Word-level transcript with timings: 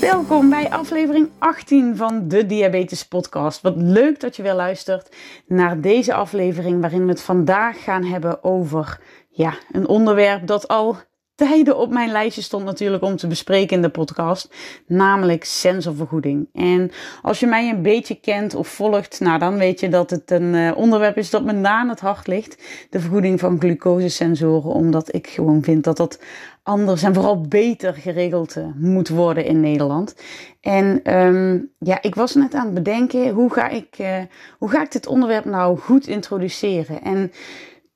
Welkom 0.00 0.50
bij 0.50 0.70
aflevering 0.70 1.30
18 1.38 1.96
van 1.96 2.28
de 2.28 2.46
Diabetes 2.46 3.08
Podcast. 3.08 3.60
Wat 3.60 3.76
leuk 3.76 4.20
dat 4.20 4.36
je 4.36 4.42
weer 4.42 4.54
luistert 4.54 5.16
naar 5.46 5.80
deze 5.80 6.14
aflevering, 6.14 6.80
waarin 6.80 7.02
we 7.04 7.08
het 7.10 7.22
vandaag 7.22 7.84
gaan 7.84 8.04
hebben 8.04 8.44
over 8.44 9.00
ja, 9.28 9.54
een 9.72 9.88
onderwerp 9.88 10.46
dat 10.46 10.68
al 10.68 10.96
tijden 11.36 11.78
op 11.78 11.90
mijn 11.90 12.10
lijstje 12.10 12.42
stond 12.42 12.64
natuurlijk 12.64 13.02
om 13.02 13.16
te 13.16 13.26
bespreken 13.26 13.76
in 13.76 13.82
de 13.82 13.88
podcast, 13.88 14.54
namelijk 14.86 15.44
sensorvergoeding. 15.44 16.48
En 16.52 16.90
als 17.22 17.40
je 17.40 17.46
mij 17.46 17.68
een 17.68 17.82
beetje 17.82 18.20
kent 18.20 18.54
of 18.54 18.68
volgt, 18.68 19.20
nou 19.20 19.38
dan 19.38 19.58
weet 19.58 19.80
je 19.80 19.88
dat 19.88 20.10
het 20.10 20.30
een 20.30 20.54
uh, 20.54 20.76
onderwerp 20.76 21.16
is 21.16 21.30
dat 21.30 21.44
me 21.44 21.52
na 21.52 21.78
aan 21.78 21.88
het 21.88 22.00
hart 22.00 22.26
ligt, 22.26 22.62
de 22.90 23.00
vergoeding 23.00 23.40
van 23.40 23.60
glucosesensoren, 23.60 24.70
omdat 24.70 25.14
ik 25.14 25.26
gewoon 25.26 25.62
vind 25.62 25.84
dat 25.84 25.96
dat 25.96 26.18
anders 26.62 27.02
en 27.02 27.14
vooral 27.14 27.40
beter 27.40 27.94
geregeld 27.94 28.56
uh, 28.56 28.66
moet 28.76 29.08
worden 29.08 29.44
in 29.44 29.60
Nederland. 29.60 30.14
En 30.60 31.14
um, 31.16 31.70
ja, 31.78 32.02
ik 32.02 32.14
was 32.14 32.34
net 32.34 32.54
aan 32.54 32.64
het 32.64 32.74
bedenken, 32.74 33.30
hoe 33.30 33.52
ga 33.52 33.68
ik, 33.68 33.98
uh, 33.98 34.18
hoe 34.58 34.70
ga 34.70 34.82
ik 34.82 34.92
dit 34.92 35.06
onderwerp 35.06 35.44
nou 35.44 35.78
goed 35.78 36.06
introduceren? 36.06 37.02
En 37.02 37.32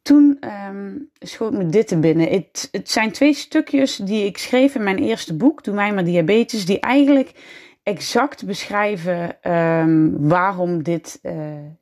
toen 0.03 0.39
um, 0.69 1.11
schoot 1.19 1.53
me 1.53 1.67
dit 1.67 1.89
te 1.89 1.99
binnen. 1.99 2.29
Het, 2.29 2.69
het 2.73 2.91
zijn 2.91 3.13
twee 3.13 3.35
stukjes 3.35 3.97
die 3.97 4.25
ik 4.25 4.39
schreef 4.39 4.75
in 4.75 4.83
mijn 4.83 4.99
eerste 4.99 5.37
boek, 5.37 5.65
Doe 5.65 5.75
mij 5.75 5.95
maar 5.95 6.05
diabetes, 6.05 6.67
die 6.67 6.81
eigenlijk 6.81 7.33
exact 7.83 8.47
beschrijven 8.47 9.51
um, 9.53 10.29
waarom 10.29 10.83
dit, 10.83 11.19
uh, 11.23 11.33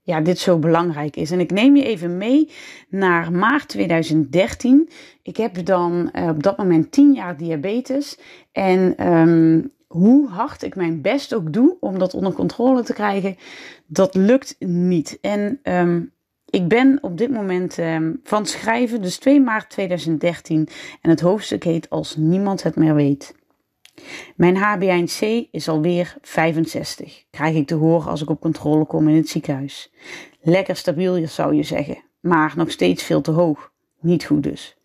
ja, 0.02 0.20
dit 0.20 0.38
zo 0.38 0.58
belangrijk 0.58 1.16
is. 1.16 1.30
En 1.30 1.40
ik 1.40 1.50
neem 1.50 1.76
je 1.76 1.84
even 1.84 2.16
mee 2.16 2.50
naar 2.88 3.32
maart 3.32 3.68
2013. 3.68 4.88
Ik 5.22 5.36
heb 5.36 5.64
dan 5.64 6.10
uh, 6.12 6.28
op 6.28 6.42
dat 6.42 6.56
moment 6.56 6.92
10 6.92 7.12
jaar 7.12 7.36
diabetes. 7.36 8.18
En 8.52 9.08
um, 9.12 9.72
hoe 9.86 10.28
hard 10.28 10.62
ik 10.62 10.76
mijn 10.76 11.02
best 11.02 11.34
ook 11.34 11.52
doe 11.52 11.76
om 11.80 11.98
dat 11.98 12.14
onder 12.14 12.32
controle 12.32 12.82
te 12.82 12.92
krijgen, 12.92 13.36
dat 13.86 14.14
lukt 14.14 14.56
niet. 14.58 15.18
En 15.20 15.60
ik 16.50 16.68
ben 16.68 16.98
op 17.00 17.18
dit 17.18 17.30
moment 17.30 17.78
um, 17.78 18.20
van 18.24 18.46
schrijven, 18.46 19.02
dus 19.02 19.18
2 19.18 19.40
maart 19.40 19.70
2013. 19.70 20.68
En 21.02 21.10
het 21.10 21.20
hoofdstuk 21.20 21.64
heet 21.64 21.90
Als 21.90 22.16
niemand 22.16 22.62
het 22.62 22.76
meer 22.76 22.94
weet. 22.94 23.36
Mijn 24.36 24.56
HbA1c 24.56 25.50
is 25.50 25.68
alweer 25.68 26.16
65, 26.20 27.24
krijg 27.30 27.56
ik 27.56 27.66
te 27.66 27.74
horen 27.74 28.10
als 28.10 28.22
ik 28.22 28.30
op 28.30 28.40
controle 28.40 28.84
kom 28.84 29.08
in 29.08 29.16
het 29.16 29.28
ziekenhuis. 29.28 29.92
Lekker 30.40 30.76
stabiel, 30.76 31.26
zou 31.26 31.54
je 31.54 31.62
zeggen, 31.62 31.98
maar 32.20 32.52
nog 32.56 32.70
steeds 32.70 33.02
veel 33.02 33.20
te 33.20 33.30
hoog. 33.30 33.72
Niet 34.00 34.24
goed 34.24 34.42
dus. 34.42 34.76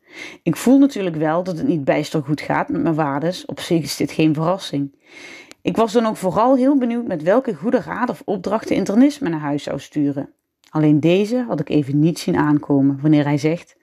Ik 0.43 0.55
voel 0.55 0.79
natuurlijk 0.79 1.15
wel 1.15 1.43
dat 1.43 1.57
het 1.57 1.67
niet 1.67 1.83
bijster 1.83 2.23
goed 2.23 2.41
gaat 2.41 2.69
met 2.69 2.81
mijn 2.81 2.95
waardes, 2.95 3.45
op 3.45 3.59
zich 3.59 3.83
is 3.83 3.95
dit 3.95 4.11
geen 4.11 4.33
verrassing. 4.33 4.95
Ik 5.61 5.75
was 5.75 5.93
dan 5.93 6.05
ook 6.05 6.17
vooral 6.17 6.55
heel 6.55 6.77
benieuwd 6.77 7.07
met 7.07 7.23
welke 7.23 7.53
goede 7.53 7.81
raad 7.81 8.09
of 8.09 8.21
opdracht 8.25 8.67
de 8.67 8.75
internist 8.75 9.21
me 9.21 9.29
naar 9.29 9.39
huis 9.39 9.63
zou 9.63 9.79
sturen. 9.79 10.33
Alleen 10.73 10.99
deze 10.99 11.45
had 11.47 11.59
ik 11.59 11.69
even 11.69 11.99
niet 11.99 12.19
zien 12.19 12.37
aankomen 12.37 12.99
wanneer 13.01 13.23
hij 13.23 13.37
zegt: 13.37 13.75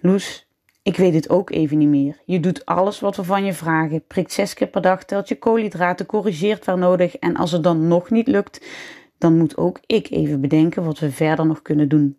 Loes, 0.00 0.48
ik 0.82 0.96
weet 0.96 1.14
het 1.14 1.30
ook 1.30 1.50
even 1.50 1.78
niet 1.78 1.88
meer. 1.88 2.20
Je 2.24 2.40
doet 2.40 2.66
alles 2.66 3.00
wat 3.00 3.16
we 3.16 3.24
van 3.24 3.44
je 3.44 3.52
vragen, 3.52 4.06
prikt 4.06 4.32
zes 4.32 4.54
keer 4.54 4.66
per 4.66 4.82
dag, 4.82 5.04
telt 5.04 5.28
je 5.28 5.38
koolhydraten, 5.38 6.06
corrigeert 6.06 6.64
waar 6.64 6.78
nodig 6.78 7.16
en 7.16 7.36
als 7.36 7.52
het 7.52 7.62
dan 7.62 7.88
nog 7.88 8.10
niet 8.10 8.26
lukt, 8.26 8.66
dan 9.18 9.36
moet 9.36 9.56
ook 9.56 9.80
ik 9.86 10.10
even 10.10 10.40
bedenken 10.40 10.84
wat 10.84 10.98
we 10.98 11.10
verder 11.10 11.46
nog 11.46 11.62
kunnen 11.62 11.88
doen. 11.88 12.18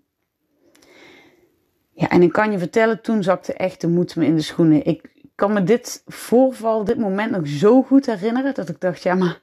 Ja, 1.91 2.09
en 2.09 2.21
ik 2.21 2.31
kan 2.31 2.51
je 2.51 2.57
vertellen, 2.57 3.01
toen 3.01 3.23
zakte 3.23 3.53
echt 3.53 3.81
de 3.81 3.87
moed 3.87 4.15
me 4.15 4.25
in 4.25 4.35
de 4.35 4.41
schoenen. 4.41 4.85
Ik 4.85 5.13
kan 5.35 5.53
me 5.53 5.63
dit 5.63 6.01
voorval, 6.05 6.83
dit 6.83 6.97
moment 6.97 7.31
nog 7.31 7.47
zo 7.47 7.81
goed 7.81 8.05
herinneren 8.05 8.53
dat 8.53 8.69
ik 8.69 8.79
dacht, 8.79 9.03
ja, 9.03 9.15
maar 9.15 9.41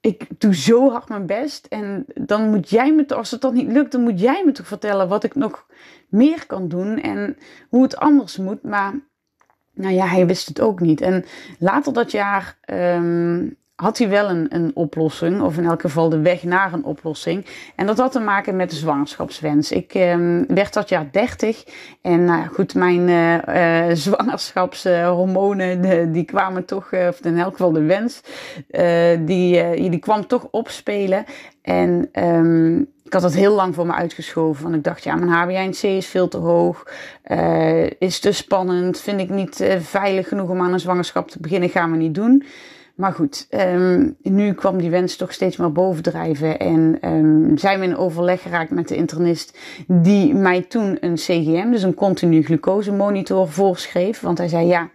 ik 0.00 0.26
doe 0.38 0.54
zo 0.54 0.90
hard 0.90 1.08
mijn 1.08 1.26
best. 1.26 1.66
En 1.66 2.04
dan 2.14 2.50
moet 2.50 2.70
jij 2.70 2.94
me, 2.94 3.14
als 3.14 3.30
het 3.30 3.40
dan 3.40 3.54
niet 3.54 3.72
lukt, 3.72 3.92
dan 3.92 4.02
moet 4.02 4.20
jij 4.20 4.42
me 4.44 4.52
toch 4.52 4.66
vertellen 4.66 5.08
wat 5.08 5.24
ik 5.24 5.34
nog 5.34 5.66
meer 6.08 6.46
kan 6.46 6.68
doen 6.68 7.00
en 7.00 7.36
hoe 7.68 7.82
het 7.82 7.96
anders 7.96 8.36
moet. 8.36 8.62
Maar 8.62 8.94
nou 9.74 9.94
ja, 9.94 10.06
hij 10.06 10.26
wist 10.26 10.48
het 10.48 10.60
ook 10.60 10.80
niet. 10.80 11.00
En 11.00 11.24
later 11.58 11.92
dat 11.92 12.10
jaar 12.10 12.58
um, 12.66 13.56
had 13.80 13.98
hij 13.98 14.08
wel 14.08 14.30
een, 14.30 14.46
een 14.48 14.70
oplossing, 14.74 15.40
of 15.40 15.56
in 15.56 15.64
elk 15.64 15.80
geval 15.80 16.08
de 16.08 16.20
weg 16.20 16.42
naar 16.42 16.72
een 16.72 16.84
oplossing. 16.84 17.46
En 17.76 17.86
dat 17.86 17.98
had 17.98 18.12
te 18.12 18.20
maken 18.20 18.56
met 18.56 18.70
de 18.70 18.76
zwangerschapswens. 18.76 19.72
Ik 19.72 19.94
um, 19.94 20.46
werd 20.46 20.72
dat 20.72 20.88
jaar 20.88 21.08
30 21.10 21.64
en 22.02 22.24
nou 22.24 22.46
goed, 22.46 22.74
mijn 22.74 23.08
uh, 23.08 23.88
uh, 23.88 23.94
zwangerschapshormonen 23.94 26.12
die 26.12 26.24
kwamen 26.24 26.64
toch, 26.64 26.92
uh, 26.92 27.06
of 27.08 27.20
in 27.20 27.38
elk 27.38 27.50
geval 27.50 27.72
de 27.72 27.82
wens, 27.82 28.20
die, 29.24 29.90
die 29.90 29.98
kwam 29.98 30.26
toch 30.26 30.48
opspelen. 30.50 31.24
En 31.62 32.08
um, 32.12 32.78
ik 33.04 33.12
had 33.12 33.22
het 33.22 33.34
heel 33.34 33.54
lang 33.54 33.74
voor 33.74 33.86
me 33.86 33.92
uitgeschoven. 33.92 34.62
Want 34.62 34.74
ik 34.74 34.84
dacht, 34.84 35.04
ja, 35.04 35.16
mijn 35.16 35.72
HbA1c 35.72 35.80
is 35.80 36.06
veel 36.06 36.28
te 36.28 36.36
hoog. 36.36 36.86
Is 37.98 38.20
te 38.20 38.32
spannend. 38.32 39.00
Vind 39.00 39.20
ik 39.20 39.28
niet 39.28 39.64
veilig 39.78 40.28
genoeg 40.28 40.48
om 40.48 40.60
aan 40.60 40.72
een 40.72 40.80
zwangerschap 40.80 41.30
te 41.30 41.40
beginnen. 41.40 41.68
Gaan 41.68 41.90
we 41.90 41.96
niet 41.96 42.14
doen. 42.14 42.44
Maar 43.00 43.12
goed, 43.12 43.46
um, 43.50 44.16
nu 44.22 44.52
kwam 44.52 44.78
die 44.78 44.90
wens 44.90 45.16
toch 45.16 45.32
steeds 45.32 45.56
maar 45.56 45.72
bovendrijven. 45.72 46.58
En 46.58 46.98
um, 47.04 47.58
zijn 47.58 47.78
we 47.78 47.84
in 47.84 47.96
overleg 47.96 48.42
geraakt 48.42 48.70
met 48.70 48.88
de 48.88 48.96
internist. 48.96 49.58
Die 49.86 50.34
mij 50.34 50.62
toen 50.62 50.96
een 51.00 51.14
CGM, 51.14 51.70
dus 51.70 51.82
een 51.82 51.94
continu 51.94 52.42
glucose 52.42 52.92
monitor, 52.92 53.48
voorschreef. 53.48 54.20
Want 54.20 54.38
hij 54.38 54.48
zei, 54.48 54.66
ja 54.66 54.90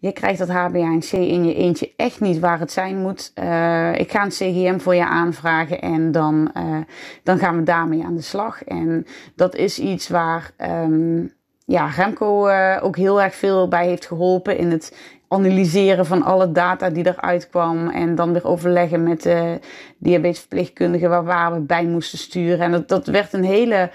je 0.00 0.12
krijgt 0.12 0.38
dat 0.38 0.48
HbA1c 0.48 1.10
in 1.10 1.44
je 1.44 1.54
eentje 1.54 1.92
echt 1.96 2.20
niet 2.20 2.38
waar 2.38 2.58
het 2.60 2.72
zijn 2.72 2.96
moet. 2.96 3.32
Uh, 3.34 3.94
ik 3.94 4.10
ga 4.10 4.24
een 4.24 4.28
CGM 4.28 4.78
voor 4.78 4.94
je 4.94 5.06
aanvragen 5.06 5.80
en 5.80 6.12
dan, 6.12 6.50
uh, 6.56 6.76
dan 7.22 7.38
gaan 7.38 7.56
we 7.56 7.62
daarmee 7.62 8.04
aan 8.04 8.16
de 8.16 8.22
slag. 8.22 8.64
En 8.64 9.06
dat 9.34 9.54
is 9.54 9.78
iets 9.78 10.08
waar 10.08 10.50
um, 10.58 11.32
ja, 11.64 11.86
Remco 11.86 12.48
uh, 12.48 12.78
ook 12.82 12.96
heel 12.96 13.22
erg 13.22 13.34
veel 13.34 13.68
bij 13.68 13.86
heeft 13.86 14.06
geholpen 14.06 14.58
in 14.58 14.70
het 14.70 14.96
analyseren 15.28 16.06
van 16.06 16.22
alle 16.22 16.52
data 16.52 16.90
die 16.90 17.06
eruit 17.06 17.48
kwam. 17.48 17.88
En 17.88 18.14
dan 18.14 18.32
weer 18.32 18.44
overleggen 18.44 19.02
met 19.02 19.22
de 19.22 19.58
diabetesverpleegkundige 19.98 21.08
waar, 21.08 21.24
waar 21.24 21.52
we 21.52 21.60
bij 21.60 21.84
moesten 21.84 22.18
sturen. 22.18 22.60
En 22.60 22.70
dat, 22.70 22.88
dat 22.88 23.06
werd 23.06 23.32
een 23.32 23.44
hele 23.44 23.90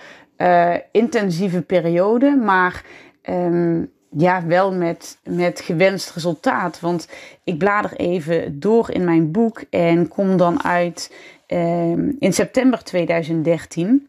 intensieve 0.91 1.61
periode. 1.61 2.35
Maar 2.35 2.83
um, 3.29 3.91
ja, 4.17 4.45
wel 4.45 4.73
met, 4.73 5.17
met 5.23 5.59
gewenst 5.59 6.13
resultaat. 6.13 6.79
Want 6.79 7.07
ik 7.43 7.57
blader 7.57 7.93
even 7.95 8.59
door 8.59 8.91
in 8.91 9.03
mijn 9.03 9.31
boek 9.31 9.63
en 9.69 10.07
kom 10.07 10.37
dan 10.37 10.63
uit 10.63 11.15
uh, 11.47 11.91
in 12.19 12.33
september 12.33 12.83
2013. 12.83 14.07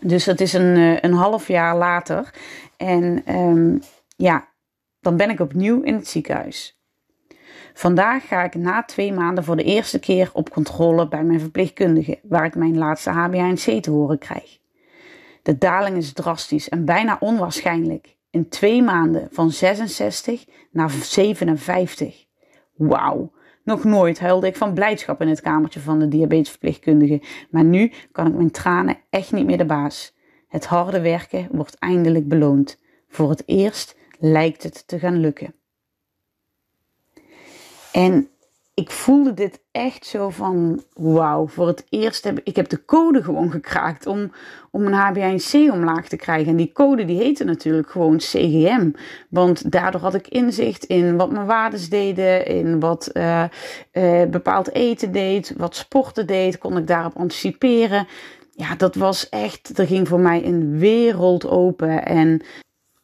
Dus 0.00 0.24
dat 0.24 0.40
is 0.40 0.52
een, 0.52 0.76
uh, 0.76 1.00
een 1.00 1.12
half 1.12 1.48
jaar 1.48 1.76
later. 1.76 2.34
En 2.76 3.22
um, 3.36 3.82
ja, 4.16 4.48
dan 5.04 5.16
ben 5.16 5.30
ik 5.30 5.40
opnieuw 5.40 5.80
in 5.82 5.94
het 5.94 6.08
ziekenhuis. 6.08 6.78
Vandaag 7.74 8.26
ga 8.26 8.44
ik 8.44 8.54
na 8.54 8.82
twee 8.82 9.12
maanden 9.12 9.44
voor 9.44 9.56
de 9.56 9.62
eerste 9.62 9.98
keer 9.98 10.30
op 10.32 10.50
controle 10.50 11.08
bij 11.08 11.24
mijn 11.24 11.40
verpleegkundige, 11.40 12.18
waar 12.22 12.44
ik 12.44 12.54
mijn 12.54 12.78
laatste 12.78 13.10
HbA1c 13.10 13.80
te 13.80 13.90
horen 13.90 14.18
krijg. 14.18 14.58
De 15.42 15.58
daling 15.58 15.96
is 15.96 16.12
drastisch 16.12 16.68
en 16.68 16.84
bijna 16.84 17.16
onwaarschijnlijk 17.20 18.16
in 18.30 18.48
twee 18.48 18.82
maanden 18.82 19.28
van 19.30 19.50
66 19.50 20.44
naar 20.70 20.90
57. 20.90 22.26
Wauw. 22.74 23.32
Nog 23.64 23.84
nooit 23.84 24.20
huilde 24.20 24.46
ik 24.46 24.56
van 24.56 24.74
blijdschap 24.74 25.20
in 25.20 25.28
het 25.28 25.40
kamertje 25.40 25.80
van 25.80 25.98
de 25.98 26.08
diabetesverpleegkundige. 26.08 27.22
Maar 27.50 27.64
nu 27.64 27.92
kan 28.12 28.26
ik 28.26 28.34
mijn 28.34 28.50
tranen 28.50 28.96
echt 29.10 29.32
niet 29.32 29.46
meer 29.46 29.58
de 29.58 29.64
baas. 29.64 30.14
Het 30.48 30.66
harde 30.66 31.00
werken 31.00 31.48
wordt 31.50 31.78
eindelijk 31.78 32.28
beloond. 32.28 32.82
Voor 33.08 33.30
het 33.30 33.42
eerst 33.46 33.96
lijkt 34.24 34.62
het 34.62 34.88
te 34.88 34.98
gaan 34.98 35.20
lukken. 35.20 35.54
En 37.92 38.28
ik 38.74 38.90
voelde 38.90 39.34
dit 39.34 39.60
echt 39.70 40.06
zo 40.06 40.30
van, 40.30 40.82
wauw, 40.92 41.46
voor 41.46 41.66
het 41.66 41.84
eerst 41.88 42.24
heb 42.24 42.40
ik 42.44 42.56
heb 42.56 42.68
de 42.68 42.84
code 42.84 43.22
gewoon 43.22 43.50
gekraakt 43.50 44.06
om, 44.06 44.32
om 44.70 44.86
een 44.86 45.14
HbA1c 45.14 45.72
omlaag 45.72 46.08
te 46.08 46.16
krijgen. 46.16 46.50
En 46.50 46.56
die 46.56 46.72
code 46.72 47.04
die 47.04 47.18
heette 47.18 47.44
natuurlijk 47.44 47.90
gewoon 47.90 48.16
CGM. 48.16 48.90
Want 49.28 49.70
daardoor 49.70 50.00
had 50.00 50.14
ik 50.14 50.28
inzicht 50.28 50.84
in 50.84 51.16
wat 51.16 51.32
mijn 51.32 51.46
waardes 51.46 51.88
deden, 51.88 52.46
in 52.46 52.80
wat 52.80 53.10
uh, 53.12 53.44
uh, 53.92 54.24
bepaald 54.24 54.72
eten 54.72 55.12
deed, 55.12 55.54
wat 55.56 55.76
sporten 55.76 56.26
deed, 56.26 56.58
kon 56.58 56.76
ik 56.76 56.86
daarop 56.86 57.16
anticiperen. 57.16 58.06
Ja, 58.50 58.74
dat 58.76 58.94
was 58.94 59.28
echt, 59.28 59.78
er 59.78 59.86
ging 59.86 60.08
voor 60.08 60.20
mij 60.20 60.44
een 60.44 60.78
wereld 60.78 61.46
open. 61.46 62.06
En 62.06 62.42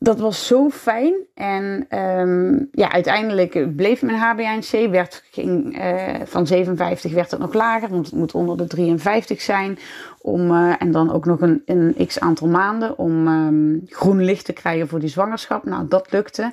dat 0.02 0.18
was 0.18 0.46
zo 0.46 0.70
fijn. 0.70 1.14
En 1.34 1.86
um, 1.98 2.68
ja, 2.72 2.92
uiteindelijk 2.92 3.76
bleef 3.76 4.02
mijn 4.02 4.18
HbA1c. 4.18 4.90
Werd, 4.90 5.24
ging, 5.30 5.78
uh, 5.78 6.14
van 6.24 6.46
57 6.46 7.12
werd 7.12 7.30
het 7.30 7.40
nog 7.40 7.52
lager, 7.52 7.88
want 7.88 8.06
het 8.06 8.14
moet 8.14 8.34
onder 8.34 8.56
de 8.56 8.66
53 8.66 9.40
zijn. 9.40 9.78
Om, 10.20 10.50
uh, 10.50 10.74
en 10.78 10.90
dan 10.90 11.12
ook 11.12 11.24
nog 11.24 11.40
een, 11.40 11.94
x 12.06 12.20
aantal 12.20 12.48
maanden 12.48 12.98
om 12.98 13.28
um, 13.28 13.82
groen 13.86 14.24
licht 14.24 14.44
te 14.44 14.52
krijgen 14.52 14.88
voor 14.88 14.98
die 14.98 15.08
zwangerschap. 15.08 15.64
Nou, 15.64 15.88
dat 15.88 16.12
lukte. 16.12 16.52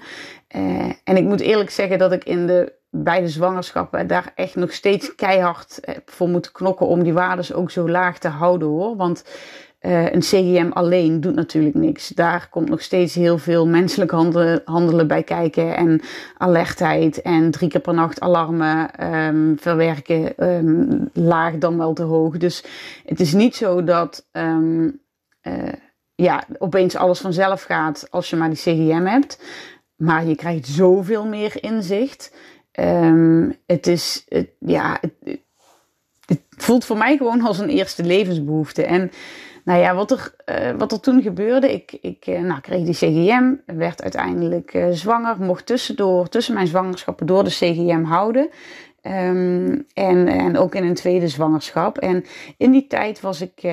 Uh, 0.55 0.91
en 1.03 1.17
ik 1.17 1.23
moet 1.23 1.41
eerlijk 1.41 1.69
zeggen 1.69 1.97
dat 1.97 2.11
ik 2.11 2.23
in 2.23 2.47
de 2.47 2.73
beide 2.89 3.27
zwangerschappen 3.27 4.07
daar 4.07 4.31
echt 4.35 4.55
nog 4.55 4.71
steeds 4.71 5.15
keihard 5.15 5.79
voor 6.05 6.29
moet 6.29 6.51
knokken 6.51 6.87
om 6.87 7.03
die 7.03 7.13
waardes 7.13 7.53
ook 7.53 7.71
zo 7.71 7.89
laag 7.89 8.17
te 8.17 8.27
houden 8.27 8.67
hoor. 8.67 8.95
Want 8.95 9.23
uh, 9.87 10.11
een 10.11 10.19
CGM 10.19 10.69
alleen 10.69 11.21
doet 11.21 11.35
natuurlijk 11.35 11.75
niks. 11.75 12.07
Daar 12.07 12.47
komt 12.49 12.69
nog 12.69 12.81
steeds 12.81 13.15
heel 13.15 13.37
veel 13.37 13.67
menselijk 13.67 14.11
handelen, 14.11 14.61
handelen 14.65 15.07
bij 15.07 15.23
kijken. 15.23 15.75
En 15.75 16.01
alertheid 16.37 17.21
en 17.21 17.51
drie 17.51 17.69
keer 17.69 17.81
per 17.81 17.93
nacht 17.93 18.19
alarmen 18.19 19.05
um, 19.13 19.57
verwerken. 19.59 20.43
Um, 20.49 21.09
laag 21.13 21.57
dan 21.57 21.77
wel 21.77 21.93
te 21.93 22.03
hoog. 22.03 22.37
Dus 22.37 22.63
het 23.05 23.19
is 23.19 23.33
niet 23.33 23.55
zo 23.55 23.83
dat 23.83 24.27
um, 24.31 24.99
uh, 25.43 25.53
ja, 26.15 26.43
opeens 26.57 26.95
alles 26.95 27.19
vanzelf 27.19 27.63
gaat 27.63 28.07
als 28.09 28.29
je 28.29 28.35
maar 28.35 28.49
die 28.49 28.57
CGM 28.57 29.05
hebt. 29.05 29.39
Maar 29.95 30.25
je 30.25 30.35
krijgt 30.35 30.67
zoveel 30.67 31.25
meer 31.25 31.63
inzicht. 31.63 32.35
het 33.65 33.87
is, 33.87 34.25
het, 34.27 34.49
ja, 34.59 34.97
het, 35.01 35.39
het 36.25 36.41
voelt 36.49 36.85
voor 36.85 36.97
mij 36.97 37.17
gewoon 37.17 37.41
als 37.41 37.59
een 37.59 37.69
eerste 37.69 38.03
levensbehoefte. 38.03 38.83
En 38.83 39.11
nou 39.67 39.79
ja, 39.79 39.95
wat 39.95 40.11
er, 40.11 40.33
uh, 40.45 40.71
wat 40.77 40.91
er 40.91 40.99
toen 40.99 41.21
gebeurde, 41.21 41.73
ik, 41.73 41.97
ik 42.01 42.27
uh, 42.27 42.41
nou, 42.41 42.61
kreeg 42.61 42.83
die 42.83 42.93
CGM, 42.93 43.53
werd 43.65 44.01
uiteindelijk 44.01 44.73
uh, 44.73 44.87
zwanger, 44.91 45.35
mocht 45.39 45.65
tussendoor, 45.65 46.29
tussen 46.29 46.53
mijn 46.53 46.67
zwangerschappen 46.67 47.25
door 47.25 47.43
de 47.43 47.49
CGM 47.49 48.03
houden. 48.03 48.49
Um, 49.11 49.85
en, 49.93 50.27
en 50.27 50.57
ook 50.57 50.75
in 50.75 50.83
een 50.83 50.93
tweede 50.93 51.27
zwangerschap. 51.27 51.97
En 51.97 52.25
in 52.57 52.71
die 52.71 52.87
tijd 52.87 53.21
was 53.21 53.41
ik, 53.41 53.63
uh, 53.63 53.71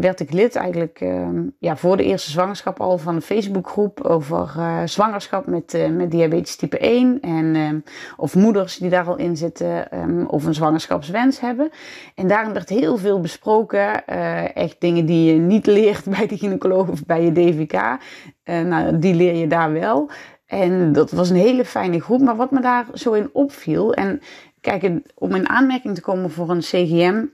werd 0.00 0.20
ik 0.20 0.32
lid 0.32 0.56
eigenlijk 0.56 1.00
um, 1.00 1.56
ja, 1.58 1.76
voor 1.76 1.96
de 1.96 2.04
eerste 2.04 2.30
zwangerschap 2.30 2.80
al 2.80 2.98
van 2.98 3.14
een 3.14 3.22
Facebookgroep 3.22 4.00
over 4.00 4.54
uh, 4.56 4.82
zwangerschap 4.84 5.46
met, 5.46 5.74
uh, 5.74 5.88
met 5.88 6.10
diabetes 6.10 6.56
type 6.56 6.78
1. 6.78 7.20
En, 7.20 7.56
um, 7.56 7.82
of 8.16 8.34
moeders 8.34 8.76
die 8.76 8.90
daar 8.90 9.06
al 9.06 9.16
in 9.16 9.36
zitten 9.36 9.90
of 10.28 10.44
een 10.44 10.54
zwangerschapswens 10.54 11.40
hebben. 11.40 11.70
En 12.14 12.26
daarin 12.26 12.52
werd 12.52 12.68
heel 12.68 12.96
veel 12.96 13.20
besproken. 13.20 14.06
echt 14.54 14.76
dingen 14.80 15.06
die 15.06 15.32
je 15.32 15.38
niet 15.38 15.66
leert 15.66 16.04
bij 16.04 16.26
de 16.26 16.36
gynaecoloog 16.36 16.88
of 16.88 17.06
bij 17.06 17.24
je 17.24 17.32
DVK. 17.32 17.98
nou, 18.44 18.98
die 18.98 19.14
leer 19.14 19.34
je 19.34 19.46
daar 19.46 19.72
wel. 19.72 20.10
En 20.52 20.92
dat 20.92 21.10
was 21.10 21.30
een 21.30 21.36
hele 21.36 21.64
fijne 21.64 22.00
groep. 22.00 22.20
Maar 22.20 22.36
wat 22.36 22.50
me 22.50 22.60
daar 22.60 22.86
zo 22.94 23.12
in 23.12 23.30
opviel. 23.32 23.94
En 23.94 24.20
Kijk, 24.62 24.90
om 25.14 25.34
in 25.34 25.48
aanmerking 25.48 25.94
te 25.94 26.00
komen 26.00 26.30
voor 26.30 26.50
een 26.50 26.60
CGM 26.60 27.24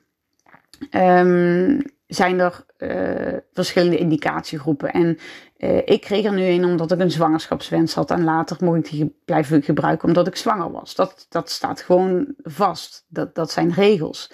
um, 0.90 1.82
zijn 2.06 2.40
er 2.40 2.64
uh, 2.78 3.38
verschillende 3.52 3.96
indicatiegroepen. 3.98 4.92
En 4.92 5.18
uh, 5.58 5.76
ik 5.76 6.00
kreeg 6.00 6.24
er 6.24 6.32
nu 6.32 6.42
een 6.42 6.64
omdat 6.64 6.92
ik 6.92 6.98
een 6.98 7.10
zwangerschapswens 7.10 7.94
had. 7.94 8.10
En 8.10 8.24
later 8.24 8.56
mocht 8.60 8.78
ik 8.78 8.90
die 8.90 9.16
blijven 9.24 9.62
gebruiken 9.62 10.08
omdat 10.08 10.26
ik 10.26 10.36
zwanger 10.36 10.70
was. 10.70 10.94
Dat, 10.94 11.26
dat 11.28 11.50
staat 11.50 11.80
gewoon 11.80 12.34
vast. 12.42 13.04
Dat, 13.08 13.34
dat 13.34 13.50
zijn 13.50 13.72
regels. 13.72 14.30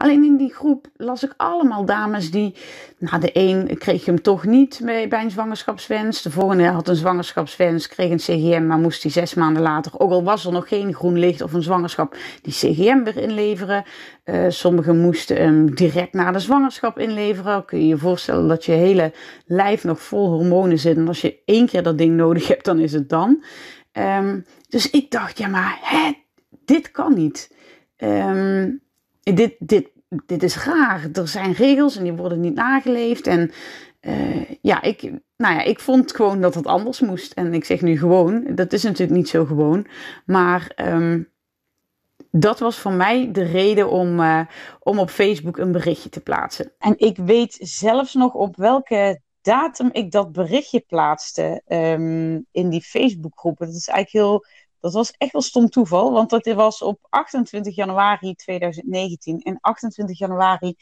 Alleen 0.00 0.24
in 0.24 0.36
die 0.36 0.54
groep 0.54 0.86
las 0.96 1.22
ik 1.22 1.34
allemaal 1.36 1.84
dames 1.84 2.30
die, 2.30 2.54
nou 2.98 3.20
de 3.20 3.30
een 3.32 3.78
kreeg 3.78 4.04
hem 4.04 4.22
toch 4.22 4.44
niet 4.44 4.80
bij 4.84 5.22
een 5.22 5.30
zwangerschapswens. 5.30 6.22
De 6.22 6.30
volgende 6.30 6.66
had 6.66 6.88
een 6.88 6.96
zwangerschapswens, 6.96 7.88
kreeg 7.88 8.10
een 8.10 8.16
CGM, 8.16 8.66
maar 8.66 8.78
moest 8.78 9.02
die 9.02 9.10
zes 9.10 9.34
maanden 9.34 9.62
later, 9.62 9.98
ook 9.98 10.10
al 10.10 10.22
was 10.22 10.44
er 10.44 10.52
nog 10.52 10.68
geen 10.68 10.94
groen 10.94 11.18
licht 11.18 11.42
of 11.42 11.52
een 11.52 11.62
zwangerschap, 11.62 12.16
die 12.42 12.52
CGM 12.52 13.02
weer 13.02 13.16
inleveren. 13.16 13.84
Uh, 14.24 14.44
sommigen 14.48 15.00
moesten 15.00 15.36
hem 15.36 15.74
direct 15.74 16.12
na 16.12 16.32
de 16.32 16.38
zwangerschap 16.38 16.98
inleveren. 16.98 17.64
Kun 17.64 17.78
je 17.78 17.86
je 17.86 17.98
voorstellen 17.98 18.48
dat 18.48 18.64
je 18.64 18.72
hele 18.72 19.12
lijf 19.46 19.84
nog 19.84 20.00
vol 20.00 20.28
hormonen 20.28 20.78
zit. 20.78 20.96
En 20.96 21.08
als 21.08 21.20
je 21.20 21.42
één 21.44 21.66
keer 21.66 21.82
dat 21.82 21.98
ding 21.98 22.16
nodig 22.16 22.48
hebt, 22.48 22.64
dan 22.64 22.78
is 22.78 22.92
het 22.92 23.08
dan. 23.08 23.44
Um, 23.92 24.44
dus 24.68 24.90
ik 24.90 25.10
dacht, 25.10 25.38
ja 25.38 25.48
maar 25.48 25.78
hè, 25.82 26.12
dit 26.64 26.90
kan 26.90 27.14
niet. 27.14 27.54
Um, 27.96 28.88
dit, 29.34 29.54
dit, 29.58 29.88
dit 30.26 30.42
is 30.42 30.64
raar. 30.64 31.08
Er 31.12 31.28
zijn 31.28 31.52
regels 31.52 31.96
en 31.96 32.02
die 32.02 32.12
worden 32.12 32.40
niet 32.40 32.54
nageleefd. 32.54 33.26
En 33.26 33.50
uh, 34.00 34.50
ja, 34.60 34.82
ik, 34.82 35.02
nou 35.36 35.54
ja, 35.54 35.62
ik 35.62 35.80
vond 35.80 36.14
gewoon 36.14 36.40
dat 36.40 36.54
het 36.54 36.66
anders 36.66 37.00
moest. 37.00 37.32
En 37.32 37.54
ik 37.54 37.64
zeg 37.64 37.80
nu 37.80 37.98
gewoon, 37.98 38.54
dat 38.54 38.72
is 38.72 38.82
natuurlijk 38.82 39.18
niet 39.18 39.28
zo 39.28 39.44
gewoon. 39.44 39.86
Maar 40.24 40.72
um, 40.76 41.28
dat 42.30 42.58
was 42.58 42.78
voor 42.78 42.92
mij 42.92 43.30
de 43.32 43.42
reden 43.42 43.90
om, 43.90 44.20
uh, 44.20 44.40
om 44.78 44.98
op 44.98 45.10
Facebook 45.10 45.56
een 45.56 45.72
berichtje 45.72 46.08
te 46.08 46.20
plaatsen. 46.20 46.72
En 46.78 46.94
ik 46.98 47.16
weet 47.16 47.58
zelfs 47.60 48.14
nog 48.14 48.34
op 48.34 48.56
welke 48.56 49.20
datum 49.42 49.88
ik 49.92 50.10
dat 50.10 50.32
berichtje 50.32 50.80
plaatste 50.80 51.62
um, 51.68 52.46
in 52.50 52.68
die 52.68 52.82
Facebookgroep. 52.82 53.58
Dat 53.58 53.68
is 53.68 53.88
eigenlijk 53.88 54.26
heel 54.26 54.44
dat 54.80 54.92
was 54.92 55.10
echt 55.10 55.32
wel 55.32 55.42
stom 55.42 55.68
toeval, 55.68 56.12
want 56.12 56.30
dat 56.30 56.46
was 56.46 56.82
op 56.82 56.98
28 57.08 57.74
januari 57.74 58.34
2019. 58.34 59.40
En 59.40 59.58
28 59.60 60.18
januari 60.18 60.74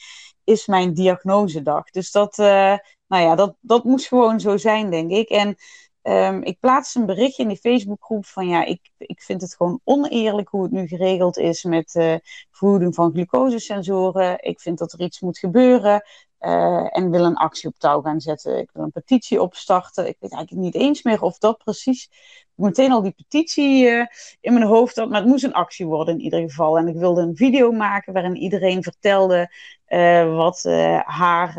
is 0.45 0.67
mijn 0.67 0.95
diagnosedag. 0.95 1.91
Dus 1.91 2.11
dat, 2.11 2.39
uh, 2.39 2.77
nou 3.07 3.23
ja, 3.23 3.35
dat, 3.35 3.57
dat 3.61 3.85
moest 3.85 4.09
gewoon 4.09 4.41
zo 4.41 4.57
zijn, 4.57 4.91
denk 4.91 5.11
ik. 5.11 5.29
En 5.29 5.57
um, 6.03 6.43
ik 6.43 6.61
plaatste 6.61 6.99
een 6.99 7.07
berichtje 7.07 7.43
in 7.43 7.49
die 7.49 7.59
Facebookgroep 7.59 8.27
van 8.27 8.49
ja, 8.49 8.65
ik, 8.65 8.91
ik 8.99 9.23
vind 9.23 9.41
het 9.41 9.55
gewoon 9.57 9.81
oneerlijk 9.85 10.49
hoe 10.49 10.63
het 10.63 10.73
nu 10.73 10.87
geregeld 10.87 11.37
is 11.37 11.65
met 11.65 11.95
uh, 11.95 12.15
verhoeding 12.51 12.95
van 12.95 13.13
glucosesensoren. 13.13 14.43
Ik 14.43 14.61
vind 14.61 14.79
dat 14.79 14.93
er 14.93 15.01
iets 15.01 15.21
moet 15.21 15.39
gebeuren. 15.39 16.03
Uh, 16.41 16.97
en 16.97 17.11
wil 17.11 17.25
een 17.25 17.37
actie 17.37 17.69
op 17.69 17.79
touw 17.79 18.01
gaan 18.01 18.21
zetten. 18.21 18.59
Ik 18.59 18.71
wil 18.73 18.85
een 18.85 18.93
petitie 18.93 19.43
opstarten. 19.43 20.07
Ik 20.07 20.17
weet 20.19 20.33
eigenlijk 20.33 20.63
niet 20.63 20.75
eens 20.75 21.03
meer 21.03 21.23
of 21.23 21.39
dat 21.39 21.59
precies 21.59 22.11
meteen 22.55 22.93
al 22.93 23.03
die 23.03 23.13
petitie 23.13 23.85
uh, 23.85 24.07
in 24.41 24.53
mijn 24.53 24.67
hoofd 24.67 24.97
had. 24.97 25.09
Maar 25.09 25.21
het 25.21 25.29
moest 25.29 25.45
een 25.45 25.53
actie 25.53 25.87
worden 25.87 26.15
in 26.15 26.21
ieder 26.21 26.41
geval. 26.41 26.79
En 26.79 26.89
ik 26.89 26.97
wilde 26.97 27.21
een 27.21 27.37
video 27.37 27.73
maken 27.73 28.13
waarin 28.13 28.37
iedereen 28.37 28.83
vertelde 28.83 29.53
uh, 29.89 30.37
wat 30.37 30.63
haar 31.05 31.55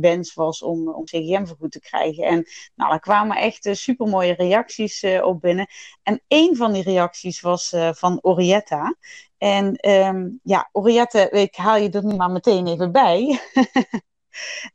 wens 0.00 0.34
was 0.34 0.62
om, 0.62 0.88
om 0.88 1.04
CGM 1.04 1.44
vergoed 1.44 1.72
te 1.72 1.80
krijgen. 1.80 2.24
En 2.24 2.46
nou, 2.74 2.92
er 2.92 3.00
kwamen 3.00 3.36
echt 3.36 3.68
super 3.72 4.06
mooie 4.06 4.34
reacties 4.34 5.04
op 5.22 5.40
binnen. 5.40 5.66
En 6.02 6.22
een 6.28 6.56
van 6.56 6.72
die 6.72 6.82
reacties 6.82 7.40
was 7.40 7.74
van 7.92 8.18
Orietta. 8.22 8.96
En 9.42 9.88
um, 9.90 10.40
ja, 10.42 10.68
Oriette, 10.72 11.28
ik 11.30 11.54
haal 11.54 11.76
je 11.76 11.90
er 11.90 12.04
nu 12.04 12.14
maar 12.14 12.30
meteen 12.30 12.66
even 12.66 12.92
bij. 12.92 13.40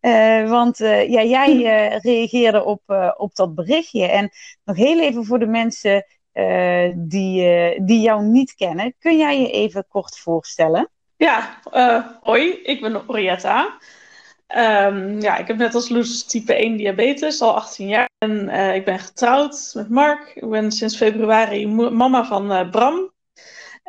uh, 0.01 0.49
want 0.55 0.79
uh, 0.79 1.09
ja, 1.09 1.23
jij 1.23 1.55
uh, 1.55 1.99
reageerde 2.11 2.63
op, 2.63 2.81
op 3.17 3.35
dat 3.35 3.55
berichtje. 3.55 4.05
En 4.05 4.29
nog 4.63 4.77
heel 4.77 4.99
even 4.99 5.25
voor 5.25 5.39
de 5.39 5.47
mensen 5.47 6.05
die, 6.95 7.83
die 7.83 8.01
jou 8.01 8.23
niet 8.23 8.53
kennen. 8.53 8.95
Kun 8.99 9.17
jij 9.17 9.41
je 9.41 9.51
even 9.51 9.87
kort 9.87 10.17
voorstellen? 10.17 10.89
Ja, 11.15 11.59
hoi, 12.21 12.61
ik 12.63 12.81
ben 12.81 13.09
Orietta. 13.09 13.77
Um, 14.55 15.21
ja, 15.21 15.37
ik 15.37 15.47
heb 15.47 15.57
net 15.57 15.75
als 15.75 15.89
Loes 15.89 16.23
type 16.23 16.53
1 16.53 16.77
diabetes, 16.77 17.41
al 17.41 17.55
18 17.55 17.87
jaar. 17.87 18.09
En 18.17 18.49
ik 18.73 18.85
ben 18.85 18.99
getrouwd 18.99 19.71
met 19.73 19.89
Mark. 19.89 20.31
Ik 20.35 20.49
ben 20.49 20.71
sinds 20.71 20.97
februari 20.97 21.67
mama 21.67 22.25
van 22.25 22.69
Bram. 22.69 23.15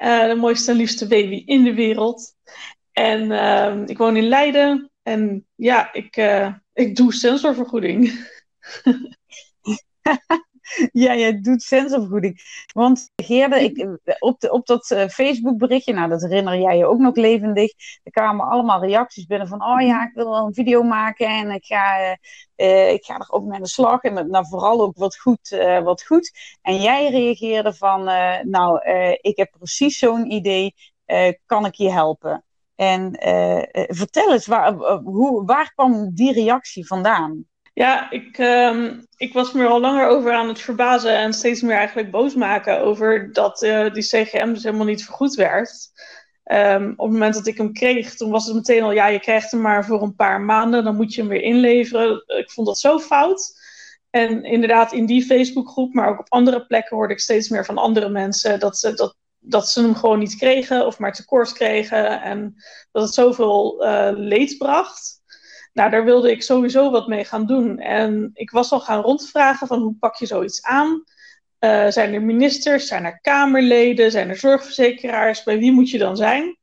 Uh, 0.03 0.27
de 0.27 0.35
mooiste 0.35 0.71
en 0.71 0.77
liefste 0.77 1.07
baby 1.07 1.43
in 1.47 1.65
de 1.65 1.75
wereld. 1.75 2.35
En 2.93 3.31
uh, 3.31 3.83
ik 3.87 3.99
woon 3.99 4.17
in 4.17 4.29
Leiden. 4.29 4.91
En 5.03 5.47
ja, 5.55 5.93
ik, 5.93 6.17
uh, 6.17 6.55
ik 6.73 6.97
doe 6.97 7.15
sensorvergoeding. 7.15 8.27
ja, 10.93 11.17
jij 11.17 11.41
doet 11.41 11.63
sensorvergoeding. 11.63 12.41
Want 12.73 13.11
reageerde 13.15 13.63
ik 13.63 13.99
op, 14.19 14.41
de, 14.41 14.51
op 14.51 14.67
dat 14.67 14.91
uh, 14.91 15.09
Facebook 15.09 15.59
berichtje, 15.59 15.93
nou 15.93 16.09
dat 16.09 16.23
herinner 16.23 16.61
jij 16.61 16.77
je 16.77 16.87
ook 16.87 16.99
nog 16.99 17.17
levendig. 17.17 17.73
Er 18.03 18.13
kwamen 18.13 18.47
allemaal 18.47 18.81
reacties 18.81 19.27
binnen 19.27 19.49
van, 19.49 19.65
oh 19.65 19.81
ja, 19.81 20.07
ik 20.07 20.15
wil 20.15 20.31
wel 20.31 20.47
een 20.47 20.55
video 20.55 20.83
maken 20.83 21.27
en 21.27 21.51
ik 21.51 21.65
ga, 21.65 22.17
uh, 22.57 22.93
ik 22.93 23.05
ga 23.05 23.15
er 23.15 23.31
ook 23.31 23.45
mee 23.45 23.57
aan 23.57 23.63
de 23.63 23.69
slag. 23.69 24.03
En 24.03 24.31
nou, 24.31 24.47
vooral 24.47 24.81
ook 24.81 24.97
wat 24.97 25.17
goed, 25.17 25.49
wat 25.83 26.05
goed. 26.05 26.31
En 26.63 26.81
jij 26.81 27.11
reageerde 27.11 27.75
van, 27.75 28.05
nou, 28.51 28.81
ik 29.21 29.37
heb 29.37 29.51
precies 29.59 29.99
zo'n 29.99 30.31
idee, 30.31 30.75
kan 31.47 31.67
ik 31.67 31.75
je 31.75 31.91
helpen? 31.91 32.45
En 32.75 33.13
vertel 33.89 34.33
eens, 34.33 34.47
waar, 34.47 34.73
hoe, 35.03 35.45
waar 35.45 35.73
kwam 35.75 36.15
die 36.15 36.33
reactie 36.33 36.87
vandaan? 36.87 37.47
Ja, 37.79 38.11
ik, 38.11 38.39
um, 38.39 39.07
ik 39.17 39.33
was 39.33 39.53
me 39.53 39.63
er 39.63 39.69
al 39.69 39.81
langer 39.81 40.07
over 40.07 40.33
aan 40.33 40.49
het 40.49 40.61
verbazen 40.61 41.17
en 41.17 41.33
steeds 41.33 41.61
meer 41.61 41.77
eigenlijk 41.77 42.11
boos 42.11 42.35
maken 42.35 42.81
over 42.81 43.33
dat 43.33 43.63
uh, 43.63 43.93
die 43.93 44.03
CGM 44.03 44.53
dus 44.53 44.63
helemaal 44.63 44.87
niet 44.87 45.05
vergoed 45.05 45.35
werd. 45.35 45.91
Um, 46.45 46.91
op 46.97 47.05
het 47.05 47.13
moment 47.13 47.35
dat 47.35 47.47
ik 47.47 47.57
hem 47.57 47.73
kreeg, 47.73 48.15
toen 48.15 48.31
was 48.31 48.47
het 48.47 48.55
meteen 48.55 48.83
al, 48.83 48.93
ja, 48.93 49.07
je 49.07 49.21
krijgt 49.21 49.51
hem 49.51 49.61
maar 49.61 49.85
voor 49.85 50.03
een 50.03 50.15
paar 50.15 50.41
maanden, 50.41 50.85
dan 50.85 50.97
moet 50.97 51.15
je 51.15 51.21
hem 51.21 51.31
weer 51.31 51.43
inleveren. 51.43 52.25
Ik 52.27 52.51
vond 52.51 52.67
dat 52.67 52.79
zo 52.79 52.99
fout. 52.99 53.53
En 54.11 54.45
inderdaad, 54.45 54.93
in 54.93 55.07
die 55.07 55.25
Facebookgroep, 55.25 55.95
maar 55.95 56.09
ook 56.09 56.19
op 56.19 56.33
andere 56.33 56.67
plekken 56.67 56.97
hoorde 56.97 57.13
ik 57.13 57.21
steeds 57.21 57.49
meer 57.49 57.65
van 57.65 57.79
andere 57.79 58.09
mensen 58.09 58.61
dat 58.61 58.79
ze, 58.79 58.95
dat, 58.95 59.17
dat 59.39 59.69
ze 59.69 59.81
hem 59.81 59.95
gewoon 59.95 60.19
niet 60.19 60.37
kregen 60.37 60.87
of 60.87 60.99
maar 60.99 61.13
tekort 61.13 61.53
kregen 61.53 62.23
en 62.23 62.55
dat 62.93 63.03
het 63.03 63.15
zoveel 63.15 63.85
uh, 63.85 64.11
leed 64.15 64.59
bracht. 64.59 65.18
Nou, 65.79 65.91
daar 65.91 66.05
wilde 66.05 66.31
ik 66.31 66.43
sowieso 66.43 66.91
wat 66.91 67.09
mee 67.09 67.25
gaan 67.25 67.47
doen. 67.47 67.79
En 67.79 68.31
ik 68.35 68.51
was 68.51 68.73
al 68.73 68.81
gaan 68.81 69.03
rondvragen 69.03 69.67
van 69.67 69.81
hoe 69.81 69.95
pak 69.99 70.17
je 70.17 70.27
zoiets 70.27 70.63
aan? 70.63 71.05
Uh, 71.61 71.89
zijn 71.89 72.15
er 72.15 72.23
ministers, 72.23 72.87
zijn 72.87 73.05
er 73.05 73.21
Kamerleden, 73.21 74.11
zijn 74.11 74.29
er 74.29 74.37
zorgverzekeraars? 74.37 75.43
Bij 75.43 75.59
wie 75.59 75.73
moet 75.73 75.91
je 75.91 75.99
dan 75.99 76.17
zijn? 76.17 76.57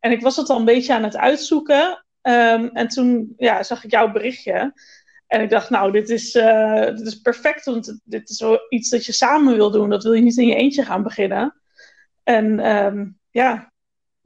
En 0.00 0.10
ik 0.10 0.20
was 0.20 0.36
het 0.36 0.48
al 0.48 0.58
een 0.58 0.64
beetje 0.64 0.94
aan 0.94 1.02
het 1.02 1.16
uitzoeken. 1.16 2.04
Um, 2.22 2.68
en 2.68 2.88
toen 2.88 3.32
ja, 3.36 3.62
zag 3.62 3.84
ik 3.84 3.90
jouw 3.90 4.12
berichtje. 4.12 4.72
En 5.26 5.40
ik 5.40 5.50
dacht, 5.50 5.70
nou, 5.70 5.92
dit 5.92 6.08
is, 6.08 6.34
uh, 6.34 6.84
dit 6.84 7.06
is 7.06 7.20
perfect, 7.20 7.64
want 7.64 8.00
dit 8.04 8.30
is 8.30 8.44
iets 8.68 8.90
dat 8.90 9.06
je 9.06 9.12
samen 9.12 9.54
wil 9.54 9.70
doen. 9.70 9.90
Dat 9.90 10.02
wil 10.02 10.12
je 10.12 10.22
niet 10.22 10.36
in 10.36 10.46
je 10.46 10.54
eentje 10.54 10.84
gaan 10.84 11.02
beginnen. 11.02 11.60
En 12.22 12.76
um, 12.76 13.18
ja, 13.30 13.72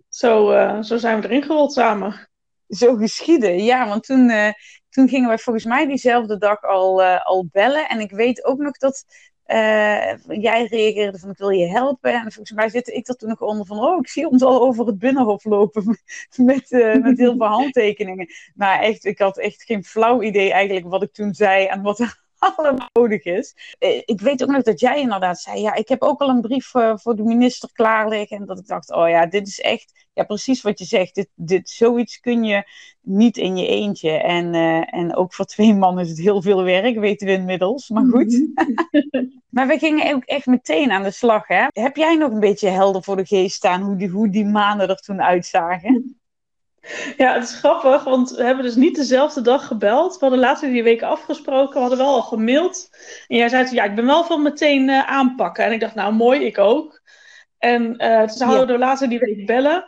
zo, 0.08 0.52
uh, 0.52 0.82
zo 0.82 0.96
zijn 0.96 1.20
we 1.20 1.26
erin 1.26 1.42
gerold 1.42 1.72
samen 1.72 2.30
zo 2.76 2.95
geschieden. 2.97 3.64
Ja, 3.64 3.88
want 3.88 4.05
toen, 4.05 4.31
uh, 4.31 4.52
toen 4.88 5.09
gingen 5.09 5.29
wij 5.29 5.38
volgens 5.38 5.64
mij 5.64 5.87
diezelfde 5.87 6.38
dag 6.38 6.62
al, 6.62 7.02
uh, 7.02 7.26
al 7.26 7.47
bellen. 7.52 7.88
En 7.88 8.00
ik 8.00 8.11
weet 8.11 8.45
ook 8.45 8.59
nog 8.59 8.76
dat 8.76 9.05
uh, 9.47 10.14
jij 10.43 10.64
reageerde 10.64 11.19
van 11.19 11.31
ik 11.31 11.38
wil 11.38 11.50
je 11.50 11.67
helpen. 11.67 12.12
En 12.12 12.33
volgens 12.33 12.52
mij 12.52 12.69
zit 12.69 12.88
ik 12.88 13.09
er 13.09 13.17
toen 13.17 13.29
nog 13.29 13.41
onder 13.41 13.67
van 13.67 13.79
oh, 13.79 13.99
ik 13.99 14.09
zie 14.09 14.29
ons 14.29 14.43
al 14.43 14.62
over 14.62 14.87
het 14.87 14.99
binnenhof 14.99 15.45
lopen 15.45 15.85
met, 16.37 16.71
met 17.02 17.19
heel 17.19 17.37
veel 17.37 17.47
handtekeningen. 17.59 18.26
Maar 18.55 18.81
echt, 18.81 19.05
ik 19.05 19.19
had 19.19 19.38
echt 19.38 19.62
geen 19.62 19.85
flauw 19.85 20.23
idee 20.23 20.52
eigenlijk 20.52 20.87
wat 20.87 21.02
ik 21.02 21.12
toen 21.12 21.35
zei 21.35 21.67
en 21.67 21.83
wat 21.83 21.99
er 22.00 22.22
allemaal 22.56 22.88
nodig 22.92 23.25
is. 23.25 23.76
Ik 24.04 24.20
weet 24.20 24.42
ook 24.42 24.50
nog 24.50 24.62
dat 24.62 24.80
jij 24.80 25.00
inderdaad 25.00 25.40
zei, 25.40 25.61
ja, 25.61 25.75
ik 25.75 25.88
heb 25.88 26.02
ook 26.02 26.20
al 26.20 26.28
een 26.28 26.40
brief 26.40 26.66
voor 26.94 27.16
de 27.16 27.22
minister 27.22 27.68
klaar 27.72 28.08
liggen. 28.08 28.37
En 28.37 28.46
dat 28.46 28.58
ik 28.58 28.66
dacht, 28.66 28.92
oh 28.92 29.08
ja, 29.08 29.26
dit 29.26 29.46
is 29.46 29.61
echt 29.61 30.08
ja, 30.14 30.25
precies 30.25 30.62
wat 30.62 30.78
je 30.78 30.84
zegt. 30.84 31.14
Dit, 31.14 31.28
dit, 31.34 31.70
zoiets 31.70 32.20
kun 32.20 32.44
je 32.44 32.64
niet 33.00 33.37
in 33.37 33.56
je 33.56 33.66
eentje. 33.66 34.11
En, 34.11 34.54
uh, 34.54 34.94
en 34.94 35.16
ook 35.16 35.34
voor 35.34 35.44
twee 35.44 35.75
mannen 35.75 36.04
is 36.04 36.11
het 36.11 36.18
heel 36.18 36.42
veel 36.42 36.62
werk, 36.62 36.99
weten 36.99 37.26
we 37.26 37.32
inmiddels. 37.32 37.88
Maar 37.88 38.06
goed. 38.06 38.49
maar 39.54 39.66
we 39.66 39.78
gingen 39.78 40.14
ook 40.14 40.25
echt 40.25 40.46
meteen 40.46 40.90
aan 40.90 41.02
de 41.02 41.11
slag. 41.11 41.46
Hè? 41.46 41.66
Heb 41.68 41.96
jij 41.96 42.14
nog 42.14 42.30
een 42.30 42.40
beetje 42.40 42.68
helder 42.68 43.02
voor 43.02 43.16
de 43.16 43.26
geest 43.26 43.56
staan 43.56 43.82
hoe 43.82 43.96
die, 43.96 44.08
hoe 44.08 44.28
die 44.28 44.44
maanden 44.44 44.88
er 44.88 44.96
toen 44.96 45.22
uitzagen? 45.22 46.22
Ja, 47.17 47.35
het 47.35 47.43
is 47.43 47.55
grappig, 47.55 48.05
want 48.05 48.31
we 48.31 48.45
hebben 48.45 48.65
dus 48.65 48.75
niet 48.75 48.97
dezelfde 48.97 49.41
dag 49.41 49.67
gebeld. 49.67 50.12
We 50.12 50.19
hadden 50.21 50.39
later 50.39 50.71
die 50.71 50.83
week 50.83 51.03
afgesproken, 51.03 51.75
we 51.75 51.81
hadden 51.81 51.99
wel 51.99 52.15
al 52.15 52.23
gemaild. 52.23 52.89
En 53.29 53.37
jij 53.37 53.49
zei, 53.49 53.75
ja, 53.75 53.85
ik 53.85 53.95
ben 53.95 54.07
wel 54.07 54.25
van 54.25 54.43
meteen 54.43 54.89
uh, 54.89 55.09
aanpakken. 55.09 55.65
En 55.65 55.73
ik 55.73 55.81
dacht, 55.81 55.95
nou 55.95 56.12
mooi, 56.12 56.45
ik 56.45 56.59
ook. 56.59 57.03
En 57.59 58.05
uh, 58.05 58.19
toen 58.19 58.37
zouden 58.37 58.75
we 58.75 58.79
later 58.79 59.09
die 59.09 59.19
week 59.19 59.47
bellen. 59.47 59.85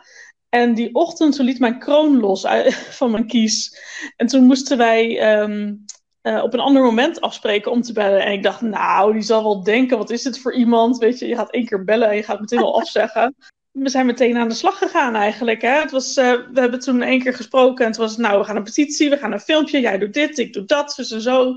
En 0.49 0.73
die 0.73 0.93
ochtend 0.93 1.35
toen 1.35 1.45
liet 1.45 1.59
mijn 1.59 1.79
kroon 1.79 2.19
los 2.19 2.47
van 2.99 3.11
mijn 3.11 3.27
kies. 3.27 3.79
En 4.15 4.27
toen 4.27 4.43
moesten 4.43 4.77
wij 4.77 5.39
um, 5.39 5.85
uh, 6.21 6.43
op 6.43 6.53
een 6.53 6.59
ander 6.59 6.83
moment 6.83 7.21
afspreken 7.21 7.71
om 7.71 7.81
te 7.81 7.93
bellen. 7.93 8.25
En 8.25 8.31
ik 8.31 8.43
dacht, 8.43 8.61
nou, 8.61 9.13
die 9.13 9.21
zal 9.21 9.43
wel 9.43 9.63
denken, 9.63 9.97
wat 9.97 10.09
is 10.09 10.23
dit 10.23 10.39
voor 10.39 10.53
iemand? 10.53 10.97
Weet 10.97 11.19
je, 11.19 11.27
je 11.27 11.35
gaat 11.35 11.51
één 11.51 11.65
keer 11.65 11.83
bellen 11.83 12.09
en 12.09 12.15
je 12.15 12.23
gaat 12.23 12.39
meteen 12.39 12.59
al 12.59 12.75
afzeggen. 12.81 13.35
We 13.75 13.89
zijn 13.89 14.05
meteen 14.05 14.37
aan 14.37 14.47
de 14.47 14.53
slag 14.53 14.77
gegaan 14.77 15.15
eigenlijk. 15.15 15.61
Hè? 15.61 15.79
Het 15.79 15.91
was, 15.91 16.17
uh, 16.17 16.33
we 16.51 16.59
hebben 16.59 16.79
toen 16.79 17.01
één 17.01 17.21
keer 17.21 17.33
gesproken 17.33 17.85
en 17.85 17.91
het 17.91 17.99
was, 17.99 18.17
nou, 18.17 18.39
we 18.39 18.45
gaan 18.45 18.55
een 18.55 18.63
petitie, 18.63 19.09
we 19.09 19.17
gaan 19.17 19.31
een 19.31 19.39
filmpje. 19.39 19.79
Jij 19.79 19.97
doet 19.97 20.13
dit, 20.13 20.37
ik 20.37 20.53
doe 20.53 20.65
dat, 20.65 20.93
dus 20.95 21.11
en 21.11 21.21
zo. 21.21 21.55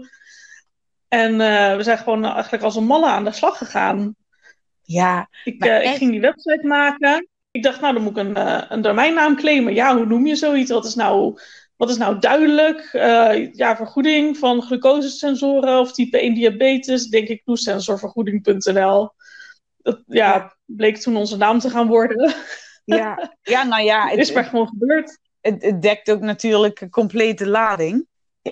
En 1.08 1.32
uh, 1.32 1.76
we 1.76 1.82
zijn 1.82 1.98
gewoon 1.98 2.24
eigenlijk 2.24 2.62
als 2.62 2.76
een 2.76 2.84
malle 2.84 3.06
aan 3.06 3.24
de 3.24 3.32
slag 3.32 3.58
gegaan. 3.58 4.16
Ja, 4.82 5.28
ik, 5.44 5.64
uh, 5.64 5.84
ik 5.84 5.96
ging 5.96 6.10
die 6.10 6.20
website 6.20 6.66
maken. 6.66 7.28
Ik 7.50 7.62
dacht, 7.62 7.80
nou, 7.80 7.94
dan 7.94 8.02
moet 8.02 8.16
ik 8.16 8.24
een, 8.24 8.72
een 8.72 8.82
domeinnaam 8.82 9.36
claimen. 9.36 9.74
Ja, 9.74 9.96
hoe 9.96 10.06
noem 10.06 10.26
je 10.26 10.36
zoiets? 10.36 10.70
Wat 10.70 10.84
is 10.84 10.94
nou, 10.94 11.40
wat 11.76 11.90
is 11.90 11.96
nou 11.96 12.18
duidelijk? 12.18 12.88
Ja, 13.52 13.76
vergoeding 13.76 14.36
van 14.38 14.62
glucosesensoren 14.62 15.80
of 15.80 15.92
type 15.92 16.20
1 16.20 16.34
diabetes. 16.34 17.06
Denk 17.06 17.28
ik, 17.28 17.42
sensorvergoeding.nl. 17.44 19.10
Dat 19.76 20.02
ja, 20.06 20.57
bleek 20.76 20.96
toen 20.96 21.16
onze 21.16 21.36
naam 21.36 21.58
te 21.58 21.70
gaan 21.70 21.86
worden. 21.86 22.34
Ja, 22.84 23.30
ja 23.42 23.62
nou 23.62 23.82
ja. 23.82 24.08
Het 24.08 24.18
is 24.18 24.32
maar 24.32 24.44
gewoon 24.44 24.68
gebeurd. 24.68 25.18
Het, 25.40 25.62
het 25.62 25.82
dekt 25.82 26.10
ook 26.10 26.20
natuurlijk 26.20 26.80
een 26.80 26.90
complete 26.90 27.46
lading. 27.46 28.06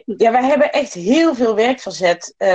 Ja, 0.04 0.32
wij 0.32 0.44
hebben 0.44 0.72
echt 0.72 0.94
heel 0.94 1.34
veel 1.34 1.54
werk 1.54 1.80
verzet. 1.80 2.34
Uh, 2.38 2.48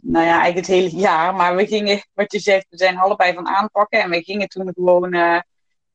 nou 0.00 0.24
ja, 0.24 0.40
eigenlijk 0.40 0.56
het 0.56 0.66
hele 0.66 0.96
jaar. 0.96 1.34
Maar 1.34 1.56
we 1.56 1.66
gingen, 1.66 2.06
wat 2.12 2.32
je 2.32 2.38
zegt, 2.38 2.66
we 2.68 2.76
zijn 2.76 2.98
allebei 2.98 3.34
van 3.34 3.46
aanpakken. 3.46 4.02
En 4.02 4.10
we 4.10 4.22
gingen 4.22 4.48
toen 4.48 4.72
gewoon 4.74 5.14
uh, 5.14 5.40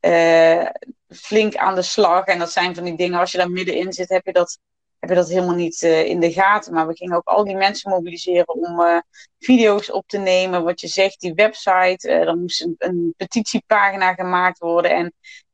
uh, 0.01 0.65
flink 1.07 1.55
aan 1.55 1.75
de 1.75 1.81
slag. 1.81 2.25
En 2.25 2.39
dat 2.39 2.51
zijn 2.51 2.75
van 2.75 2.83
die 2.83 2.98
dingen, 2.98 3.19
als 3.19 3.31
je 3.31 3.38
daar 3.38 3.51
middenin 3.51 3.93
zit, 3.93 4.10
heb 4.10 4.25
je 4.25 4.31
dat, 4.31 4.60
heb 5.01 5.10
je 5.10 5.15
dat 5.15 5.29
helemaal 5.29 5.55
niet 5.55 5.81
in 5.81 6.20
de 6.20 6.31
gaten. 6.31 6.74
Maar 6.74 6.88
we 6.88 6.96
gingen 6.96 7.15
ook 7.15 7.27
al 7.27 7.43
die 7.43 7.55
mensen 7.55 7.91
mobiliseren 7.91 8.48
om 8.48 9.03
video's 9.39 9.91
op 9.91 10.08
te 10.08 10.17
nemen. 10.17 10.63
Wat 10.63 10.81
je 10.81 10.88
zegt, 10.88 11.20
die 11.20 11.34
website. 11.34 12.10
er 12.10 12.38
moest 12.38 12.62
een, 12.62 12.75
een 12.77 13.13
petitiepagina 13.17 14.13
gemaakt 14.13 14.60
worden. 14.60 14.91
En 14.91 15.13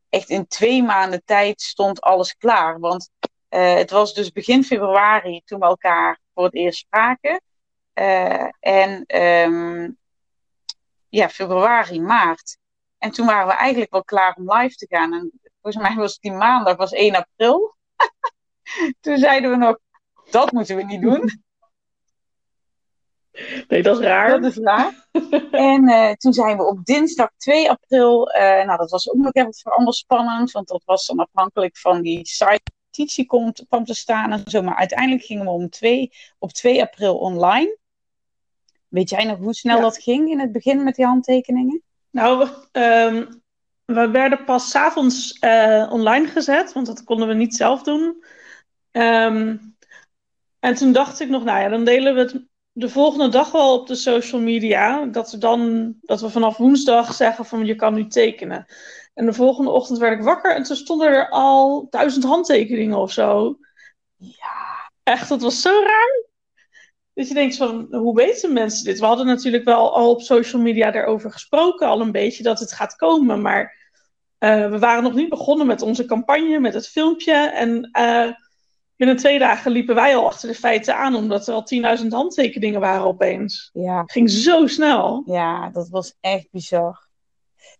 echt 0.09 0.29
in 0.29 0.47
twee 0.47 0.83
maanden 0.83 1.21
tijd 1.25 1.61
stond 1.61 2.01
alles 2.01 2.35
klaar. 2.35 2.79
Want 2.79 3.09
uh, 3.49 3.73
het 3.73 3.91
was 3.91 4.13
dus 4.13 4.31
begin 4.31 4.63
februari 4.63 5.41
toen 5.45 5.59
we 5.59 5.65
elkaar 5.65 6.19
voor 6.33 6.43
het 6.43 6.55
eerst 6.55 6.79
spraken. 6.79 7.41
Uh, 7.93 8.47
en 8.59 9.21
um, 9.21 9.97
ja, 11.09 11.29
februari, 11.29 12.01
maart. 12.01 12.57
En 12.97 13.11
toen 13.11 13.25
waren 13.25 13.47
we 13.47 13.53
eigenlijk 13.53 13.91
wel 13.91 14.03
klaar 14.03 14.35
om 14.35 14.53
live 14.53 14.75
te 14.75 14.87
gaan. 14.89 15.13
En 15.13 15.31
volgens 15.61 15.83
mij 15.83 15.95
was 15.95 16.19
die 16.19 16.31
maandag, 16.31 16.75
was 16.75 16.91
1 16.91 17.15
april. 17.15 17.75
toen 19.01 19.17
zeiden 19.17 19.49
we 19.49 19.57
nog, 19.57 19.77
dat 20.29 20.51
moeten 20.51 20.75
we 20.75 20.83
niet 20.83 21.01
doen. 21.01 21.45
Nee, 23.67 23.83
dat 23.83 23.99
is 23.99 24.05
raar. 24.05 24.41
Dat 24.41 24.51
is 24.51 24.57
raar. 24.57 25.07
en 25.51 25.89
uh, 25.89 26.11
toen 26.11 26.33
zijn 26.33 26.57
we 26.57 26.63
op 26.63 26.85
dinsdag 26.85 27.29
2 27.37 27.69
april, 27.69 28.35
uh, 28.35 28.41
nou 28.41 28.77
dat 28.77 28.91
was 28.91 29.09
ook 29.09 29.17
nog 29.17 29.33
even 29.33 29.71
anders 29.71 29.97
spannend, 29.97 30.51
want 30.51 30.67
dat 30.67 30.83
was 30.85 31.05
dan 31.05 31.17
afhankelijk 31.17 31.77
van 31.77 32.01
die 32.01 32.27
site 32.27 32.61
competitie 32.97 33.25
komt, 33.25 33.65
kwam 33.67 33.85
te 33.85 33.93
staan 33.93 34.31
en 34.31 34.41
zo. 34.45 34.61
Maar 34.61 34.75
uiteindelijk 34.75 35.23
gingen 35.23 35.45
we 35.45 35.51
om 35.51 35.69
twee, 35.69 36.11
op 36.39 36.51
2 36.51 36.81
april 36.81 37.17
online. 37.17 37.77
Weet 38.87 39.09
jij 39.09 39.23
nog 39.23 39.37
hoe 39.37 39.53
snel 39.53 39.81
dat 39.81 39.97
ging 39.97 40.29
in 40.29 40.39
het 40.39 40.51
begin 40.51 40.83
met 40.83 40.95
die 40.95 41.05
handtekeningen? 41.05 41.81
Nou, 42.09 42.37
we, 42.71 42.79
um, 42.81 43.41
we 43.85 44.09
werden 44.09 44.43
pas 44.43 44.69
s'avonds 44.69 45.37
uh, 45.41 45.89
online 45.91 46.27
gezet, 46.27 46.73
want 46.73 46.85
dat 46.85 47.03
konden 47.03 47.27
we 47.27 47.33
niet 47.33 47.55
zelf 47.55 47.83
doen. 47.83 48.23
Um, 48.97 49.75
en 50.59 50.75
toen 50.75 50.91
dacht 50.91 51.19
ik 51.19 51.29
nog, 51.29 51.43
nou 51.43 51.59
ja, 51.59 51.69
dan 51.69 51.85
delen 51.85 52.15
we 52.15 52.19
het 52.19 52.45
de 52.71 52.89
volgende 52.89 53.29
dag 53.29 53.51
wel 53.51 53.73
op 53.73 53.87
de 53.87 53.95
social 53.95 54.41
media. 54.41 55.05
Dat 55.05 55.31
we 55.31 55.37
dan 55.37 55.93
dat 56.01 56.21
we 56.21 56.29
vanaf 56.29 56.57
woensdag 56.57 57.13
zeggen 57.13 57.45
van 57.45 57.65
je 57.65 57.75
kan 57.75 57.93
nu 57.93 58.07
tekenen. 58.07 58.65
En 59.13 59.25
de 59.25 59.33
volgende 59.33 59.71
ochtend 59.71 59.97
werd 59.99 60.19
ik 60.19 60.25
wakker 60.25 60.55
en 60.55 60.63
toen 60.63 60.75
stonden 60.75 61.07
er 61.07 61.29
al 61.29 61.87
duizend 61.89 62.23
handtekeningen 62.23 62.97
of 62.97 63.11
zo. 63.11 63.57
Ja. 64.15 64.91
Echt, 65.03 65.29
dat 65.29 65.41
was 65.41 65.61
zo 65.61 65.69
raar. 65.69 66.25
Dat 67.13 67.27
je 67.27 67.33
denkt 67.33 67.57
van, 67.57 67.87
hoe 67.91 68.15
weten 68.15 68.53
mensen 68.53 68.85
dit? 68.85 68.99
We 68.99 69.05
hadden 69.05 69.25
natuurlijk 69.25 69.63
wel 69.63 69.95
al 69.95 70.09
op 70.09 70.21
social 70.21 70.61
media 70.61 70.91
daarover 70.91 71.31
gesproken, 71.31 71.87
al 71.87 72.01
een 72.01 72.11
beetje 72.11 72.43
dat 72.43 72.59
het 72.59 72.73
gaat 72.73 72.95
komen. 72.95 73.41
Maar 73.41 73.75
uh, 74.39 74.69
we 74.69 74.79
waren 74.79 75.03
nog 75.03 75.13
niet 75.13 75.29
begonnen 75.29 75.67
met 75.67 75.81
onze 75.81 76.05
campagne, 76.05 76.59
met 76.59 76.73
het 76.73 76.87
filmpje. 76.87 77.33
En 77.33 77.89
uh, 77.99 78.31
binnen 78.97 79.17
twee 79.17 79.39
dagen 79.39 79.71
liepen 79.71 79.95
wij 79.95 80.15
al 80.15 80.25
achter 80.25 80.49
de 80.49 80.55
feiten 80.55 80.95
aan, 80.95 81.15
omdat 81.15 81.47
er 81.47 81.53
al 81.53 81.97
10.000 82.01 82.07
handtekeningen 82.07 82.79
waren 82.79 83.05
opeens. 83.05 83.69
Ja. 83.73 84.03
Ging 84.05 84.29
zo 84.29 84.67
snel. 84.67 85.23
Ja, 85.25 85.69
dat 85.69 85.89
was 85.89 86.17
echt 86.19 86.47
bizar. 86.51 87.07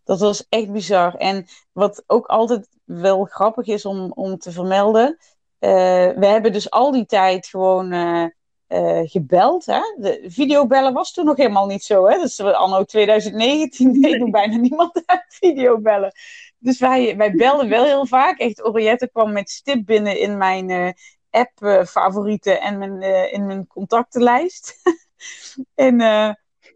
Dat 0.03 0.19
was 0.19 0.45
echt 0.49 0.71
bizar. 0.71 1.15
En 1.15 1.45
wat 1.71 2.03
ook 2.07 2.25
altijd 2.25 2.67
wel 2.83 3.25
grappig 3.25 3.67
is 3.67 3.85
om, 3.85 4.11
om 4.11 4.37
te 4.37 4.51
vermelden. 4.51 5.17
Uh, 5.59 5.69
we 6.15 6.25
hebben 6.25 6.51
dus 6.51 6.69
al 6.69 6.91
die 6.91 7.05
tijd 7.05 7.47
gewoon 7.47 7.93
uh, 7.93 8.25
uh, 8.67 9.01
gebeld. 9.03 9.65
Hè? 9.65 9.79
De 9.97 10.25
videobellen 10.27 10.93
was 10.93 11.13
toen 11.13 11.25
nog 11.25 11.37
helemaal 11.37 11.65
niet 11.65 11.83
zo. 11.83 12.07
Hè? 12.07 12.17
Dus 12.17 12.39
anno 12.39 12.83
2019 12.83 14.01
deed 14.01 14.19
nog 14.19 14.29
bijna 14.29 14.55
niemand 14.55 15.03
videobellen. 15.39 16.11
Dus 16.57 16.79
wij, 16.79 17.17
wij 17.17 17.31
belden 17.31 17.69
wel 17.69 17.85
heel 17.85 18.05
vaak. 18.05 18.39
Echt, 18.39 18.65
Oriette 18.65 19.09
kwam 19.09 19.31
met 19.31 19.49
stip 19.49 19.85
binnen 19.85 20.19
in 20.19 20.37
mijn 20.37 20.95
app-favorieten 21.29 22.61
en 22.61 22.77
mijn, 22.77 23.31
in 23.31 23.45
mijn 23.45 23.67
contactenlijst. 23.67 24.81
en 25.75 26.01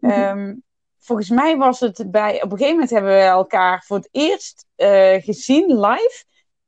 um, 0.00 0.62
volgens 0.98 1.30
mij 1.30 1.56
was 1.56 1.80
het 1.80 2.10
bij. 2.10 2.34
Op 2.42 2.52
een 2.52 2.58
gegeven 2.58 2.72
moment 2.72 2.90
hebben 2.90 3.12
we 3.12 3.18
elkaar 3.18 3.82
voor 3.86 3.96
het 3.96 4.08
eerst 4.12 4.66
gezien 5.24 5.80
live. 5.80 6.24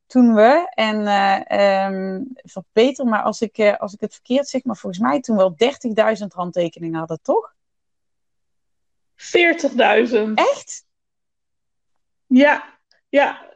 Toen 0.06 0.34
we, 0.34 0.66
en 0.74 1.00
uh, 1.00 1.86
um, 1.86 2.32
verbeter 2.34 3.06
maar 3.06 3.22
als 3.22 3.40
ik, 3.40 3.58
uh, 3.58 3.76
als 3.76 3.92
ik 3.92 4.00
het 4.00 4.12
verkeerd 4.12 4.48
zeg, 4.48 4.64
maar 4.64 4.76
volgens 4.76 5.02
mij 5.02 5.20
toen 5.20 5.36
wel 5.36 5.56
30.000 6.18 6.26
handtekeningen 6.28 6.98
hadden, 6.98 7.18
toch? 7.22 7.54
40.000. 9.16 10.34
Echt? 10.34 10.84
Ja, 12.26 12.73
ja. 13.14 13.52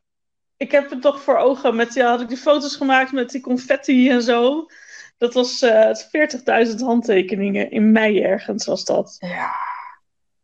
Ik 0.57 0.71
heb 0.71 0.91
het 0.91 1.03
toch 1.03 1.23
voor 1.23 1.37
ogen. 1.37 1.77
Met, 1.77 1.95
ja, 1.95 2.09
had 2.09 2.21
ik 2.21 2.29
die 2.29 2.37
foto's 2.37 2.77
gemaakt 2.77 3.13
met 3.13 3.31
die 3.31 3.41
confetti 3.41 4.11
en 4.11 4.23
zo. 4.23 4.67
Dat 5.19 5.35
was 5.35 5.63
uh, 5.63 5.95
40.000 6.69 6.75
handtekeningen 6.77 7.71
in 7.71 7.93
mei 7.93 8.23
ergens 8.23 8.67
was 8.67 8.85
dat. 8.85 9.17
Ja, 9.19 9.55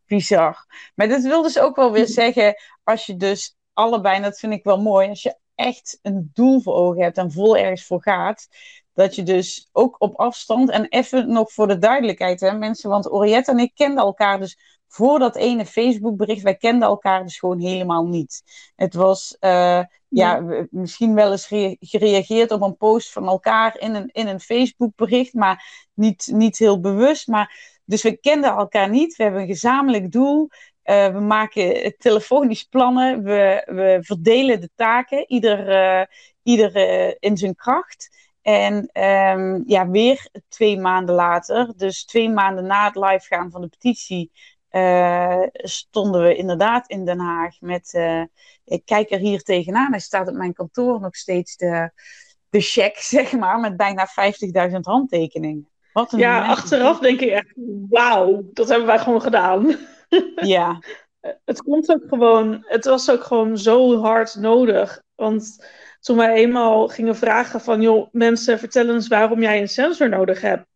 bizar. 0.07 0.67
Maar 0.95 1.09
dat 1.09 1.23
wil 1.23 1.43
dus 1.43 1.59
ook 1.59 1.77
wel 1.77 1.93
weer 1.93 2.07
zeggen, 2.07 2.55
als 2.85 3.07
je 3.07 3.17
dus 3.17 3.57
allebei, 3.73 4.17
en 4.17 4.23
dat 4.23 4.39
vind 4.39 4.53
ik 4.53 4.65
wel 4.65 4.81
mooi, 4.81 5.09
als 5.09 5.23
je 5.23 5.39
echt 5.55 5.99
een 6.03 6.31
doel 6.33 6.61
voor 6.61 6.75
ogen 6.75 7.03
hebt 7.03 7.19
en 7.19 7.33
vol 7.33 7.57
ergens 7.57 7.87
voor 7.87 8.03
gaat, 8.03 8.49
dat 8.93 9.15
je 9.15 9.23
dus 9.23 9.69
ook 9.73 9.97
op 9.99 10.17
afstand, 10.17 10.71
en 10.71 10.89
even 10.89 11.33
nog 11.33 11.53
voor 11.53 11.67
de 11.67 11.79
duidelijkheid, 11.79 12.41
hè, 12.41 12.53
mensen, 12.53 12.91
want 12.91 13.11
Oriette 13.11 13.51
en 13.51 13.59
ik 13.59 13.75
kenden 13.75 14.05
elkaar 14.05 14.39
dus 14.39 14.83
voor 14.95 15.19
dat 15.19 15.37
ene 15.37 15.67
Facebook-bericht, 15.67 16.43
wij 16.43 16.57
kenden 16.57 16.89
elkaar 16.89 17.23
dus 17.23 17.39
gewoon 17.39 17.61
helemaal 17.61 18.07
niet. 18.07 18.43
Het 18.77 18.95
was, 18.95 19.37
uh, 19.41 19.83
ja, 20.09 20.43
misschien 20.71 21.15
wel 21.15 21.31
eens 21.31 21.47
gereageerd 21.81 22.51
op 22.51 22.63
een 22.63 22.77
post 22.77 23.13
van 23.13 23.27
elkaar 23.27 23.79
in 23.79 23.95
een, 23.95 24.11
in 24.13 24.27
een 24.27 24.41
Facebook-bericht, 24.41 25.35
maar 25.35 25.89
niet, 25.95 26.29
niet 26.33 26.59
heel 26.59 26.81
bewust. 26.81 27.29
Maar 27.29 27.79
dus 27.85 28.03
we 28.03 28.17
kenden 28.17 28.51
elkaar 28.51 28.91
niet. 28.91 29.17
We 29.17 29.23
hebben 29.23 29.41
een 29.41 29.47
gezamenlijk 29.47 30.13
doel. 30.13 30.49
Uh, 30.85 31.07
we 31.07 31.21
maken 31.21 31.95
telefonisch 31.99 32.65
plannen. 32.65 33.23
We, 33.23 33.63
we 33.67 33.99
verdelen 34.01 34.61
de 34.61 34.71
taken. 34.75 35.25
Ieder, 35.31 35.69
uh, 35.69 36.05
ieder 36.43 36.77
in 37.23 37.37
zijn 37.37 37.55
kracht. 37.55 38.11
En 38.45 38.91
um, 39.03 39.63
ja, 39.67 39.89
weer 39.89 40.29
twee 40.49 40.79
maanden 40.79 41.15
later, 41.15 41.73
dus 41.77 42.05
twee 42.05 42.29
maanden 42.29 42.67
na 42.67 42.85
het 42.85 42.97
live 42.97 43.27
gaan 43.27 43.51
van 43.51 43.61
de 43.61 43.69
petitie, 43.69 44.31
stonden 45.53 46.23
we 46.23 46.35
inderdaad 46.35 46.89
in 46.89 47.05
Den 47.05 47.19
Haag 47.19 47.61
met. 47.61 47.93
ik 48.65 48.83
kijk 48.85 49.11
er 49.11 49.19
hier 49.19 49.43
tegenaan. 49.43 49.91
Hij 49.91 50.01
staat 50.01 50.29
op 50.29 50.35
mijn 50.35 50.53
kantoor 50.53 51.01
nog 51.01 51.17
steeds 51.17 51.57
de, 51.57 51.91
de 52.51 52.61
check, 52.61 52.97
zeg 53.17 53.33
maar, 53.33 53.61
met 53.61 53.77
bijna 53.77 54.09
50.000 54.71 54.81
handtekeningen 54.81 55.69
ja, 56.11 56.47
achteraf 56.47 56.99
denk 56.99 57.21
ik 57.21 57.31
echt, 57.31 57.53
wauw, 57.89 58.43
dat 58.53 58.69
hebben 58.69 58.87
wij 58.87 58.99
gewoon 58.99 59.23
gedaan. 59.23 59.77
Ja. 60.35 60.79
het 61.45 61.63
komt 61.63 61.91
ook 61.91 62.03
gewoon, 62.09 62.65
het 62.67 62.85
was 62.85 63.11
ook 63.11 63.25
gewoon 63.25 63.59
zo 63.59 64.01
hard 64.01 64.35
nodig. 64.35 65.03
Want 65.15 65.67
toen 66.01 66.17
wij 66.17 66.35
eenmaal 66.35 66.89
gingen 66.89 67.17
vragen 67.17 67.61
van, 67.61 67.81
joh, 67.81 68.09
mensen, 68.13 68.59
vertel 68.59 68.89
eens 68.89 69.09
waarom 69.09 69.43
jij 69.43 69.61
een 69.61 69.69
sensor 69.69 70.09
nodig 70.09 70.41
hebt. 70.41 70.67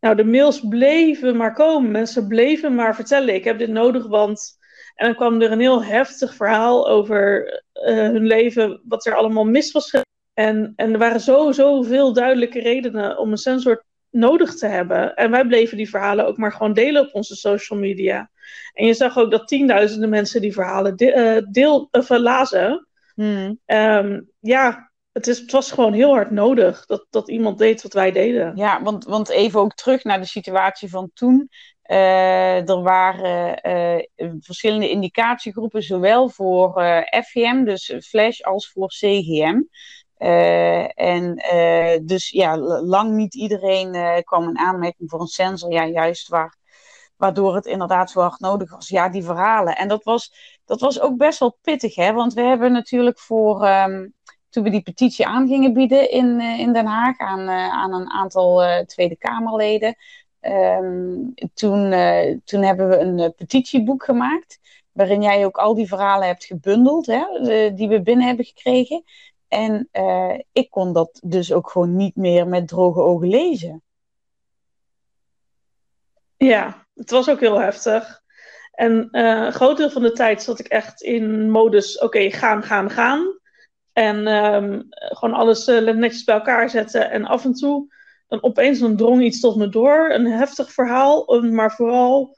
Nou, 0.00 0.16
de 0.16 0.24
mails 0.24 0.60
bleven 0.68 1.36
maar 1.36 1.52
komen. 1.52 1.90
Mensen 1.90 2.28
bleven 2.28 2.74
maar 2.74 2.94
vertellen, 2.94 3.34
ik 3.34 3.44
heb 3.44 3.58
dit 3.58 3.70
nodig, 3.70 4.06
want... 4.06 4.64
En 4.94 5.06
dan 5.06 5.14
kwam 5.14 5.42
er 5.42 5.52
een 5.52 5.60
heel 5.60 5.84
heftig 5.84 6.34
verhaal 6.34 6.88
over 6.88 7.44
uh, 7.74 7.94
hun 7.94 8.26
leven, 8.26 8.80
wat 8.84 9.06
er 9.06 9.14
allemaal 9.14 9.44
mis 9.44 9.72
was. 9.72 9.94
En, 10.34 10.72
en 10.76 10.92
er 10.92 10.98
waren 10.98 11.20
zo, 11.20 11.52
zoveel 11.52 12.12
duidelijke 12.12 12.60
redenen 12.60 13.18
om 13.18 13.30
een 13.30 13.36
sensor 13.36 13.84
nodig 14.10 14.54
te 14.54 14.66
hebben. 14.66 15.14
En 15.14 15.30
wij 15.30 15.46
bleven 15.46 15.76
die 15.76 15.88
verhalen 15.88 16.26
ook 16.26 16.36
maar 16.36 16.52
gewoon 16.52 16.72
delen 16.72 17.02
op 17.02 17.14
onze 17.14 17.36
social 17.36 17.78
media. 17.78 18.30
En 18.72 18.86
je 18.86 18.94
zag 18.94 19.18
ook 19.18 19.30
dat 19.30 19.48
tienduizenden 19.48 20.08
mensen 20.08 20.40
die 20.40 20.52
verhalen 20.52 20.96
de, 20.96 21.14
uh, 21.14 21.52
deel, 21.52 21.88
of 21.90 22.10
uh, 22.10 22.18
lazen. 22.18 22.86
Hmm. 23.14 23.58
Um, 23.66 24.30
ja, 24.40 24.85
het, 25.16 25.26
het 25.26 25.52
was 25.52 25.72
gewoon 25.72 25.92
heel 25.92 26.10
hard 26.10 26.30
nodig 26.30 26.86
dat, 26.86 27.06
dat 27.10 27.28
iemand 27.28 27.58
deed 27.58 27.82
wat 27.82 27.92
wij 27.92 28.12
deden. 28.12 28.56
Ja, 28.56 28.82
want, 28.82 29.04
want 29.04 29.28
even 29.28 29.60
ook 29.60 29.74
terug 29.74 30.04
naar 30.04 30.20
de 30.20 30.26
situatie 30.26 30.90
van 30.90 31.10
toen. 31.14 31.48
Uh, 31.90 32.68
er 32.68 32.82
waren 32.82 33.60
verschillende 34.40 34.90
indicatiegroepen, 34.90 35.82
zowel 35.82 36.28
voor 36.28 36.82
FGM, 37.24 37.64
dus 37.64 37.94
Flash, 38.00 38.40
als 38.40 38.70
voor 38.70 38.88
CGM. 38.88 39.60
En 40.94 41.42
dus 42.02 42.28
ja, 42.28 42.58
lang 42.82 43.12
niet 43.12 43.34
iedereen 43.34 44.22
kwam 44.24 44.48
in 44.48 44.58
aanmerking 44.58 45.10
voor 45.10 45.20
een 45.20 45.26
sensor. 45.26 45.72
Ja, 45.72 45.86
juist 45.86 46.28
waar, 46.28 46.56
waardoor 47.16 47.54
het 47.54 47.66
inderdaad 47.66 48.10
zo 48.10 48.20
hard 48.20 48.40
nodig 48.40 48.70
was. 48.70 48.88
Ja, 48.88 49.08
die 49.08 49.24
verhalen. 49.24 49.76
En 49.76 49.88
dat 49.88 50.04
was, 50.04 50.32
dat 50.64 50.80
was 50.80 51.00
ook 51.00 51.16
best 51.16 51.38
wel 51.38 51.58
pittig, 51.62 51.94
hè? 51.94 52.12
Want 52.12 52.34
we 52.34 52.42
hebben 52.42 52.72
natuurlijk 52.72 53.18
voor. 53.18 53.68
Um, 53.68 54.14
toen 54.48 54.62
we 54.62 54.70
die 54.70 54.82
petitie 54.82 55.26
aan 55.26 55.48
gingen 55.48 55.72
bieden 55.72 56.10
in, 56.10 56.40
in 56.40 56.72
Den 56.72 56.86
Haag 56.86 57.18
aan, 57.18 57.48
aan 57.50 57.92
een 57.92 58.10
aantal 58.10 58.84
Tweede 58.86 59.16
Kamerleden. 59.16 59.96
Um, 60.40 61.34
toen, 61.54 61.94
toen 62.44 62.62
hebben 62.62 62.88
we 62.88 62.98
een 62.98 63.34
petitieboek 63.34 64.04
gemaakt. 64.04 64.58
Waarin 64.92 65.22
jij 65.22 65.44
ook 65.44 65.56
al 65.56 65.74
die 65.74 65.88
verhalen 65.88 66.26
hebt 66.26 66.44
gebundeld, 66.44 67.06
hè, 67.06 67.24
die 67.74 67.88
we 67.88 68.02
binnen 68.02 68.26
hebben 68.26 68.44
gekregen. 68.44 69.02
En 69.48 69.88
ik 70.52 70.70
kon 70.70 70.92
dat 70.92 71.20
dus 71.24 71.52
ook 71.52 71.70
gewoon 71.70 71.96
niet 71.96 72.16
meer 72.16 72.48
met 72.48 72.68
droge 72.68 73.00
ogen 73.00 73.28
lezen. 73.28 73.82
Ja, 76.36 76.86
het 76.94 77.10
was 77.10 77.28
ook 77.28 77.40
heel 77.40 77.60
heftig. 77.60 78.22
En 78.72 79.08
een 79.10 79.52
groot 79.52 79.76
deel 79.76 79.90
van 79.90 80.02
de 80.02 80.12
tijd 80.12 80.42
zat 80.42 80.58
ik 80.58 80.66
echt 80.66 81.02
in 81.02 81.50
modus: 81.50 81.98
oké, 81.98 82.30
gaan, 82.30 82.62
gaan, 82.62 82.90
gaan. 82.90 83.35
En 83.96 84.26
um, 84.26 84.86
gewoon 84.90 85.34
alles 85.34 85.68
uh, 85.68 85.94
netjes 85.94 86.24
bij 86.24 86.34
elkaar 86.34 86.70
zetten. 86.70 87.10
En 87.10 87.24
af 87.24 87.44
en 87.44 87.52
toe, 87.52 87.94
dan 88.28 88.42
opeens 88.42 88.78
dan 88.78 88.96
drong 88.96 89.22
iets 89.22 89.40
tot 89.40 89.56
me 89.56 89.68
door. 89.68 90.10
Een 90.10 90.26
heftig 90.26 90.72
verhaal, 90.72 91.42
maar 91.42 91.72
vooral 91.72 92.36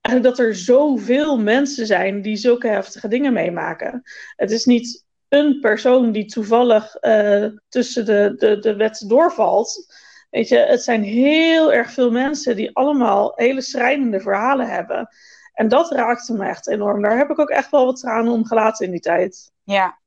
eigenlijk 0.00 0.36
dat 0.36 0.46
er 0.46 0.54
zoveel 0.54 1.38
mensen 1.38 1.86
zijn 1.86 2.22
die 2.22 2.36
zulke 2.36 2.68
heftige 2.68 3.08
dingen 3.08 3.32
meemaken. 3.32 4.02
Het 4.36 4.50
is 4.50 4.64
niet 4.64 5.04
een 5.28 5.60
persoon 5.60 6.12
die 6.12 6.24
toevallig 6.24 6.96
uh, 7.00 7.46
tussen 7.68 8.04
de, 8.04 8.34
de, 8.36 8.58
de 8.58 8.76
wet 8.76 9.04
doorvalt. 9.08 9.94
Weet 10.30 10.48
je, 10.48 10.58
het 10.58 10.82
zijn 10.82 11.02
heel 11.02 11.72
erg 11.72 11.90
veel 11.90 12.10
mensen 12.10 12.56
die 12.56 12.76
allemaal 12.76 13.32
hele 13.34 13.60
schrijnende 13.60 14.20
verhalen 14.20 14.68
hebben. 14.68 15.08
En 15.52 15.68
dat 15.68 15.90
raakte 15.90 16.32
me 16.32 16.46
echt 16.46 16.68
enorm. 16.68 17.02
Daar 17.02 17.18
heb 17.18 17.30
ik 17.30 17.38
ook 17.38 17.50
echt 17.50 17.70
wel 17.70 17.84
wat 17.84 18.00
tranen 18.00 18.32
om 18.32 18.46
gelaten 18.46 18.86
in 18.86 18.92
die 18.92 19.00
tijd. 19.00 19.52
Ja, 19.62 19.98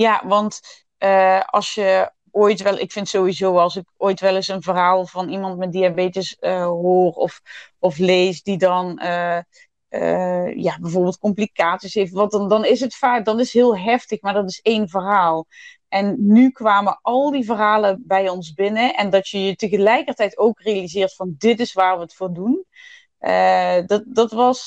ja 0.00 0.22
want 0.26 0.60
uh, 0.98 1.40
als 1.40 1.74
je 1.74 2.12
ooit 2.30 2.62
wel, 2.62 2.78
ik 2.78 2.92
vind 2.92 3.08
sowieso 3.08 3.58
als 3.58 3.76
ik 3.76 3.84
ooit 3.96 4.20
wel 4.20 4.34
eens 4.36 4.48
een 4.48 4.62
verhaal 4.62 5.06
van 5.06 5.28
iemand 5.28 5.58
met 5.58 5.72
diabetes 5.72 6.36
uh, 6.40 6.64
hoor 6.64 7.12
of, 7.12 7.40
of 7.78 7.98
lees, 7.98 8.42
die 8.42 8.58
dan 8.58 9.00
uh, 9.02 9.40
ja, 10.54 10.78
bijvoorbeeld 10.80 11.18
complicaties 11.18 11.94
heeft. 11.94 12.12
Want 12.12 12.30
dan, 12.30 12.48
dan 12.48 12.64
is 12.64 12.80
het 12.80 12.94
vaak, 12.94 13.24
dan 13.24 13.40
is 13.40 13.52
heel 13.52 13.78
heftig, 13.78 14.20
maar 14.20 14.34
dat 14.34 14.48
is 14.48 14.60
één 14.60 14.88
verhaal. 14.88 15.46
En 15.88 16.16
nu 16.18 16.50
kwamen 16.50 16.98
al 17.02 17.30
die 17.30 17.44
verhalen 17.44 18.02
bij 18.06 18.28
ons 18.28 18.52
binnen. 18.52 18.94
En 18.94 19.10
dat 19.10 19.28
je 19.28 19.44
je 19.44 19.56
tegelijkertijd 19.56 20.38
ook 20.38 20.60
realiseert 20.60 21.14
van 21.14 21.34
dit 21.38 21.60
is 21.60 21.72
waar 21.72 21.96
we 21.96 22.02
het 22.02 22.14
voor 22.14 22.32
doen. 22.32 22.64
Dat, 23.86 24.02
dat 24.06 24.32
was, 24.32 24.66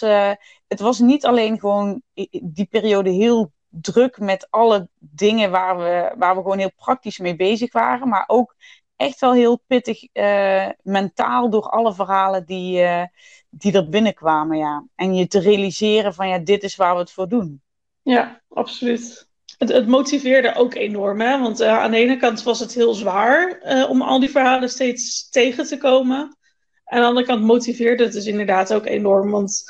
het 0.68 0.80
was 0.80 1.00
niet 1.00 1.26
alleen 1.26 1.60
gewoon 1.60 2.02
die 2.42 2.66
periode 2.66 3.10
heel 3.10 3.52
druk 3.72 4.20
met 4.20 4.48
alle 4.50 4.90
dingen 5.00 5.52
waar 5.52 5.78
we, 5.78 6.14
waar 6.18 6.36
we 6.36 6.42
gewoon 6.42 6.58
heel 6.58 6.74
praktisch 6.76 7.18
mee 7.18 7.36
bezig 7.36 7.72
waren. 7.72 8.08
Maar 8.08 8.24
ook 8.28 8.56
echt 8.96 9.20
wel 9.20 9.34
heel 9.34 9.62
pittig 9.68 10.08
uh, 10.14 10.70
mentaal 10.82 11.50
door 11.50 11.70
alle 11.70 11.94
verhalen 11.94 12.46
die, 12.46 12.82
uh, 12.82 13.04
die 13.50 13.74
er 13.74 13.90
binnenkwamen. 13.90 14.58
Ja. 14.58 14.86
En 14.96 15.16
je 15.16 15.28
te 15.28 15.40
realiseren 15.40 16.14
van 16.14 16.28
ja, 16.28 16.38
dit 16.38 16.64
is 16.64 16.76
waar 16.76 16.94
we 16.94 17.00
het 17.00 17.12
voor 17.12 17.28
doen. 17.28 17.62
Ja, 18.02 18.42
absoluut. 18.50 19.30
het, 19.58 19.70
het, 19.70 19.88
motiveerde 19.88 20.56
ook 20.56 20.74
enorm. 20.74 21.22
Hè? 21.22 21.40
Want 21.40 21.62
uh, 21.62 21.80
aan 21.80 21.92
de 21.92 21.98
ene 21.98 22.18
kant 22.18 22.44
was 22.44 22.60
het 22.60 22.74
heel 22.74 22.94
zwaar 22.94 23.62
om 23.90 24.02
al 24.02 24.20
die 24.20 24.30
verhalen 24.30 24.70
steeds 24.70 25.30
tegen 25.30 25.66
te 25.66 25.78
komen. 25.78 26.38
En 26.86 26.98
aan 26.98 27.02
de 27.02 27.08
andere 27.08 27.26
kant 27.26 27.44
motiveerde 27.44 28.04
het 28.04 28.14
dus 28.14 28.26
inderdaad 28.26 28.74
ook 28.74 28.86
enorm. 28.86 29.32
Want 29.32 29.64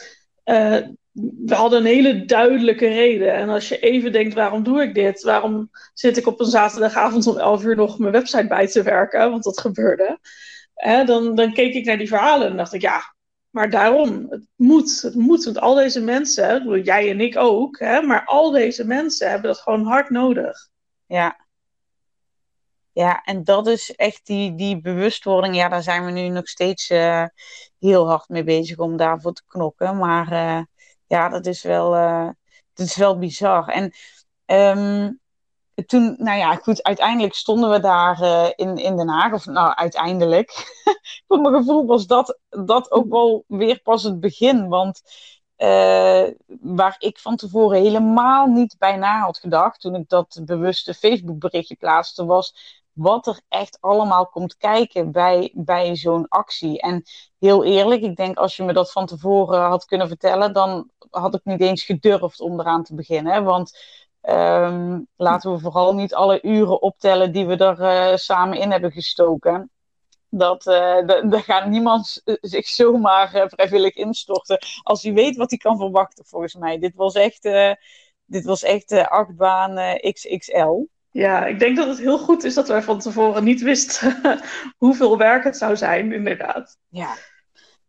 we 1.46 1.56
hadden 1.56 1.80
een 1.80 1.86
hele 1.86 2.26
duidelijke 2.26 2.88
reden. 2.88 3.34
En 3.34 3.50
als 3.50 3.70
je 3.70 3.80
even 3.80 4.12
denkt, 4.12 4.34
waarom 4.34 4.64
doe 4.64 4.82
ik 4.82 4.94
dit? 4.94 5.22
Waarom 5.22 5.70
zit 5.94 6.18
ik 6.18 6.28
op 6.28 6.40
een 6.40 6.46
zaterdagavond 6.46 7.28
om 7.28 7.38
11 7.38 7.64
uur 7.64 7.76
nog 7.76 8.00
mijn 8.00 8.12
website 8.12 8.48
bij 8.48 8.68
te 8.68 8.84
werken? 8.84 9.32
Want 9.32 9.44
dat 9.44 9.60
gebeurde. 9.60 10.20
dan, 11.06 11.36
dan 11.36 11.54
keek 11.54 11.74
ik 11.74 11.86
naar 11.86 11.98
die 11.98 12.08
verhalen 12.08 12.48
en 12.48 12.58
dacht 12.58 12.74
ik, 12.74 12.82
ja, 12.82 13.02
maar 13.50 13.70
daarom, 13.70 14.28
het 14.30 14.48
moet, 14.56 15.02
het 15.02 15.16
moet. 15.16 15.44
Want 15.44 15.60
al 15.60 15.76
deze 15.76 16.02
mensen, 16.02 16.82
jij 16.84 17.10
en 17.10 17.20
ik 17.20 17.38
ook, 17.38 17.80
hè, 17.80 18.02
maar 18.02 18.26
al 18.26 18.52
deze 18.52 18.86
mensen 18.86 19.30
hebben 19.30 19.48
dat 19.48 19.60
gewoon 19.60 19.84
hard 19.86 20.10
nodig. 20.10 20.70
Ja. 21.06 21.40
Ja, 22.94 23.22
en 23.24 23.44
dat 23.44 23.68
is 23.68 23.96
echt 23.96 24.26
die, 24.26 24.56
die 24.56 24.82
bewustwording. 24.82 25.56
Ja, 25.56 25.70
daar 25.70 25.84
zijn 25.84 26.06
we 26.06 26.12
nu 26.12 26.28
nog 26.28 26.48
steeds 26.48 26.90
uh, 26.90 27.26
heel 27.80 28.08
hard 28.08 28.30
mee 28.30 28.44
bezig 28.44 28.78
om 28.78 28.98
daarvoor 28.98 29.34
te 29.34 29.44
knokken. 29.48 29.98
Maar 29.98 30.32
uh, 30.32 30.62
ja, 31.12 31.30
dat 31.30 31.46
is 31.46 31.64
wel, 31.64 31.96
uh, 31.96 32.30
dat 32.74 32.86
is 32.88 32.96
wel 32.96 33.18
bizar. 33.18 33.68
En 33.68 33.94
um, 34.78 35.20
toen, 35.86 36.16
nou 36.18 36.38
ja, 36.38 36.56
goed, 36.56 36.84
uiteindelijk 36.84 37.34
stonden 37.34 37.70
we 37.70 37.80
daar 37.80 38.22
uh, 38.22 38.48
in, 38.56 38.78
in 38.78 38.98
Den 38.98 39.10
Haag. 39.10 39.34
Of 39.34 39.46
nou, 39.46 39.76
uiteindelijk. 39.76 40.52
Voor 41.28 41.40
mijn 41.40 41.56
gevoel 41.56 41.86
was 41.86 42.08
dat, 42.08 42.40
dat 42.50 42.92
ook 42.92 43.10
wel 43.10 43.44
weer 43.48 43.82
pas 43.82 44.04
het 44.04 44.20
begin. 44.20 44.68
Want 44.68 45.02
uh, 45.58 46.28
waar 46.62 46.96
ik 47.00 47.20
van 47.20 47.36
tevoren 47.36 47.82
helemaal 47.82 48.46
niet 48.48 48.76
bij 48.78 48.98
na 48.98 49.20
had 49.20 49.38
gedacht. 49.38 49.82
toen 49.82 49.96
ik 49.96 50.10
dat 50.10 50.42
bewuste 50.46 50.94
Facebook-berichtje 50.94 51.76
plaatste, 51.76 52.26
was 52.26 52.81
wat 53.02 53.28
er 53.28 53.42
echt 53.48 53.78
allemaal 53.82 54.28
komt 54.28 54.58
kijken 54.58 55.12
bij, 55.12 55.52
bij 55.56 55.96
zo'n 55.96 56.28
actie. 56.28 56.82
En 56.82 57.04
heel 57.40 57.64
eerlijk, 57.64 58.02
ik 58.02 58.16
denk 58.16 58.38
als 58.38 58.56
je 58.56 58.64
me 58.64 58.74
dat 58.74 58.92
van 58.92 59.06
tevoren 59.06 59.62
had 59.62 59.86
kunnen 59.86 60.08
vertellen, 60.08 60.54
dan 60.54 60.90
had 61.10 61.34
ik 61.34 61.42
niet 61.44 61.62
eens 61.62 61.84
gedurfd 61.84 62.40
om 62.40 62.60
eraan 62.60 62.84
te 62.84 62.96
beginnen. 62.96 63.44
Want 63.44 63.80
um, 64.22 65.08
laten 65.16 65.52
we 65.52 65.60
vooral 65.60 65.96
niet 65.96 66.14
alle 66.14 66.42
uren 66.42 66.82
optellen 66.82 67.32
die 67.32 67.48
we 67.48 67.58
er 67.58 67.80
uh, 67.80 68.16
samen 68.18 68.58
in 68.58 68.72
hebben 68.72 68.92
gestoken. 68.92 69.72
Dat, 70.30 70.66
uh, 70.66 71.08
daar 71.08 71.44
gaat 71.44 71.68
niemand 71.68 72.22
zich 72.42 72.68
zomaar 72.68 73.36
uh, 73.36 73.44
vrijwillig 73.48 73.96
instorten 73.96 74.60
als 74.84 75.04
hij 75.04 75.14
weet 75.14 75.36
wat 75.36 75.50
hij 75.50 75.60
kan 75.60 75.78
verwachten, 75.78 76.26
volgens 76.26 76.56
mij. 76.56 76.80
Dit 76.80 76.96
was 76.96 77.14
echt, 77.14 77.50
dit 78.26 78.46
was 78.46 78.64
echt 78.64 78.92
achtbaan 78.92 80.00
XXL. 80.12 80.86
Ja, 81.12 81.46
ik 81.46 81.60
denk 81.60 81.78
dat 81.78 81.88
het 81.88 81.98
heel 81.98 82.20
goed 82.20 82.44
is 82.44 82.54
dat 82.54 82.68
wij 82.68 82.82
van 82.82 83.00
tevoren 83.00 83.44
niet 83.44 83.62
wisten 83.62 84.42
hoeveel 84.78 85.18
werk 85.18 85.44
het 85.44 85.58
zou 85.58 85.76
zijn, 85.76 86.12
inderdaad. 86.12 86.78
Ja, 86.88 87.16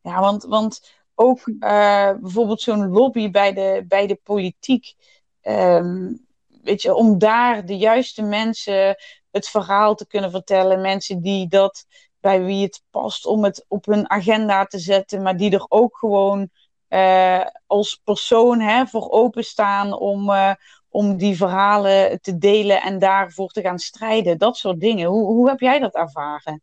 ja 0.01 0.21
want, 0.21 0.45
want 0.45 0.93
ook 1.15 1.47
uh, 1.47 2.13
bijvoorbeeld 2.21 2.61
zo'n 2.61 2.89
lobby 2.89 3.31
bij 3.31 3.53
de, 3.53 3.85
bij 3.89 4.07
de 4.07 4.21
politiek. 4.23 4.95
Um, 5.43 6.27
weet 6.63 6.83
je, 6.83 6.95
om 6.95 7.19
daar 7.19 7.67
de 7.67 7.77
juiste 7.77 8.23
mensen 8.23 8.97
het 9.31 9.49
verhaal 9.49 9.95
te 9.95 10.07
kunnen 10.07 10.31
vertellen. 10.31 10.81
Mensen 10.81 11.23
die 11.23 11.49
dat, 11.49 11.87
bij 12.21 12.45
wie 12.45 12.63
het 12.63 12.83
past 12.91 13.27
om 13.27 13.45
het 13.45 13.65
op 13.69 13.85
hun 13.85 14.11
agenda 14.11 14.65
te 14.65 14.79
zetten, 14.79 15.23
maar 15.23 15.37
die 15.37 15.53
er 15.53 15.67
ook 15.69 15.97
gewoon 15.97 16.51
uh, 16.89 17.47
als 17.67 18.01
persoon 18.05 18.61
hè, 18.61 18.87
voor 18.87 19.11
openstaan 19.11 19.93
om, 19.93 20.31
uh, 20.31 20.55
om 20.93 21.17
die 21.17 21.37
verhalen 21.37 22.21
te 22.21 22.39
delen 22.39 22.83
en 22.83 22.99
daarvoor 22.99 23.49
te 23.49 23.61
gaan 23.61 23.79
strijden. 23.79 24.39
Dat 24.39 24.57
soort 24.57 24.81
dingen. 24.81 25.09
Hoe, 25.09 25.25
hoe 25.25 25.49
heb 25.49 25.61
jij 25.61 25.79
dat 25.79 25.95
ervaren? 25.95 26.63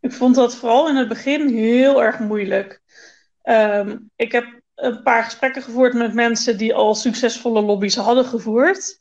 Ik 0.00 0.12
vond 0.12 0.34
dat 0.34 0.54
vooral 0.54 0.88
in 0.88 0.96
het 0.96 1.08
begin 1.08 1.48
heel 1.48 2.02
erg 2.02 2.18
moeilijk. 2.18 2.80
Um, 3.42 4.10
ik 4.16 4.32
heb 4.32 4.60
een 4.74 5.02
paar 5.02 5.24
gesprekken 5.24 5.62
gevoerd 5.62 5.94
met 5.94 6.14
mensen 6.14 6.58
die 6.58 6.74
al 6.74 6.94
succesvolle 6.94 7.60
lobby's 7.62 7.96
hadden 7.96 8.24
gevoerd. 8.24 8.98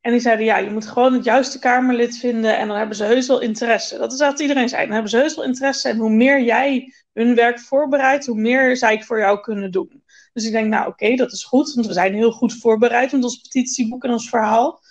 En 0.00 0.10
die 0.10 0.20
zeiden, 0.20 0.44
ja, 0.44 0.56
je 0.56 0.70
moet 0.70 0.86
gewoon 0.86 1.12
het 1.12 1.24
juiste 1.24 1.58
Kamerlid 1.58 2.16
vinden 2.16 2.58
en 2.58 2.68
dan 2.68 2.76
hebben 2.76 2.96
ze 2.96 3.04
heus 3.04 3.26
wel 3.26 3.40
interesse. 3.40 3.98
Dat 3.98 4.12
is 4.12 4.18
wat 4.18 4.40
iedereen 4.40 4.68
zei. 4.68 4.82
Dan 4.82 4.92
hebben 4.92 5.10
ze 5.10 5.16
heus 5.16 5.34
wel 5.34 5.44
interesse 5.44 5.88
en 5.88 5.96
hoe 5.96 6.10
meer 6.10 6.42
jij 6.42 6.92
hun 7.12 7.34
werk 7.34 7.60
voorbereidt, 7.60 8.26
hoe 8.26 8.40
meer 8.40 8.76
zij 8.76 9.02
voor 9.02 9.18
jou 9.18 9.40
kunnen 9.40 9.70
doen. 9.70 10.03
Dus 10.34 10.44
ik 10.44 10.52
denk, 10.52 10.68
nou 10.68 10.86
oké, 10.88 11.14
dat 11.14 11.32
is 11.32 11.44
goed, 11.44 11.74
want 11.74 11.86
we 11.86 11.92
zijn 11.92 12.14
heel 12.14 12.32
goed 12.32 12.54
voorbereid 12.54 13.12
met 13.12 13.24
ons 13.24 13.36
petitieboek 13.36 14.04
en 14.04 14.10
ons 14.10 14.28
verhaal. 14.28 14.82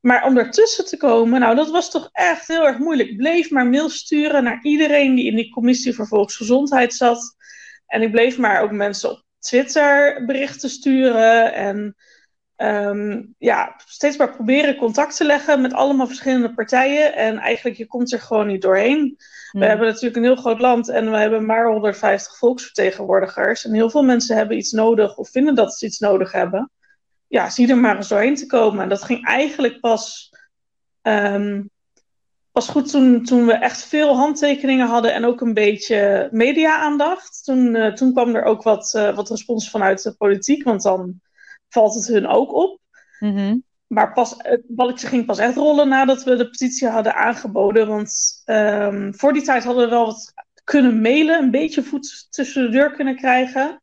Maar 0.00 0.26
om 0.26 0.38
ertussen 0.38 0.86
te 0.86 0.96
komen, 0.96 1.40
nou, 1.40 1.54
dat 1.54 1.70
was 1.70 1.90
toch 1.90 2.08
echt 2.12 2.48
heel 2.48 2.66
erg 2.66 2.78
moeilijk. 2.78 3.16
bleef 3.16 3.50
maar 3.50 3.66
mail 3.66 3.88
sturen 3.88 4.44
naar 4.44 4.58
iedereen 4.62 5.14
die 5.14 5.26
in 5.26 5.36
die 5.36 5.50
commissie 5.50 5.94
voor 5.94 6.06
volksgezondheid 6.06 6.94
zat. 6.94 7.36
En 7.86 8.02
ik 8.02 8.10
bleef 8.10 8.38
maar 8.38 8.62
ook 8.62 8.70
mensen 8.70 9.10
op 9.10 9.24
Twitter 9.38 10.24
berichten 10.24 10.70
sturen. 10.70 11.54
En 11.54 11.96
um, 12.56 13.34
ja, 13.38 13.74
steeds 13.86 14.16
maar 14.16 14.34
proberen 14.34 14.76
contact 14.76 15.16
te 15.16 15.24
leggen 15.24 15.60
met 15.60 15.72
allemaal 15.72 16.06
verschillende 16.06 16.54
partijen. 16.54 17.14
En 17.14 17.38
eigenlijk, 17.38 17.76
je 17.76 17.86
komt 17.86 18.12
er 18.12 18.20
gewoon 18.20 18.46
niet 18.46 18.62
doorheen. 18.62 19.14
We 19.16 19.58
hmm. 19.58 19.68
hebben 19.68 19.86
natuurlijk 19.86 20.16
een 20.16 20.22
heel 20.22 20.36
groot 20.36 20.60
land 20.60 20.88
en 20.88 21.10
we 21.10 21.16
hebben 21.16 21.46
maar 21.46 21.66
150 21.66 22.36
volksvertegenwoordigers. 22.36 23.64
En 23.64 23.74
heel 23.74 23.90
veel 23.90 24.04
mensen 24.04 24.36
hebben 24.36 24.56
iets 24.56 24.72
nodig 24.72 25.16
of 25.16 25.30
vinden 25.30 25.54
dat 25.54 25.74
ze 25.74 25.86
iets 25.86 25.98
nodig 25.98 26.32
hebben 26.32 26.70
ja, 27.32 27.50
zie 27.50 27.68
er 27.68 27.78
maar 27.78 27.96
eens 27.96 28.08
doorheen 28.08 28.34
te 28.34 28.46
komen. 28.46 28.82
En 28.82 28.88
dat 28.88 29.02
ging 29.02 29.26
eigenlijk 29.26 29.80
pas, 29.80 30.32
um, 31.02 31.70
pas 32.50 32.68
goed 32.68 32.90
toen, 32.90 33.24
toen 33.24 33.46
we 33.46 33.52
echt 33.52 33.84
veel 33.84 34.16
handtekeningen 34.16 34.86
hadden 34.86 35.14
en 35.14 35.24
ook 35.24 35.40
een 35.40 35.54
beetje 35.54 36.28
media-aandacht. 36.30 37.44
Toen, 37.44 37.74
uh, 37.74 37.92
toen 37.92 38.12
kwam 38.12 38.34
er 38.34 38.42
ook 38.42 38.62
wat, 38.62 38.92
uh, 38.96 39.14
wat 39.14 39.28
respons 39.28 39.70
vanuit 39.70 40.02
de 40.02 40.14
politiek, 40.14 40.64
want 40.64 40.82
dan 40.82 41.20
valt 41.72 41.94
het 41.94 42.06
hun 42.06 42.26
ook 42.26 42.54
op. 42.54 42.78
Mm 43.18 43.36
-hmm. 43.36 43.64
Maar 43.86 44.12
pas, 44.12 44.34
het 44.38 44.62
balletje 44.66 45.06
ging 45.06 45.26
pas 45.26 45.38
echt 45.38 45.56
rollen 45.56 45.88
nadat 45.88 46.22
we 46.22 46.36
de 46.36 46.50
petitie 46.50 46.88
hadden 46.88 47.14
aangeboden. 47.14 47.88
Want 47.88 48.42
um, 48.46 49.14
voor 49.14 49.32
die 49.32 49.42
tijd 49.42 49.64
hadden 49.64 49.84
we 49.84 49.90
wel 49.90 50.06
wat 50.06 50.32
kunnen 50.64 51.00
mailen, 51.00 51.42
een 51.42 51.50
beetje 51.50 51.82
voet 51.82 52.26
tussen 52.30 52.62
de 52.62 52.68
deur 52.68 52.92
kunnen 52.92 53.16
krijgen. 53.16 53.82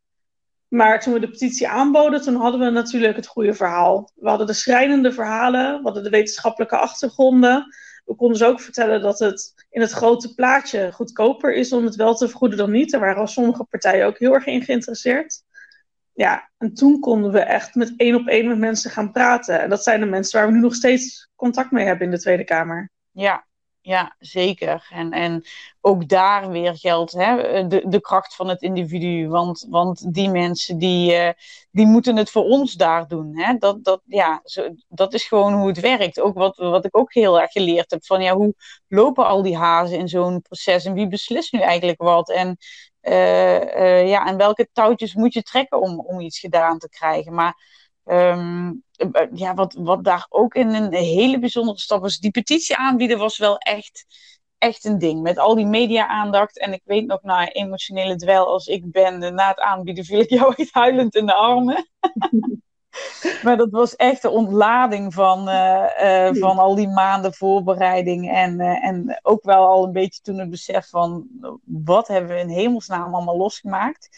Maar 0.68 1.00
toen 1.00 1.14
we 1.14 1.20
de 1.20 1.30
petitie 1.30 1.68
aanboden, 1.68 2.22
toen 2.22 2.36
hadden 2.36 2.60
we 2.60 2.70
natuurlijk 2.70 3.16
het 3.16 3.28
goede 3.28 3.54
verhaal. 3.54 4.12
We 4.16 4.30
hadden 4.30 4.48
de 4.48 4.54
schrijnende 4.54 5.12
verhalen, 5.12 5.78
we 5.78 5.84
hadden 5.84 6.04
de 6.04 6.10
wetenschappelijke 6.10 6.78
achtergronden. 6.78 7.66
We 8.06 8.16
konden 8.16 8.38
ze 8.38 8.46
ook 8.46 8.62
vertellen 8.62 9.02
dat 9.02 9.20
het 9.20 9.66
in 9.70 9.82
het 9.82 9.92
grote 9.92 10.34
plaatje 10.34 10.92
goedkoper 10.92 11.54
is 11.54 11.74
om 11.74 11.86
het 11.86 11.96
wel 11.96 12.16
te 12.16 12.28
vergoeden 12.28 12.58
dan 12.58 12.72
niet. 12.72 12.92
Daar 12.92 13.00
waren 13.00 13.28
sommige 13.28 13.64
partijen 13.64 14.06
ook 14.06 14.20
heel 14.20 14.34
erg 14.34 14.46
in 14.46 14.62
geïnteresseerd. 14.62 15.44
Ja, 16.20 16.50
en 16.58 16.74
toen 16.74 17.00
konden 17.00 17.32
we 17.32 17.40
echt 17.40 17.76
met 17.76 17.94
één 17.98 18.16
op 18.16 18.28
één 18.28 18.48
met 18.48 18.58
mensen 18.58 18.92
gaan 18.92 19.12
praten. 19.12 19.62
En 19.62 19.70
dat 19.70 19.84
zijn 19.84 20.00
de 20.00 20.06
mensen 20.06 20.40
waar 20.40 20.48
we 20.48 20.54
nu 20.54 20.60
nog 20.60 20.76
steeds 20.76 21.30
contact 21.36 21.72
mee 21.72 21.86
hebben 21.86 22.06
in 22.06 22.12
de 22.12 22.20
Tweede 22.20 22.44
Kamer. 22.44 22.92
Ja, 23.12 23.48
ja, 23.82 24.16
zeker. 24.20 24.88
En, 24.90 25.12
en 25.12 25.44
ook 25.82 26.08
daar 26.08 26.50
weer 26.50 26.78
geldt 26.78 27.12
hè, 27.12 27.68
de, 27.68 27.84
de 27.88 28.02
kracht 28.02 28.36
van 28.36 28.48
het 28.48 28.62
individu. 28.62 29.28
Want, 29.28 29.66
want 29.70 30.14
die 30.14 30.30
mensen 30.30 30.78
die, 30.78 31.14
uh, 31.14 31.30
die 31.72 31.86
moeten 31.86 32.16
het 32.16 32.32
voor 32.32 32.44
ons 32.44 32.74
daar 32.74 33.08
doen. 33.08 33.38
Hè? 33.38 33.58
Dat, 33.58 33.84
dat, 33.84 34.02
ja, 34.06 34.40
zo, 34.44 34.70
dat 34.88 35.14
is 35.14 35.24
gewoon 35.24 35.54
hoe 35.54 35.68
het 35.68 35.80
werkt. 35.80 36.20
Ook 36.20 36.36
wat, 36.36 36.58
wat 36.58 36.86
ik 36.86 36.98
ook 36.98 37.14
heel 37.14 37.42
erg 37.42 37.52
geleerd 37.52 37.92
heb. 37.92 38.06
Van 38.06 38.22
ja, 38.22 38.36
hoe 38.36 38.54
lopen 38.88 39.26
al 39.26 39.42
die 39.42 39.58
hazen 39.58 39.98
in 39.98 40.08
zo'n 40.08 40.42
proces? 40.42 40.86
En 40.86 40.94
wie 40.94 41.08
beslist 41.08 41.54
nu 41.54 41.60
eigenlijk 41.60 42.02
wat? 42.02 42.30
En, 42.30 42.58
ja, 43.02 44.26
en 44.26 44.38
welke 44.38 44.70
touwtjes 44.74 45.14
moet 45.14 45.34
je 45.34 45.42
trekken 45.42 45.82
om, 45.82 46.00
om 46.00 46.20
iets 46.20 46.40
gedaan 46.40 46.78
te 46.80 46.90
krijgen? 46.90 47.34
Maar 47.34 47.78
Um, 48.12 48.84
ja, 49.34 49.54
wat, 49.54 49.74
wat 49.74 50.04
daar 50.04 50.26
ook 50.30 50.54
in 50.54 50.74
een 50.74 50.94
hele 50.94 51.40
bijzondere 51.40 51.80
stap 51.80 52.02
was. 52.02 52.18
Die 52.18 52.32
petitie 52.32 52.76
aanbieden 52.76 53.18
was 53.18 53.38
wel 53.38 53.58
echt, 53.58 54.06
echt 54.58 54.86
een 54.86 54.98
ding. 54.98 55.22
Met 55.22 55.38
al 55.38 55.56
die 55.56 55.66
media-aandacht. 55.66 56.60
En 56.60 56.74
ik 56.74 56.82
weet 56.84 57.06
nog, 57.06 57.22
na 57.22 57.38
nou, 57.38 57.48
emotionele 57.48 58.16
dwel 58.16 58.48
als 58.48 58.68
ik 58.68 58.92
ben, 58.92 59.36
na 59.36 59.48
het 59.48 59.60
aanbieden 59.60 60.06
viel 60.06 60.20
ik 60.20 60.30
jou 60.30 60.54
echt 60.58 60.74
huilend 60.74 61.16
in 61.16 61.26
de 61.26 61.34
armen. 61.34 61.90
maar 63.44 63.58
dat 63.58 63.70
was 63.72 63.96
echt 63.96 64.22
de 64.22 64.30
ontlading 64.30 65.14
van, 65.14 65.50
uh, 65.50 65.86
uh, 66.02 66.30
van 66.34 66.58
al 66.58 66.76
die 66.76 66.88
maanden 66.88 67.34
voorbereiding. 67.34 68.32
En, 68.32 68.60
uh, 68.60 68.86
en 68.86 69.20
ook 69.22 69.44
wel 69.44 69.68
al 69.68 69.84
een 69.84 69.92
beetje 69.92 70.22
toen 70.22 70.40
het 70.40 70.50
besef 70.50 70.90
van 70.90 71.28
wat 71.64 72.08
hebben 72.08 72.36
we 72.36 72.42
in 72.42 72.50
hemelsnaam 72.50 73.14
allemaal 73.14 73.38
losgemaakt. 73.38 74.10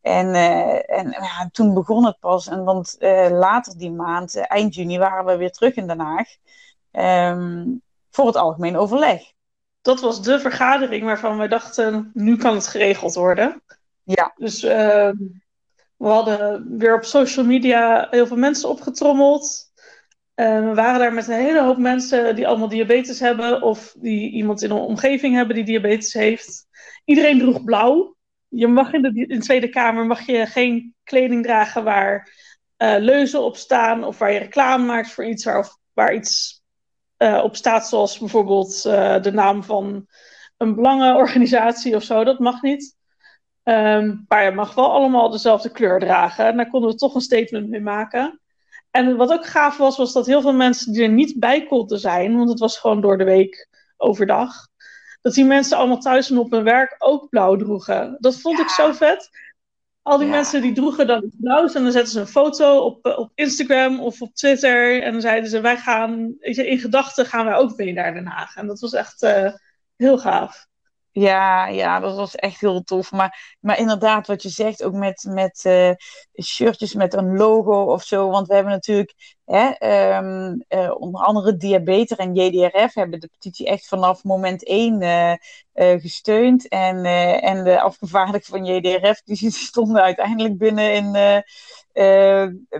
En, 0.00 0.34
en 0.86 1.10
ja, 1.10 1.48
toen 1.52 1.74
begon 1.74 2.06
het 2.06 2.18
pas. 2.18 2.48
En 2.48 2.64
want 2.64 2.96
later 3.30 3.78
die 3.78 3.92
maand, 3.92 4.36
eind 4.36 4.74
juni, 4.74 4.98
waren 4.98 5.24
we 5.24 5.36
weer 5.36 5.50
terug 5.50 5.74
in 5.74 5.86
Den 5.86 6.00
Haag. 6.00 6.28
Um, 6.92 7.82
voor 8.10 8.26
het 8.26 8.36
algemeen 8.36 8.76
overleg. 8.76 9.22
Dat 9.82 10.00
was 10.00 10.22
de 10.22 10.40
vergadering 10.40 11.04
waarvan 11.04 11.38
we 11.38 11.48
dachten, 11.48 12.10
nu 12.14 12.36
kan 12.36 12.54
het 12.54 12.66
geregeld 12.66 13.14
worden. 13.14 13.62
Ja. 14.02 14.32
Dus 14.36 14.62
ehm, 14.62 15.16
We 15.98 16.08
hadden 16.08 16.78
weer 16.78 16.94
op 16.94 17.04
social 17.04 17.44
media 17.44 18.06
heel 18.10 18.26
veel 18.26 18.36
mensen 18.36 18.68
opgetrommeld. 18.68 19.72
We 20.34 20.72
waren 20.74 20.98
daar 20.98 21.12
met 21.12 21.28
een 21.28 21.34
hele 21.34 21.62
hoop 21.62 21.78
mensen 21.78 22.36
die 22.36 22.46
allemaal 22.46 22.68
diabetes 22.68 23.20
hebben. 23.20 23.62
Of 23.62 23.94
die 23.98 24.30
iemand 24.30 24.62
in 24.62 24.70
een 24.70 24.76
omgeving 24.76 25.34
hebben 25.34 25.54
die 25.54 25.64
diabetes 25.64 26.12
heeft. 26.12 26.66
Iedereen 27.04 27.38
droeg 27.38 27.64
blauw. 27.64 28.16
Je 28.48 28.66
mag 28.66 28.92
in 28.92 29.02
de, 29.02 29.38
Tweede 29.38 29.68
Kamer 29.68 30.06
mag 30.06 30.26
je 30.26 30.46
geen 30.46 30.94
kleding 31.04 31.44
dragen 31.44 31.84
waar 31.84 32.34
uh, 32.78 32.94
leuzen 32.98 33.42
op 33.42 33.56
staan. 33.56 34.04
Of 34.04 34.18
waar 34.18 34.32
je 34.32 34.38
reclame 34.38 34.84
maakt 34.84 35.10
voor 35.10 35.26
iets 35.26 35.44
waar, 35.44 35.78
waar 35.92 36.14
iets 36.14 36.62
uh, 37.18 37.40
op 37.44 37.56
staat. 37.56 37.88
Zoals 37.88 38.18
bijvoorbeeld 38.18 38.82
de 39.22 39.30
naam 39.32 39.62
van 39.62 40.06
een 40.56 40.74
belangenorganisatie 40.74 41.96
of 41.96 42.02
zo. 42.02 42.24
Dat 42.24 42.38
mag 42.38 42.62
niet. 42.62 42.97
Um, 43.68 44.24
maar 44.28 44.44
je 44.44 44.50
mag 44.50 44.74
wel 44.74 44.92
allemaal 44.92 45.30
dezelfde 45.30 45.70
kleur 45.70 46.00
dragen. 46.00 46.46
En 46.46 46.56
daar 46.56 46.70
konden 46.70 46.90
we 46.90 46.96
toch 46.96 47.14
een 47.14 47.20
statement 47.20 47.68
mee 47.68 47.80
maken. 47.80 48.40
En 48.90 49.16
wat 49.16 49.32
ook 49.32 49.46
gaaf 49.46 49.76
was, 49.76 49.96
was 49.96 50.12
dat 50.12 50.26
heel 50.26 50.40
veel 50.40 50.52
mensen 50.52 50.92
die 50.92 51.02
er 51.02 51.08
niet 51.08 51.38
bij 51.38 51.66
konden 51.66 51.98
zijn, 51.98 52.36
want 52.36 52.48
het 52.48 52.58
was 52.58 52.78
gewoon 52.78 53.00
door 53.00 53.18
de 53.18 53.24
week 53.24 53.68
overdag, 53.96 54.68
dat 55.22 55.34
die 55.34 55.44
mensen 55.44 55.76
allemaal 55.76 55.98
thuis 55.98 56.30
en 56.30 56.38
op 56.38 56.50
hun 56.50 56.64
werk 56.64 56.94
ook 56.98 57.28
blauw 57.28 57.56
droegen. 57.56 58.16
Dat 58.18 58.40
vond 58.40 58.58
ik 58.58 58.68
zo 58.68 58.92
vet. 58.92 59.30
Al 60.02 60.18
die 60.18 60.26
ja. 60.26 60.32
mensen 60.32 60.62
die 60.62 60.72
droegen 60.72 61.06
dan 61.06 61.24
iets 61.24 61.36
blauws 61.40 61.74
en 61.74 61.82
dan 61.82 61.92
zetten 61.92 62.12
ze 62.12 62.20
een 62.20 62.26
foto 62.26 62.78
op, 62.78 63.06
eh, 63.06 63.18
op 63.18 63.30
Instagram 63.34 64.00
of 64.00 64.22
op 64.22 64.34
Twitter. 64.34 65.02
En 65.02 65.12
dan 65.12 65.20
zeiden 65.20 65.50
ze, 65.50 65.60
wij 65.60 65.76
gaan, 65.76 66.34
in 66.40 66.78
gedachten 66.78 67.26
gaan 67.26 67.44
wij 67.44 67.54
ook 67.54 67.76
mee 67.76 67.92
naar 67.92 68.14
Den 68.14 68.26
Haag. 68.26 68.56
En 68.56 68.66
dat 68.66 68.80
was 68.80 68.92
echt 68.92 69.22
uh, 69.22 69.52
heel 69.96 70.18
gaaf. 70.18 70.67
Ja, 71.18 71.66
ja, 71.66 72.00
dat 72.00 72.16
was 72.16 72.34
echt 72.34 72.60
heel 72.60 72.82
tof. 72.82 73.12
Maar, 73.12 73.56
maar 73.60 73.78
inderdaad, 73.78 74.26
wat 74.26 74.42
je 74.42 74.48
zegt, 74.48 74.82
ook 74.82 74.92
met, 74.92 75.26
met 75.28 75.64
uh, 75.66 75.90
shirtjes 76.42 76.94
met 76.94 77.14
een 77.14 77.36
logo 77.36 77.82
of 77.82 78.02
zo. 78.02 78.30
Want 78.30 78.46
we 78.46 78.54
hebben 78.54 78.72
natuurlijk 78.72 79.14
hè, 79.44 79.66
um, 80.16 80.64
uh, 80.68 80.94
onder 81.00 81.20
andere 81.24 81.56
Diabetes 81.56 82.16
en 82.16 82.34
JDRF 82.34 82.94
hebben 82.94 83.20
de 83.20 83.28
petitie 83.28 83.66
echt 83.66 83.88
vanaf 83.88 84.24
moment 84.24 84.64
één 84.64 85.02
uh, 85.02 86.00
gesteund. 86.00 86.68
En, 86.68 87.04
en 87.42 87.64
de 87.64 87.80
afgevaardigden 87.80 88.50
van 88.50 88.64
JDRF 88.64 89.22
die 89.22 89.50
stonden 89.70 90.02
uiteindelijk 90.02 90.58
binnen 90.58 90.94
in, 90.94 91.12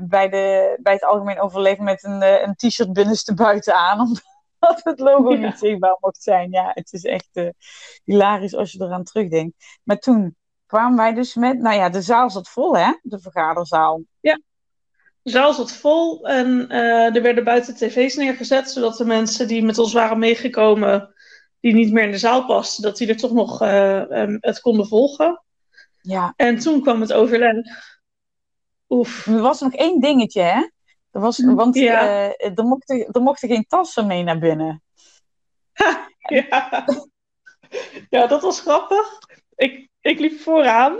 bij, 0.08 0.28
de, 0.28 0.78
bij 0.82 0.92
het 0.92 1.04
algemeen 1.04 1.40
overleg 1.40 1.78
met 1.78 2.04
een, 2.04 2.22
een 2.22 2.54
t-shirt 2.54 2.92
binnenste 2.92 3.34
buiten 3.34 3.74
aan. 3.74 4.12
dat 4.66 4.80
het 4.84 4.98
logo 4.98 5.32
ja. 5.32 5.46
niet 5.46 5.58
zichtbaar 5.58 5.96
mocht 6.00 6.22
zijn. 6.22 6.50
Ja, 6.50 6.70
het 6.74 6.92
is 6.92 7.04
echt 7.04 7.28
uh, 7.32 7.48
hilarisch 8.04 8.54
als 8.54 8.72
je 8.72 8.82
eraan 8.82 9.04
terugdenkt. 9.04 9.80
Maar 9.82 9.98
toen 9.98 10.36
kwamen 10.66 10.96
wij 10.96 11.14
dus 11.14 11.34
met, 11.34 11.58
nou 11.58 11.76
ja, 11.76 11.88
de 11.88 12.02
zaal 12.02 12.30
zat 12.30 12.48
vol 12.48 12.76
hè, 12.76 12.92
de 13.02 13.20
vergaderzaal. 13.20 14.02
Ja, 14.20 14.40
de 15.22 15.30
zaal 15.30 15.52
zat 15.52 15.72
vol 15.72 16.28
en 16.28 16.66
uh, 16.70 17.14
er 17.16 17.22
werden 17.22 17.44
buiten 17.44 17.74
tv's 17.76 18.16
neergezet, 18.16 18.70
zodat 18.70 18.96
de 18.96 19.04
mensen 19.04 19.48
die 19.48 19.64
met 19.64 19.78
ons 19.78 19.92
waren 19.92 20.18
meegekomen, 20.18 21.14
die 21.60 21.74
niet 21.74 21.92
meer 21.92 22.04
in 22.04 22.10
de 22.10 22.18
zaal 22.18 22.44
pasten, 22.44 22.82
dat 22.82 22.96
die 22.96 23.08
er 23.08 23.16
toch 23.16 23.32
nog 23.32 23.62
uh, 23.62 24.00
um, 24.10 24.36
het 24.40 24.60
konden 24.60 24.86
volgen. 24.86 25.42
Ja. 26.00 26.32
En 26.36 26.58
toen 26.58 26.82
kwam 26.82 27.00
het 27.00 27.12
overleg. 27.12 27.56
Oef. 28.88 29.26
Er 29.26 29.40
was 29.40 29.60
nog 29.60 29.74
één 29.74 30.00
dingetje, 30.00 30.40
hè? 30.42 30.68
Er 31.18 31.24
was, 31.24 31.44
want 31.44 31.74
ja. 31.74 32.02
uh, 32.02 32.58
er, 32.58 32.64
mochten, 32.64 33.06
er 33.12 33.22
mochten 33.22 33.48
geen 33.48 33.66
tassen 33.68 34.06
mee 34.06 34.22
naar 34.22 34.38
binnen. 34.38 34.82
ja. 36.18 36.84
ja, 38.10 38.26
dat 38.26 38.42
was 38.42 38.60
grappig. 38.60 39.18
Ik, 39.56 39.88
ik 40.00 40.18
liep 40.18 40.40
vooraan. 40.40 40.98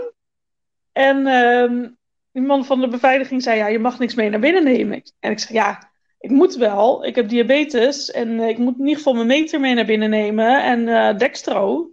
En 0.91 1.17
uh, 1.17 1.89
die 2.31 2.41
man 2.41 2.65
van 2.65 2.81
de 2.81 2.87
beveiliging 2.87 3.43
zei: 3.43 3.57
Ja, 3.57 3.67
je 3.67 3.79
mag 3.79 3.99
niks 3.99 4.15
mee 4.15 4.29
naar 4.29 4.39
binnen 4.39 4.63
nemen. 4.63 5.01
En 5.19 5.31
ik 5.31 5.39
zei: 5.39 5.53
Ja, 5.53 5.91
ik 6.19 6.29
moet 6.29 6.55
wel. 6.55 7.05
Ik 7.05 7.15
heb 7.15 7.29
diabetes. 7.29 8.11
En 8.11 8.39
ik 8.39 8.57
moet 8.57 8.73
in 8.73 8.85
ieder 8.85 8.97
geval 8.97 9.13
mijn 9.13 9.27
meter 9.27 9.59
mee 9.59 9.73
naar 9.73 9.85
binnen 9.85 10.09
nemen. 10.09 10.63
En 10.63 10.79
uh, 10.79 11.17
dextro. 11.17 11.91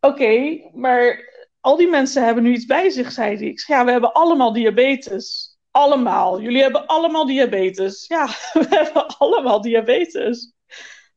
Oké, 0.00 0.12
okay, 0.12 0.70
maar 0.74 1.32
al 1.60 1.76
die 1.76 1.88
mensen 1.88 2.24
hebben 2.24 2.42
nu 2.42 2.52
iets 2.52 2.66
bij 2.66 2.90
zich, 2.90 3.12
zei 3.12 3.36
hij. 3.36 3.46
Ik 3.46 3.60
zei: 3.60 3.78
Ja, 3.78 3.84
we 3.84 3.90
hebben 3.90 4.12
allemaal 4.12 4.52
diabetes 4.52 5.53
allemaal. 5.74 6.40
Jullie 6.40 6.62
hebben 6.62 6.86
allemaal 6.86 7.26
diabetes. 7.26 8.06
Ja, 8.06 8.26
we 8.52 8.66
hebben 8.68 9.06
allemaal 9.18 9.60
diabetes. 9.60 10.52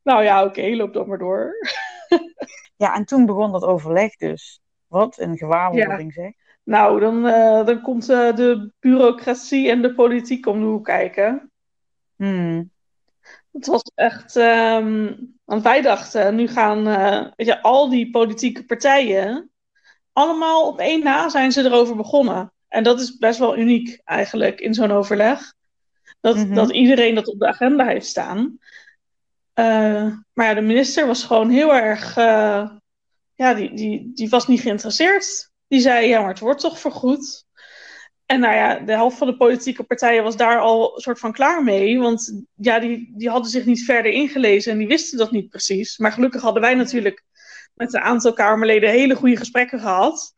Nou 0.03 0.23
ja, 0.23 0.43
oké, 0.43 0.59
okay, 0.59 0.75
loop 0.75 0.93
dan 0.93 1.07
maar 1.07 1.17
door. 1.17 1.53
ja, 2.83 2.95
en 2.95 3.05
toen 3.05 3.25
begon 3.25 3.51
dat 3.51 3.63
overleg 3.63 4.15
dus. 4.15 4.61
Wat 4.87 5.19
een 5.19 5.37
gewaarwording 5.37 6.15
ja. 6.15 6.21
zeg. 6.23 6.33
Nou, 6.63 6.99
dan, 6.99 7.25
uh, 7.25 7.65
dan 7.65 7.81
komt 7.81 8.09
uh, 8.09 8.35
de 8.35 8.71
bureaucratie 8.79 9.69
en 9.69 9.81
de 9.81 9.93
politiek 9.93 10.45
om 10.45 10.59
de 10.59 10.65
hoek 10.65 10.85
kijken. 10.85 11.51
Hmm. 12.15 12.71
Het 13.51 13.65
was 13.65 13.91
echt... 13.95 14.35
Um, 14.35 15.35
want 15.43 15.63
wij 15.63 15.81
dachten, 15.81 16.35
nu 16.35 16.47
gaan 16.47 16.87
uh, 16.87 17.27
weet 17.35 17.47
je, 17.47 17.61
al 17.61 17.89
die 17.89 18.09
politieke 18.09 18.65
partijen... 18.65 19.51
allemaal 20.13 20.67
op 20.67 20.79
één 20.79 21.03
na 21.03 21.29
zijn 21.29 21.51
ze 21.51 21.63
erover 21.63 21.95
begonnen. 21.95 22.51
En 22.67 22.84
dat 22.84 22.99
is 22.99 23.17
best 23.17 23.39
wel 23.39 23.58
uniek 23.58 24.01
eigenlijk 24.03 24.60
in 24.60 24.73
zo'n 24.73 24.91
overleg. 24.91 25.53
Dat, 26.19 26.36
mm 26.36 26.43
-hmm. 26.43 26.56
dat 26.56 26.71
iedereen 26.71 27.15
dat 27.15 27.27
op 27.27 27.39
de 27.39 27.47
agenda 27.47 27.86
heeft 27.86 28.06
staan. 28.06 28.60
Uh, 29.60 30.13
maar 30.34 30.45
ja, 30.45 30.53
de 30.53 30.62
minister 30.62 31.08
was 31.08 31.23
gewoon 31.23 31.49
heel 31.49 31.73
erg. 31.75 32.17
Uh, 32.17 32.69
ja, 33.36 33.53
die, 33.53 33.73
die, 33.73 34.12
die 34.13 34.30
was 34.30 34.47
niet 34.47 34.62
geïnteresseerd. 34.62 35.51
Die 35.67 35.80
zei: 35.80 36.08
ja, 36.08 36.19
maar 36.19 36.30
het 36.30 36.39
wordt 36.39 36.60
toch 36.60 36.80
vergoed. 36.80 37.45
En 38.25 38.39
nou 38.39 38.56
ja, 38.56 38.80
de 38.80 38.91
helft 38.91 39.17
van 39.17 39.27
de 39.27 39.38
politieke 39.38 39.84
partijen 39.84 40.23
was 40.23 40.38
daar 40.38 40.60
al 40.60 40.95
een 40.95 41.01
soort 41.01 41.19
van 41.19 41.32
klaar 41.32 41.63
mee. 41.63 41.99
Want 41.99 42.43
ja, 42.53 42.80
die, 42.80 43.13
die 43.15 43.30
hadden 43.30 43.51
zich 43.51 43.65
niet 43.65 43.84
verder 43.84 44.12
ingelezen 44.12 44.71
en 44.71 44.77
die 44.77 44.88
wisten 44.88 45.17
dat 45.17 45.32
niet 45.32 45.49
precies. 45.49 45.97
Maar 45.97 46.12
gelukkig 46.12 46.41
hadden 46.41 46.62
wij 46.62 46.75
natuurlijk 46.75 47.23
met 47.73 47.93
een 47.93 48.01
aantal 48.01 48.34
Kamerleden 48.34 48.89
hele 48.89 49.15
goede 49.15 49.38
gesprekken 49.38 49.80
gehad. 49.80 50.34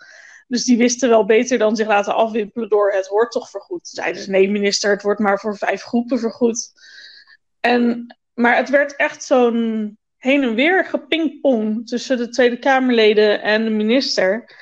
Dus 0.50 0.64
die 0.64 0.78
wisten 0.78 1.10
wel 1.10 1.26
beter 1.26 1.58
dan 1.58 1.76
zich 1.76 1.88
laten 1.88 2.16
afwimpelen 2.16 2.70
door 2.70 2.92
het 2.92 3.08
wordt 3.08 3.32
toch 3.32 3.50
vergoed. 3.50 3.88
Zeiden 3.88 4.22
ze 4.22 4.30
nee 4.30 4.50
minister, 4.50 4.92
het 4.92 5.02
wordt 5.02 5.20
maar 5.20 5.40
voor 5.40 5.58
vijf 5.58 5.82
groepen 5.82 6.20
vergoed. 6.20 6.72
En, 7.60 8.18
maar 8.34 8.56
het 8.56 8.70
werd 8.70 8.96
echt 8.96 9.24
zo'n 9.24 9.98
heen 10.18 10.44
en 10.44 10.56
weer 10.56 10.86
gepingpong 10.86 11.88
tussen 11.88 12.18
de 12.18 12.30
Tweede 12.30 12.60
Kamerleden 12.60 13.42
en 13.42 13.64
de 13.64 13.70
minister. 13.70 14.58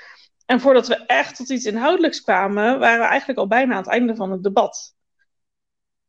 En 0.45 0.60
voordat 0.60 0.88
we 0.88 1.06
echt 1.06 1.36
tot 1.36 1.50
iets 1.50 1.65
inhoudelijks 1.65 2.21
kwamen, 2.21 2.80
waren 2.80 3.00
we 3.00 3.08
eigenlijk 3.08 3.39
al 3.39 3.47
bijna 3.47 3.71
aan 3.71 3.84
het 3.84 3.91
einde 3.91 4.15
van 4.15 4.32
het 4.32 4.43
debat. 4.43 4.95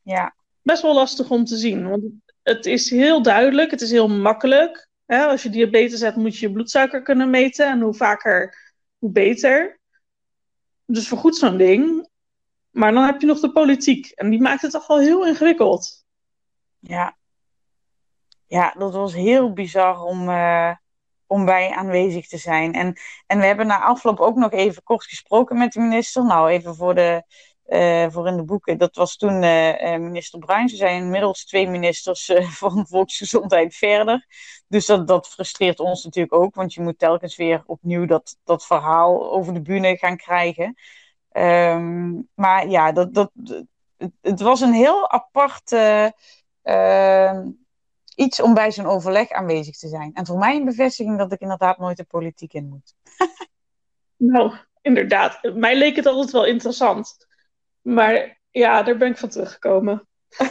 Ja. 0.02 0.34
Best 0.62 0.82
wel 0.82 0.94
lastig 0.94 1.30
om 1.30 1.44
te 1.44 1.56
zien, 1.56 1.88
want 1.88 2.04
het 2.42 2.66
is 2.66 2.90
heel 2.90 3.22
duidelijk, 3.22 3.70
het 3.70 3.80
is 3.80 3.90
heel 3.90 4.08
makkelijk. 4.08 4.88
Als 5.06 5.42
je 5.42 5.50
diabetes 5.50 6.00
hebt, 6.00 6.16
moet 6.16 6.38
je 6.38 6.46
je 6.46 6.52
bloedsuiker 6.52 7.02
kunnen 7.02 7.30
meten. 7.30 7.66
En 7.66 7.80
hoe 7.80 7.94
vaker 7.94 8.56
hoe 8.98 9.10
beter. 9.10 9.80
Dus 10.86 11.08
vergoed 11.08 11.36
zo'n 11.36 11.56
ding. 11.56 12.08
Maar 12.70 12.92
dan 12.92 13.04
heb 13.04 13.20
je 13.20 13.26
nog 13.26 13.40
de 13.40 13.52
politiek. 13.52 14.06
En 14.06 14.30
die 14.30 14.40
maakt 14.40 14.62
het 14.62 14.70
toch 14.70 14.86
wel 14.86 14.98
heel 14.98 15.26
ingewikkeld. 15.26 16.04
Ja. 16.78 17.16
Ja, 18.46 18.74
dat 18.78 18.92
was 18.92 19.14
heel 19.14 19.52
bizar 19.52 20.02
om, 20.02 20.28
uh, 20.28 20.74
om 21.26 21.44
bij 21.44 21.70
aanwezig 21.70 22.28
te 22.28 22.36
zijn. 22.38 22.72
En, 22.72 22.98
en 23.26 23.38
we 23.38 23.44
hebben 23.44 23.66
na 23.66 23.80
afloop 23.80 24.20
ook 24.20 24.36
nog 24.36 24.52
even 24.52 24.82
kort 24.82 25.04
gesproken 25.04 25.58
met 25.58 25.72
de 25.72 25.80
minister. 25.80 26.24
Nou, 26.24 26.48
even 26.48 26.74
voor, 26.74 26.94
de, 26.94 27.22
voor 28.10 28.26
in 28.28 28.36
de 28.36 28.44
boeken. 28.44 28.78
Dat 28.78 28.96
was 28.96 29.16
toen 29.16 29.42
uh, 29.42 29.96
minister 29.96 30.38
Bruin. 30.38 30.68
Ze 30.68 30.76
zijn 30.76 31.02
inmiddels 31.02 31.44
twee 31.44 31.68
ministers 31.68 32.32
van 32.60 32.86
volksgezondheid 32.86 33.74
verder. 33.74 34.26
Dus 34.68 34.86
dat, 34.86 35.28
frustreert 35.28 35.80
ons 35.80 36.04
natuurlijk 36.04 36.34
ook, 36.34 36.54
want 36.54 36.74
je 36.74 36.80
moet 36.80 36.98
telkens 36.98 37.36
weer 37.36 37.62
opnieuw 37.66 38.06
dat, 38.06 38.36
dat 38.44 38.66
verhaal 38.66 39.32
over 39.32 39.54
de 39.54 39.62
bühne 39.62 39.96
gaan 39.96 40.16
krijgen. 40.16 40.74
Um, 41.32 42.28
maar 42.34 42.68
ja, 42.68 42.92
dat, 42.92 43.14
dat, 43.14 43.30
het, 44.20 44.40
was 44.40 44.60
een 44.60 44.72
heel 44.72 45.10
apart 45.10 45.72
uh, 45.72 47.40
iets 48.14 48.40
om 48.40 48.54
bij 48.54 48.72
zo'n 48.72 48.86
overleg 48.86 49.30
aanwezig 49.30 49.76
te 49.76 49.88
zijn. 49.88 50.10
En 50.14 50.26
voor 50.26 50.38
mij 50.38 50.56
een 50.56 50.64
bevestiging 50.64 51.18
dat 51.18 51.32
ik 51.32 51.40
inderdaad 51.40 51.78
nooit 51.78 51.96
de 51.96 52.04
politiek 52.04 52.52
in 52.52 52.68
moet. 52.68 52.94
nou, 54.16 54.52
inderdaad. 54.82 55.40
Mij 55.54 55.76
leek 55.76 55.96
het 55.96 56.06
altijd 56.06 56.30
wel 56.30 56.44
interessant. 56.44 57.27
Maar 57.88 58.40
ja, 58.50 58.82
daar 58.82 58.96
ben 58.96 59.10
ik 59.10 59.16
van 59.16 59.28
teruggekomen. 59.28 60.08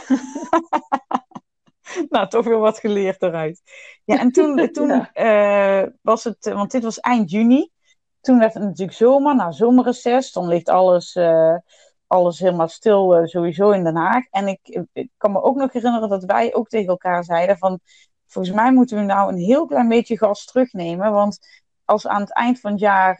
nou, 2.08 2.28
toch 2.28 2.44
weer 2.44 2.58
wat 2.58 2.78
geleerd 2.78 3.22
eruit. 3.22 3.62
Ja, 4.04 4.18
en 4.18 4.32
toen, 4.32 4.56
toen 4.72 4.88
ja. 4.88 5.82
uh, 5.82 5.88
was 6.02 6.24
het, 6.24 6.44
want 6.44 6.70
dit 6.70 6.82
was 6.82 7.00
eind 7.00 7.30
juni. 7.30 7.70
Toen 8.20 8.38
werd 8.38 8.54
het 8.54 8.62
natuurlijk 8.62 8.96
zomer, 8.96 9.34
nou 9.34 9.52
zomerreces. 9.52 10.32
Dan 10.32 10.48
ligt 10.48 10.68
alles, 10.68 11.14
uh, 11.14 11.56
alles 12.06 12.38
helemaal 12.38 12.68
stil 12.68 13.20
uh, 13.20 13.26
sowieso 13.26 13.70
in 13.70 13.84
Den 13.84 13.96
Haag. 13.96 14.24
En 14.30 14.48
ik, 14.48 14.84
ik 14.92 15.10
kan 15.16 15.32
me 15.32 15.42
ook 15.42 15.56
nog 15.56 15.72
herinneren 15.72 16.08
dat 16.08 16.24
wij 16.24 16.54
ook 16.54 16.68
tegen 16.68 16.88
elkaar 16.88 17.24
zeiden 17.24 17.58
van... 17.58 17.80
Volgens 18.26 18.54
mij 18.54 18.72
moeten 18.72 18.96
we 18.96 19.02
nou 19.02 19.32
een 19.32 19.38
heel 19.38 19.66
klein 19.66 19.88
beetje 19.88 20.18
gas 20.18 20.44
terugnemen. 20.44 21.12
Want 21.12 21.38
als 21.88 22.06
aan 22.06 22.20
het 22.20 22.34
eind 22.34 22.60
van 22.60 22.70
het 22.70 22.80
jaar 22.80 23.16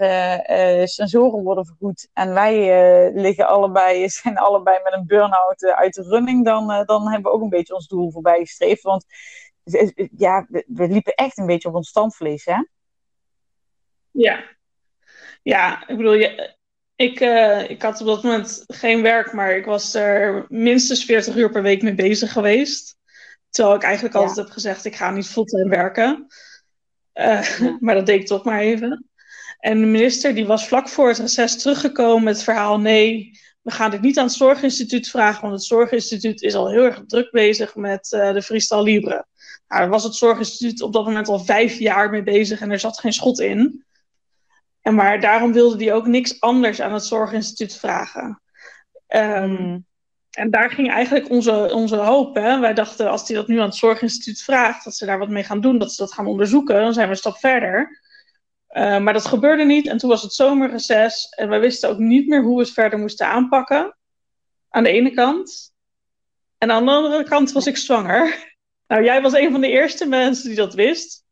sensoren 0.88 1.42
worden 1.42 1.66
vergoed 1.66 2.09
en 2.12 2.35
wij 2.35 3.12
liggen 3.12 3.48
allebei, 3.48 4.09
zijn 4.22 4.38
allebei 4.38 4.78
met 4.85 4.92
een 4.92 5.07
burn-out 5.07 5.64
uit 5.64 5.94
de 5.94 6.02
running, 6.02 6.44
dan, 6.44 6.66
dan 6.87 7.09
hebben 7.09 7.31
we 7.31 7.37
ook 7.37 7.42
een 7.42 7.48
beetje 7.48 7.74
ons 7.74 7.88
doel 7.88 8.11
voorbij 8.11 8.38
gestreefd. 8.38 8.83
Want 8.83 9.04
ja, 10.16 10.46
we, 10.48 10.64
we 10.66 10.88
liepen 10.88 11.14
echt 11.14 11.38
een 11.38 11.46
beetje 11.46 11.68
op 11.68 11.74
ons 11.74 11.88
standvlees, 11.88 12.44
hè? 12.44 12.62
Ja. 14.11 14.44
Ja, 15.42 15.88
ik 15.88 15.96
bedoel, 15.96 16.12
je, 16.12 16.57
ik, 16.96 17.20
ik 17.70 17.83
had 17.83 18.00
op 18.00 18.07
dat 18.07 18.22
moment 18.22 18.64
geen 18.66 19.02
werk, 19.02 19.33
maar 19.33 19.57
ik 19.57 19.64
was 19.64 19.94
er 19.94 20.46
minstens 20.48 21.04
40 21.04 21.37
uur 21.37 21.50
per 21.50 21.62
week 21.62 21.83
mee 21.83 21.94
bezig 21.94 22.33
geweest. 22.33 22.96
Terwijl 23.50 23.76
ik 23.76 23.83
eigenlijk 23.83 24.14
altijd 24.14 24.37
heb 24.37 24.50
gezegd, 24.50 24.85
ik 24.85 24.96
ga 24.96 25.11
niet 25.11 25.26
fulltime 25.26 25.68
werken. 25.68 26.26
Uh, 27.18 27.61
Maar 27.81 27.94
dat 27.94 28.07
deed 28.07 28.20
ik 28.20 28.26
toch 28.26 28.44
maar 28.44 28.61
even. 28.61 29.07
En 29.59 29.81
de 29.81 29.87
minister 29.87 30.35
die 30.35 30.46
was 30.46 30.68
vlak 30.68 30.88
voor 30.88 31.09
het 31.09 31.18
reces 31.18 31.59
teruggekomen 31.59 32.24
met 32.24 32.35
het 32.35 32.44
verhaal... 32.44 32.81
nee, 32.81 33.38
we 33.62 33.70
gaan 33.70 33.90
dit 33.90 34.00
niet 34.00 34.18
aan 34.18 34.24
het 34.24 34.35
Zorginstituut 34.35 35.09
vragen... 35.09 35.40
want 35.40 35.52
het 35.52 35.64
Zorginstituut 35.64 36.42
is 36.42 36.54
al 36.54 36.70
heel 36.70 36.85
erg 36.85 37.02
druk 37.07 37.31
bezig 37.31 37.74
met 37.74 38.12
uh, 38.12 38.33
de 38.33 38.42
Freestyle 38.42 38.83
Libre. 38.83 39.26
Nou, 39.68 39.81
daar 39.81 39.88
was 39.88 40.04
het 40.04 40.14
Zorginstituut 40.14 40.83
op 40.83 40.92
dat 40.92 41.04
moment 41.04 41.28
al 41.28 41.44
vijf 41.44 41.78
jaar 41.78 42.11
mee 42.11 42.22
bezig... 42.22 42.61
en 42.61 42.70
er 42.70 42.78
zat 42.78 43.00
geen 43.00 43.12
schot 43.12 43.40
in. 43.40 43.85
En 44.81 44.94
maar 44.94 45.20
daarom 45.20 45.52
wilde 45.52 45.85
hij 45.85 45.94
ook 45.94 46.07
niks 46.07 46.40
anders 46.40 46.81
aan 46.81 46.92
het 46.92 47.04
Zorginstituut 47.04 47.76
vragen. 47.76 48.42
Um, 49.09 49.87
En 50.30 50.50
daar 50.50 50.70
ging 50.70 50.90
eigenlijk 50.90 51.30
onze, 51.30 51.74
onze 51.74 51.96
hoop. 51.96 52.34
Hè? 52.34 52.58
Wij 52.58 52.74
dachten, 52.74 53.10
als 53.10 53.28
hij 53.28 53.36
dat 53.36 53.48
nu 53.48 53.58
aan 53.58 53.66
het 53.66 53.74
Zorginstituut 53.74 54.42
vraagt, 54.42 54.84
dat 54.84 54.94
ze 54.94 55.06
daar 55.06 55.18
wat 55.18 55.28
mee 55.28 55.44
gaan 55.44 55.60
doen, 55.60 55.78
dat 55.78 55.92
ze 55.92 56.02
dat 56.02 56.12
gaan 56.12 56.26
onderzoeken, 56.26 56.80
dan 56.80 56.92
zijn 56.92 57.06
we 57.06 57.12
een 57.12 57.18
stap 57.18 57.38
verder. 57.38 58.00
Uh, 58.70 58.98
maar 58.98 59.12
dat 59.12 59.26
gebeurde 59.26 59.64
niet. 59.64 59.86
En 59.86 59.98
toen 59.98 60.10
was 60.10 60.22
het 60.22 60.32
zomerreces. 60.32 61.28
En 61.28 61.48
wij 61.48 61.60
wisten 61.60 61.88
ook 61.88 61.98
niet 61.98 62.28
meer 62.28 62.42
hoe 62.42 62.56
we 62.56 62.62
het 62.62 62.72
verder 62.72 62.98
moesten 62.98 63.26
aanpakken. 63.26 63.96
Aan 64.68 64.82
de 64.82 64.90
ene 64.90 65.10
kant. 65.10 65.72
En 66.58 66.70
aan 66.70 66.84
de 66.84 66.90
andere 66.90 67.24
kant 67.24 67.52
was 67.52 67.66
ik 67.66 67.76
zwanger. 67.76 68.32
Nou, 68.88 69.04
jij 69.04 69.22
was 69.22 69.32
een 69.32 69.50
van 69.50 69.60
de 69.60 69.68
eerste 69.68 70.06
mensen 70.06 70.48
die 70.48 70.56
dat 70.56 70.74
wist. 70.74 71.24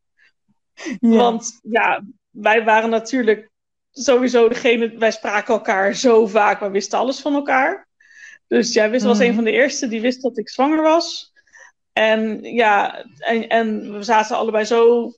Ja. 1.01 1.17
Want 1.17 1.59
ja, 1.63 2.03
wij 2.31 2.65
waren 2.65 2.91
natuurlijk 2.91 3.51
sowieso 3.91 4.49
degene, 4.49 4.99
wij 4.99 5.11
spraken 5.11 5.55
elkaar 5.55 5.95
zo 5.95 6.27
vaak, 6.27 6.61
we 6.61 6.71
wisten 6.71 6.99
alles 6.99 7.21
van 7.21 7.35
elkaar. 7.35 7.86
Dus 8.49 8.73
jij 8.73 8.91
wist, 8.91 9.05
was 9.05 9.19
een 9.19 9.27
mhm. 9.27 9.35
van 9.35 9.45
de 9.45 9.53
eerste 9.53 9.89
die 9.89 10.01
wist 10.01 10.23
dat 10.23 10.39
ik 10.39 10.49
zwanger 10.49 10.83
was. 10.83 11.33
En 11.93 12.43
ja, 12.43 13.05
en, 13.19 13.49
en 13.49 13.93
we 13.93 14.03
zaten 14.03 14.37
allebei 14.37 14.65
zo 14.65 15.13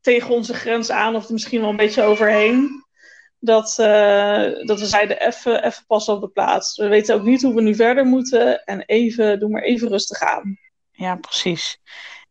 tegen 0.00 0.34
onze 0.34 0.54
grens 0.54 0.90
aan, 0.90 1.16
of 1.16 1.30
misschien 1.30 1.60
wel 1.60 1.70
een 1.70 1.76
beetje 1.76 2.02
overheen. 2.02 2.84
Dat, 3.38 3.76
uh, 3.80 4.66
dat 4.66 4.80
we 4.80 4.86
zeiden, 4.86 5.20
even, 5.20 5.64
even 5.64 5.84
pas 5.86 6.08
op 6.08 6.20
de 6.20 6.28
plaats. 6.28 6.76
We 6.76 6.88
weten 6.88 7.14
ook 7.14 7.22
niet 7.22 7.42
hoe 7.42 7.54
we 7.54 7.60
nu 7.60 7.74
verder 7.74 8.04
moeten. 8.04 8.64
En 8.64 8.82
even, 8.86 9.38
doe 9.38 9.48
maar 9.48 9.62
even 9.62 9.88
rustig 9.88 10.20
aan. 10.20 10.58
Ja, 10.90 11.16
precies. 11.16 11.78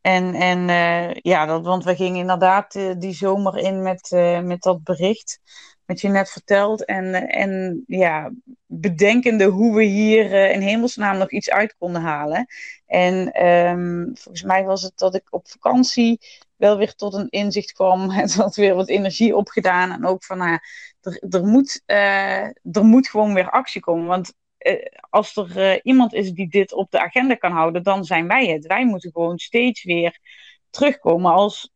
En, 0.01 0.33
en 0.33 0.69
uh, 0.69 1.13
ja, 1.13 1.45
dat, 1.45 1.65
want 1.65 1.83
we 1.83 1.95
gingen 1.95 2.19
inderdaad 2.19 2.75
uh, 2.75 2.93
die 2.97 3.13
zomer 3.13 3.57
in 3.57 3.81
met, 3.81 4.09
met 4.43 4.61
dat 4.61 4.83
bericht. 4.83 5.39
Wat 5.93 6.01
je 6.01 6.09
net 6.09 6.29
verteld. 6.29 6.85
En, 6.85 7.29
en 7.29 7.83
ja, 7.87 8.31
bedenkende 8.65 9.45
hoe 9.45 9.75
we 9.75 9.83
hier 9.83 10.49
in 10.51 10.61
hemelsnaam 10.61 11.17
nog 11.17 11.31
iets 11.31 11.49
uit 11.49 11.75
konden 11.77 12.01
halen. 12.01 12.45
En 12.85 13.45
um, 13.47 14.11
volgens 14.13 14.43
mij 14.43 14.63
was 14.63 14.81
het 14.81 14.97
dat 14.97 15.15
ik 15.15 15.23
op 15.29 15.47
vakantie 15.47 16.19
wel 16.55 16.77
weer 16.77 16.93
tot 16.93 17.13
een 17.13 17.29
inzicht 17.29 17.71
kwam. 17.71 18.09
Het 18.19 18.33
had 18.33 18.55
weer 18.55 18.75
wat 18.75 18.89
energie 18.89 19.35
opgedaan. 19.35 19.91
En 19.91 20.05
ook 20.05 20.23
van, 20.23 20.37
nou, 20.37 20.59
er, 21.01 21.23
er, 21.29 21.45
moet, 21.45 21.81
er 21.85 22.83
moet 22.83 23.09
gewoon 23.09 23.33
weer 23.33 23.49
actie 23.49 23.81
komen. 23.81 24.05
Want 24.05 24.33
eh, 24.57 24.85
als 25.09 25.35
er 25.35 25.83
iemand 25.85 26.13
is 26.13 26.31
die 26.31 26.49
dit 26.49 26.73
op 26.73 26.91
de 26.91 26.99
agenda 26.99 27.35
kan 27.35 27.51
houden, 27.51 27.83
dan 27.83 28.05
zijn 28.05 28.27
wij 28.27 28.47
het. 28.47 28.65
Wij 28.65 28.85
moeten 28.85 29.11
gewoon 29.11 29.37
steeds 29.37 29.83
weer 29.83 30.19
terugkomen 30.69 31.31
als, 31.31 31.71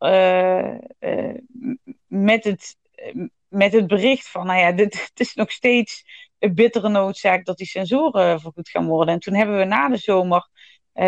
met, 2.08 2.44
het, 2.44 2.76
met 3.58 3.74
het 3.74 3.88
bericht 3.88 4.30
van, 4.30 4.46
nou 4.46 4.60
ja, 4.60 4.72
dit, 4.72 4.94
het 5.10 5.20
is 5.20 5.34
nog 5.34 5.52
steeds 5.52 6.04
een 6.40 6.54
bittere 6.54 6.90
noodzaak 6.90 7.46
dat 7.46 7.58
die 7.58 7.68
sensoren 7.68 8.40
vergoed 8.40 8.70
gaan 8.70 8.88
worden. 8.88 9.14
En 9.14 9.20
toen 9.20 9.34
hebben 9.34 9.58
we 9.58 9.64
na 9.64 9.90
de 9.90 9.98
zomer 9.98 10.50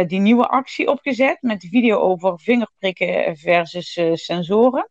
die 0.08 0.20
nieuwe 0.20 0.48
actie 0.48 0.88
opgezet 0.88 1.42
met 1.42 1.62
de 1.62 1.68
video 1.68 2.00
over 2.00 2.40
vingerprikken 2.40 3.38
versus 3.38 4.00
sensoren. 4.14 4.90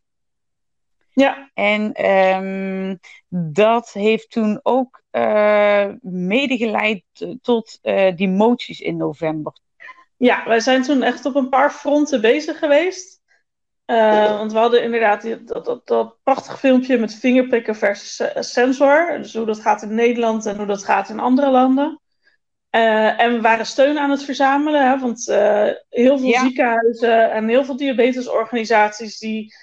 Ja. 1.13 1.51
En 1.55 2.11
um, 2.11 2.99
dat 3.29 3.93
heeft 3.93 4.31
toen 4.31 4.61
ook 4.63 5.03
uh, 5.13 5.87
medegeleid 6.01 7.05
tot 7.43 7.79
die 8.15 8.29
moties 8.29 8.81
in 8.81 8.97
november. 8.97 9.53
Ja, 10.17 10.45
wij 10.47 10.61
zijn 10.61 10.83
toen 10.83 11.03
echt 11.03 11.25
op 11.25 11.35
een 11.35 11.49
paar 11.49 11.71
fronten 11.71 12.21
bezig 12.21 12.59
geweest. 12.59 13.18
Uh, 13.91 14.39
want 14.39 14.53
we 14.53 14.59
hadden 14.59 14.83
inderdaad 14.83 15.47
dat, 15.47 15.65
dat, 15.65 15.87
dat 15.87 16.17
prachtige 16.23 16.57
filmpje 16.57 16.99
met 16.99 17.15
vingerprikken 17.15 17.77
versus 17.77 18.23
sensor. 18.53 19.19
Dus 19.19 19.35
hoe 19.35 19.47
dat 19.47 19.61
gaat 19.61 19.83
in 19.83 19.95
Nederland 19.95 20.47
en 20.47 20.57
hoe 20.57 20.67
dat 20.67 20.85
gaat 20.85 21.09
in 21.09 21.21
andere 21.21 21.51
landen. 21.51 22.01
en 22.71 23.33
we 23.33 23.41
waren 23.41 23.67
steun 23.67 23.99
aan 23.99 24.11
het 24.11 24.23
verzamelen, 24.23 24.89
hè, 24.89 24.99
want 24.99 25.25
heel 25.89 26.19
veel 26.19 26.29
ja. 26.29 26.41
ziekenhuizen 26.41 27.31
en 27.31 27.49
heel 27.49 27.65
veel 27.65 27.77
diabetesorganisaties 27.77 29.19
die 29.19 29.55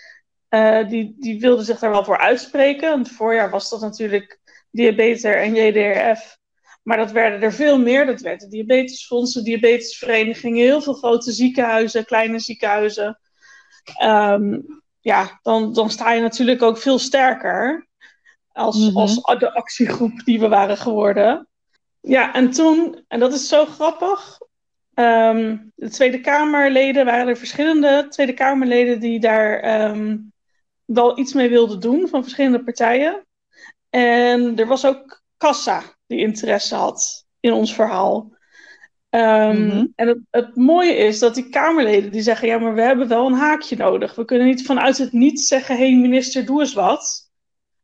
die, 0.87 1.15
die 1.19 1.39
wilde 1.39 1.63
zich 1.63 1.79
daar 1.79 1.91
wel 1.91 2.03
voor 2.03 2.17
uitspreken. 2.17 2.89
Want 2.89 3.09
voorjaar 3.09 3.49
was 3.49 3.69
dat 3.69 3.81
natuurlijk 3.81 4.39
diabetes 4.71 5.23
en 5.23 5.55
JDRF. 5.55 6.37
Maar 6.83 6.97
dat 6.97 7.11
werden 7.11 7.41
er 7.41 7.53
veel 7.53 7.79
meer. 7.79 8.05
Dat 8.05 8.21
werden 8.21 8.49
diabetesfondsen, 8.49 9.43
diabetesverenigingen, 9.43 10.63
heel 10.63 10.81
veel 10.81 10.93
grote 10.93 11.31
ziekenhuizen, 11.31 12.05
kleine 12.05 12.39
ziekenhuizen. 12.39 13.19
Um, 14.03 14.65
ja, 14.99 15.39
dan, 15.41 15.73
dan 15.73 15.89
sta 15.89 16.11
je 16.11 16.21
natuurlijk 16.21 16.61
ook 16.61 16.77
veel 16.77 16.99
sterker 16.99 17.87
als, 18.51 18.77
mm 18.77 18.87
-hmm. 18.87 18.97
als 18.97 19.39
de 19.39 19.53
actiegroep 19.53 20.23
die 20.23 20.39
we 20.39 20.47
waren 20.47 20.77
geworden. 20.77 21.47
Ja, 22.01 22.33
en 22.33 22.51
toen, 22.51 23.03
en 23.07 23.19
dat 23.19 23.33
is 23.33 23.47
zo 23.47 23.65
grappig. 23.65 24.37
Um, 24.93 25.71
de 25.75 25.89
Tweede 25.89 26.21
Kamerleden 26.21 27.05
waren 27.05 27.27
er 27.27 27.37
verschillende 27.37 28.07
Tweede 28.09 28.33
Kamerleden 28.33 28.99
die 28.99 29.19
daar 29.19 29.89
um, 29.89 30.33
wel 30.85 31.19
iets 31.19 31.33
mee 31.33 31.49
wilde 31.49 31.77
doen 31.77 32.07
van 32.07 32.21
verschillende 32.21 32.63
partijen. 32.63 33.25
En 33.89 34.57
er 34.59 34.67
was 34.67 34.85
ook 34.85 35.21
Kassa 35.37 35.83
die 36.07 36.19
interesse 36.19 36.75
had 36.75 37.25
in 37.39 37.53
ons 37.53 37.73
verhaal. 37.73 38.34
Um, 39.15 39.21
mm-hmm. 39.21 39.91
En 39.95 40.07
het, 40.07 40.17
het, 40.31 40.55
mooie 40.55 40.95
is 40.95 41.19
dat 41.19 41.35
die 41.35 41.49
Kamerleden 41.49 42.11
die 42.11 42.21
zeggen: 42.21 42.47
ja, 42.47 42.57
maar 42.57 42.73
we 42.73 42.81
hebben 42.81 43.07
wel 43.07 43.25
een 43.25 43.33
haakje 43.33 43.75
nodig. 43.75 44.15
We 44.15 44.25
kunnen 44.25 44.47
niet 44.47 44.65
vanuit 44.65 44.97
het 44.97 45.11
niet 45.11 45.41
zeggen: 45.41 45.77
hé, 45.77 45.89
hey, 45.89 45.99
minister, 45.99 46.45
doe 46.45 46.59
eens 46.59 46.73
wat. 46.73 47.29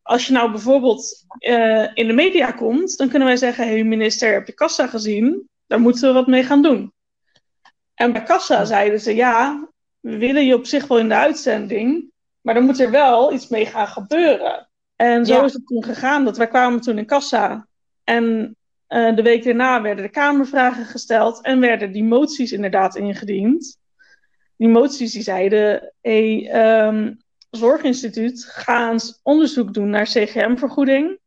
Als 0.02 0.28
je 0.28 0.34
nou 0.34 0.52
bijvoorbeeld 0.52 1.26
uh, 1.40 1.88
in 1.94 2.08
de 2.08 2.14
media 2.14 2.52
komt, 2.52 2.98
dan 2.98 3.10
kunnen 3.10 3.28
wij 3.28 3.38
zeggen: 3.38 3.64
hé, 3.64 3.72
hey, 3.72 3.84
minister, 3.84 4.34
heb 4.34 4.48
je 4.48 4.54
Kassa 4.54 4.88
gezien? 4.88 5.50
Daar 5.68 5.80
moeten 5.80 6.08
we 6.08 6.14
wat 6.14 6.28
mee 6.28 6.44
gaan 6.44 6.62
doen. 6.62 6.94
En 7.94 8.12
bij 8.12 8.24
Kassa 8.24 8.66
zeiden 8.66 9.00
ze: 9.00 9.16
ja, 9.16 9.70
we 10.00 10.18
willen 10.18 10.46
je 10.46 10.56
op 10.56 10.66
zich 10.66 10.88
wel 10.88 11.00
in 11.00 11.10
de 11.10 11.16
uitzending, 11.16 12.12
maar 12.42 12.54
dan 12.54 12.64
moet 12.64 12.80
er 12.80 12.92
wel 12.92 13.34
iets 13.34 13.48
mee 13.48 13.66
gaan 13.66 13.88
gebeuren. 13.88 14.70
En 14.96 15.26
zo 15.26 15.44
is 15.44 15.54
het 15.54 15.68
toen 15.68 15.84
gegaan. 15.84 16.26
Dat 16.26 16.38
wij 16.38 16.48
kwamen 16.48 16.82
toen 16.82 16.98
in 16.98 17.06
kassa. 17.06 17.68
En 18.04 18.56
uh, 18.92 19.16
de 19.16 19.22
week 19.22 19.44
daarna 19.44 19.82
werden 19.82 20.04
de 20.04 20.12
Kamervragen 20.12 20.86
gesteld. 20.86 21.42
En 21.42 21.60
werden 21.60 21.92
die 21.92 22.04
moties 22.04 22.52
inderdaad 22.52 22.96
ingediend. 22.96 23.78
Die 24.58 24.70
moties 24.70 25.12
die 25.12 25.24
zeiden... 25.24 25.94
Hey, 26.02 26.52
um, 26.88 27.20
Zorginstituut, 27.52 28.46
ga 28.46 28.92
eens 28.92 29.20
onderzoek 29.24 29.74
doen 29.74 29.90
naar 29.90 30.06
CGM-vergoeding. 30.06 31.20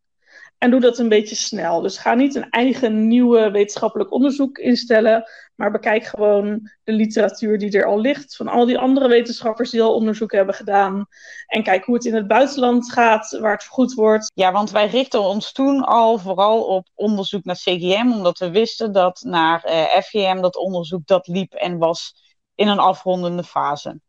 En 0.64 0.70
doe 0.70 0.80
dat 0.80 0.98
een 0.98 1.08
beetje 1.08 1.34
snel. 1.34 1.80
Dus 1.80 1.98
ga 1.98 2.14
niet 2.14 2.34
een 2.34 2.50
eigen 2.50 3.08
nieuwe 3.08 3.50
wetenschappelijk 3.50 4.12
onderzoek 4.12 4.58
instellen, 4.58 5.24
maar 5.54 5.70
bekijk 5.70 6.04
gewoon 6.04 6.70
de 6.84 6.92
literatuur 6.92 7.58
die 7.58 7.78
er 7.78 7.84
al 7.84 8.00
ligt 8.00 8.36
van 8.36 8.48
al 8.48 8.66
die 8.66 8.78
andere 8.78 9.08
wetenschappers 9.08 9.70
die 9.70 9.82
al 9.82 9.94
onderzoek 9.94 10.32
hebben 10.32 10.54
gedaan. 10.54 11.06
En 11.46 11.62
kijk 11.62 11.84
hoe 11.84 11.94
het 11.94 12.04
in 12.04 12.14
het 12.14 12.26
buitenland 12.26 12.92
gaat, 12.92 13.38
waar 13.40 13.52
het 13.52 13.62
vergoed 13.62 13.94
wordt. 13.94 14.30
Ja, 14.34 14.52
want 14.52 14.70
wij 14.70 14.86
richten 14.86 15.20
ons 15.20 15.52
toen 15.52 15.80
al 15.80 16.18
vooral 16.18 16.62
op 16.62 16.88
onderzoek 16.94 17.44
naar 17.44 17.56
CGM, 17.56 18.10
omdat 18.12 18.38
we 18.38 18.50
wisten 18.50 18.92
dat 18.92 19.20
naar 19.26 19.62
eh, 19.64 20.00
FGM 20.00 20.40
dat 20.40 20.56
onderzoek 20.56 21.06
dat 21.06 21.26
liep 21.26 21.52
en 21.52 21.78
was 21.78 22.14
in 22.54 22.68
een 22.68 22.78
afrondende 22.78 23.44
fase. 23.44 24.00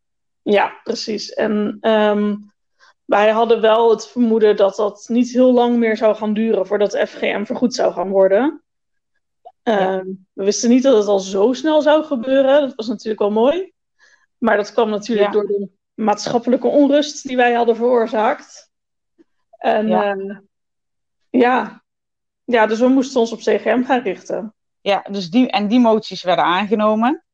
Ja, 0.42 0.80
precies. 0.84 1.34
En 1.34 1.78
um, 1.82 2.54
wij 3.06 3.30
hadden 3.30 3.62
wel 3.62 3.90
het 3.90 4.08
vermoeden 4.08 4.56
dat 4.56 4.76
dat 4.76 5.06
niet 5.08 5.32
heel 5.32 5.54
lang 5.54 5.78
meer 5.78 5.98
zou 5.98 6.16
gaan 6.16 6.34
duren 6.34 6.68
voordat 6.68 6.98
FGM 6.98 7.44
vergoed 7.44 7.74
zou 7.74 7.94
gaan 7.94 8.10
worden. 8.10 8.64
Ja. 9.64 9.98
Uh, 9.98 10.04
we 10.34 10.44
wisten 10.44 10.70
niet 10.70 10.84
dat 10.84 10.98
het 10.98 11.08
al 11.08 11.20
zo 11.20 11.54
snel 11.54 11.82
zou 11.82 12.04
gebeuren. 12.04 12.62
Dat 12.62 12.76
was 12.76 12.88
natuurlijk 12.88 13.20
wel 13.20 13.32
mooi. 13.32 13.74
Maar 14.38 14.58
dat 14.58 14.72
kwam 14.72 14.90
natuurlijk 14.90 15.28
ja. 15.28 15.32
door 15.32 15.48
de 15.48 15.70
maatschappelijke 15.94 16.68
onrust 16.68 17.28
die 17.28 17.36
wij 17.36 17.54
hadden 17.54 17.76
veroorzaakt. 17.76 18.72
En 19.58 19.88
ja. 19.88 20.16
Uh, 20.16 20.38
ja. 21.30 21.84
ja, 22.44 22.66
dus 22.66 22.80
we 22.80 22.88
moesten 22.88 23.20
ons 23.20 23.32
op 23.32 23.40
CGM 23.40 23.84
gaan 23.84 24.02
richten. 24.02 24.54
Ja, 24.82 25.06
dus 25.12 25.30
die, 25.30 25.50
en 25.50 25.68
die 25.68 25.80
moties 25.80 26.24
werden 26.24 26.46
aangenomen. 26.46 27.25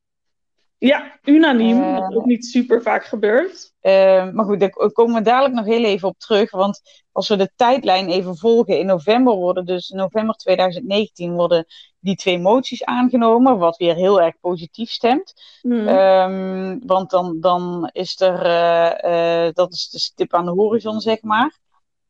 Ja, 0.82 1.18
unaniem, 1.24 1.80
uh, 1.80 1.98
wat 1.98 2.14
ook 2.14 2.24
niet 2.24 2.46
super 2.46 2.82
vaak 2.82 3.04
gebeurt. 3.04 3.72
Uh, 3.82 4.30
maar 4.30 4.44
goed, 4.44 4.60
daar 4.60 4.70
komen 4.70 5.14
we 5.14 5.22
dadelijk 5.22 5.54
nog 5.54 5.64
heel 5.64 5.84
even 5.84 6.08
op 6.08 6.18
terug. 6.18 6.50
Want 6.50 6.80
als 7.12 7.28
we 7.28 7.36
de 7.36 7.52
tijdlijn 7.56 8.08
even 8.08 8.36
volgen, 8.36 8.78
in 8.78 8.86
november 8.86 9.34
worden 9.34 9.64
dus 9.64 9.88
november 9.88 10.34
2019 10.34 11.32
worden 11.32 11.66
die 11.98 12.16
twee 12.16 12.38
moties 12.38 12.84
aangenomen, 12.84 13.58
wat 13.58 13.76
weer 13.76 13.94
heel 13.94 14.22
erg 14.22 14.34
positief 14.40 14.90
stemt. 14.90 15.32
Mm. 15.62 15.88
Um, 15.88 16.86
want 16.86 17.10
dan, 17.10 17.40
dan 17.40 17.90
is 17.92 18.20
er, 18.20 18.46
uh, 18.46 19.46
uh, 19.46 19.52
dat 19.52 19.72
is 19.72 19.88
de 19.88 19.98
stip 19.98 20.34
aan 20.34 20.44
de 20.44 20.50
horizon, 20.50 21.00
zeg 21.00 21.22
maar. 21.22 21.58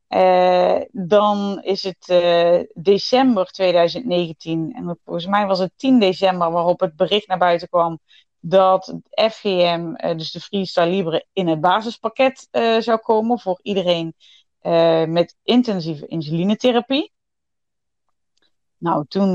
Uh, 0.09 0.81
dan 0.91 1.62
is 1.62 1.83
het 1.83 2.07
december 2.75 3.47
2019, 3.47 4.73
en 4.75 4.99
volgens 5.05 5.27
mij 5.27 5.47
was 5.47 5.59
het 5.59 5.73
10 5.77 5.99
december 5.99 6.51
waarop 6.51 6.81
het 6.81 6.97
bericht 6.97 7.27
naar 7.27 7.39
buiten 7.39 7.68
kwam 7.68 8.01
dat 8.45 8.95
FGM, 9.30 9.95
uh, 9.97 10.16
dus 10.16 10.30
de 10.30 10.40
Freestyle 10.40 10.86
Libre, 10.86 11.26
in 11.32 11.49
het 11.49 11.61
basispakket 11.61 12.49
uh, 12.53 12.80
zou 12.80 12.99
komen 12.99 13.38
voor 13.38 13.61
iedereen 13.62 14.14
uh, 14.62 15.05
met 15.05 15.36
intensieve 15.43 16.07
insulinetherapie. 16.07 17.12
Nou, 18.78 19.05
toen, 19.09 19.32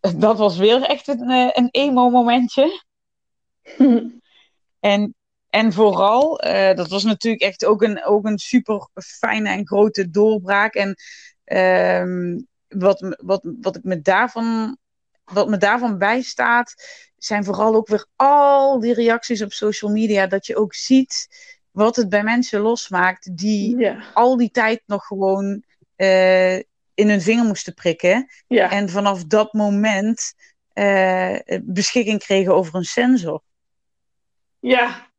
dat 0.26 0.38
was 0.38 0.56
weer 0.56 0.82
echt 0.82 1.08
een, 1.08 1.30
een 1.30 1.68
emo-momentje. 1.70 2.82
en, 4.80 5.14
en 5.48 5.72
vooral, 5.72 6.36
dat 6.74 6.88
was 6.88 7.04
natuurlijk 7.04 7.42
echt 7.42 7.64
ook 7.64 7.82
een, 7.82 8.04
ook 8.04 8.24
een 8.24 8.38
super 8.38 8.88
fijne 8.94 9.48
en 9.48 9.66
grote 9.66 10.10
doorbraak. 10.10 10.74
En 10.74 10.96
ehm, 11.44 12.40
wat, 12.68 13.16
wat, 13.18 13.40
wat 13.60 13.76
ik 13.76 13.84
me 13.84 14.00
daarvan 14.00 14.78
wat 15.32 15.48
me 15.48 15.56
daarvan 15.56 15.98
bijstaat, 15.98 16.74
zijn 17.16 17.44
vooral 17.44 17.74
ook 17.74 17.88
weer 17.88 18.06
al 18.16 18.80
die 18.80 18.94
reacties 18.94 19.42
op 19.42 19.52
social 19.52 19.90
media. 19.90 20.26
Dat 20.26 20.46
je 20.46 20.56
ook 20.56 20.74
ziet 20.74 21.28
wat 21.70 21.96
het 21.96 22.08
bij 22.08 22.22
mensen 22.22 22.60
losmaakt 22.60 23.36
die 23.36 23.90
al 24.14 24.36
die 24.36 24.50
tijd 24.50 24.82
nog 24.86 25.06
gewoon 25.06 25.62
uh, 25.96 26.56
in 26.94 27.08
hun 27.08 27.20
vinger 27.20 27.44
moesten 27.44 27.74
prikken. 27.74 28.26
Ja. 28.46 28.70
En 28.70 28.88
vanaf 28.88 29.24
dat 29.24 29.52
moment 29.52 30.34
uh, 30.74 31.38
beschikking 31.62 32.18
kregen 32.18 32.54
over 32.54 32.74
een 32.74 32.84
sensor. 32.84 33.42
Ja, 34.58 35.10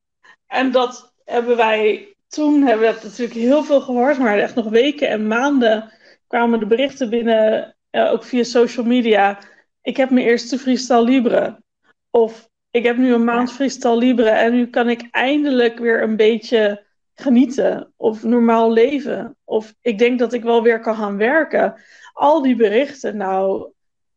en 0.48 0.72
dat 0.72 1.14
hebben 1.26 1.58
wij 1.58 2.16
toen, 2.28 2.62
hebben 2.62 2.88
we 2.88 2.94
dat 2.94 3.04
natuurlijk 3.04 3.40
heel 3.40 3.64
veel 3.64 3.82
gehoord, 3.82 4.18
maar 4.18 4.40
echt 4.40 4.56
nog 4.56 4.70
weken 4.70 5.10
en 5.10 5.28
maanden 5.28 5.94
kwamen 6.28 6.60
de 6.60 6.66
berichten 6.66 7.10
binnen, 7.10 7.76
uh, 7.92 8.12
ook 8.12 8.24
via 8.24 8.44
social 8.44 8.86
media. 8.86 9.40
Ik 9.82 9.98
heb 9.98 10.10
mijn 10.10 10.26
eerste 10.26 10.58
freestyle 10.58 11.04
libre. 11.04 11.64
Of 12.10 12.50
ik 12.72 12.84
heb 12.84 12.98
nu 12.98 13.14
een 13.14 13.24
maand 13.24 13.52
freestyle 13.52 13.98
libre 13.98 14.30
en 14.30 14.52
nu 14.52 14.70
kan 14.70 14.90
ik 14.90 15.08
eindelijk 15.12 15.80
weer 15.80 16.02
een 16.02 16.16
beetje 16.16 16.86
genieten 17.14 17.94
of 17.96 18.24
normaal 18.24 18.72
leven. 18.72 19.38
Of 19.44 19.74
ik 19.82 19.98
denk 19.98 20.20
dat 20.20 20.34
ik 20.34 20.44
wel 20.44 20.64
weer 20.64 20.80
kan 20.80 20.96
gaan 20.96 21.18
werken. 21.18 21.82
Al 22.14 22.42
die 22.42 22.56
berichten, 22.56 23.18
nou 23.18 23.72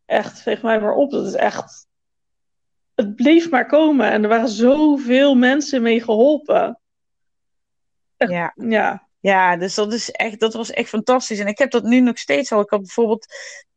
echt, 0.05 0.41
veeg 0.41 0.63
mij 0.63 0.81
maar 0.81 0.95
op. 0.95 1.11
Dat 1.11 1.27
is 1.27 1.35
echt. 1.35 1.87
Het 2.95 3.17
bleef 3.17 3.51
maar 3.51 3.67
komen 3.67 4.11
en 4.11 4.23
er 4.23 4.29
waren 4.29 4.49
zoveel 4.49 5.35
mensen 5.35 5.83
mee 5.83 6.03
geholpen. 6.03 6.81
Echt, 8.17 8.31
ja. 8.31 8.53
ja. 8.55 9.09
Ja, 9.21 9.57
dus 9.57 9.75
dat, 9.75 9.93
is 9.93 10.11
echt, 10.11 10.41
dat 10.41 10.55
was 10.55 10.71
echt 10.71 10.89
fantastisch. 10.89 11.39
En 11.39 11.47
ik 11.47 11.59
heb 11.59 11.71
dat 11.71 11.83
nu 11.83 12.01
nog 12.01 12.19
steeds 12.19 12.53
al. 12.53 12.61
Ik 12.61 12.71
had 12.71 12.81
bijvoorbeeld 12.81 13.27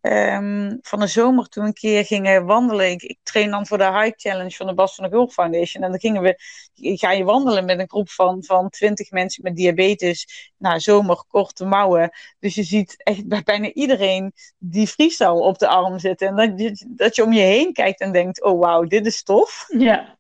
um, 0.06 0.78
van 0.82 1.00
de 1.00 1.08
zomer 1.08 1.48
toen 1.48 1.66
een 1.66 1.74
keer 1.74 2.06
gingen 2.06 2.46
wandelen. 2.46 2.92
Ik, 2.92 3.02
ik, 3.02 3.20
train 3.24 3.50
dan 3.50 3.68
voor 3.68 3.78
de 3.78 3.92
High 3.92 4.12
Challenge 4.16 4.56
van 4.56 4.68
de 4.68 4.74
Bas 4.74 4.96
van 4.96 5.04
de 5.04 5.10
Gulf 5.10 5.34
Foundation. 5.34 5.84
En 5.84 5.90
dan 5.90 6.00
gingen 6.00 6.22
we, 6.22 6.36
ga 6.74 7.12
je 7.12 7.24
wandelen 7.24 7.66
met 7.66 7.80
een 7.80 7.90
groep 7.90 8.10
van, 8.10 8.44
van 8.44 8.70
20 8.70 9.12
mensen 9.12 9.44
met 9.44 9.56
diabetes. 9.56 10.52
Nou, 10.58 10.80
zomer, 10.80 11.24
korte 11.28 11.66
mouwen. 11.66 12.12
Dus 12.40 12.56
je 12.56 12.64
ziet 12.64 13.04
echt 13.04 13.28
bij 13.28 13.42
bijna 13.44 13.72
iedereen 13.72 14.34
die 14.58 14.88
freestyle 14.88 15.42
op 15.42 15.58
de 15.58 15.68
arm 15.68 16.00
zitten. 16.00 16.28
En 16.28 16.36
dat 16.36 16.60
je, 16.60 16.86
dat 16.88 17.16
je 17.16 17.24
om 17.24 17.34
je 17.34 17.42
heen 17.42 17.74
kijkt 17.74 18.00
en 18.00 18.12
denkt, 18.12 18.44
oh 18.44 18.60
wauw, 18.60 18.84
dit 18.84 19.06
is 19.06 19.24
tof. 19.24 19.66
Ja. 19.78 20.18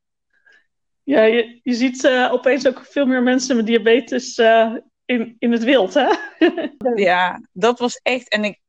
Ja, 1.03 1.23
je, 1.23 1.59
je 1.63 1.73
ziet 1.73 2.03
uh, 2.03 2.29
opeens 2.31 2.67
ook 2.67 2.85
veel 2.89 3.05
meer 3.05 3.23
mensen 3.23 3.55
met 3.55 3.65
diabetes 3.65 4.37
uh, 4.37 4.75
in, 5.05 5.35
in 5.39 5.51
het 5.51 5.63
wild, 5.63 5.93
hè? 5.93 6.09
ja, 6.95 7.41
dat 7.51 7.79
was 7.79 7.99
echt. 8.03 8.29
En 8.29 8.43
ik, 8.43 8.59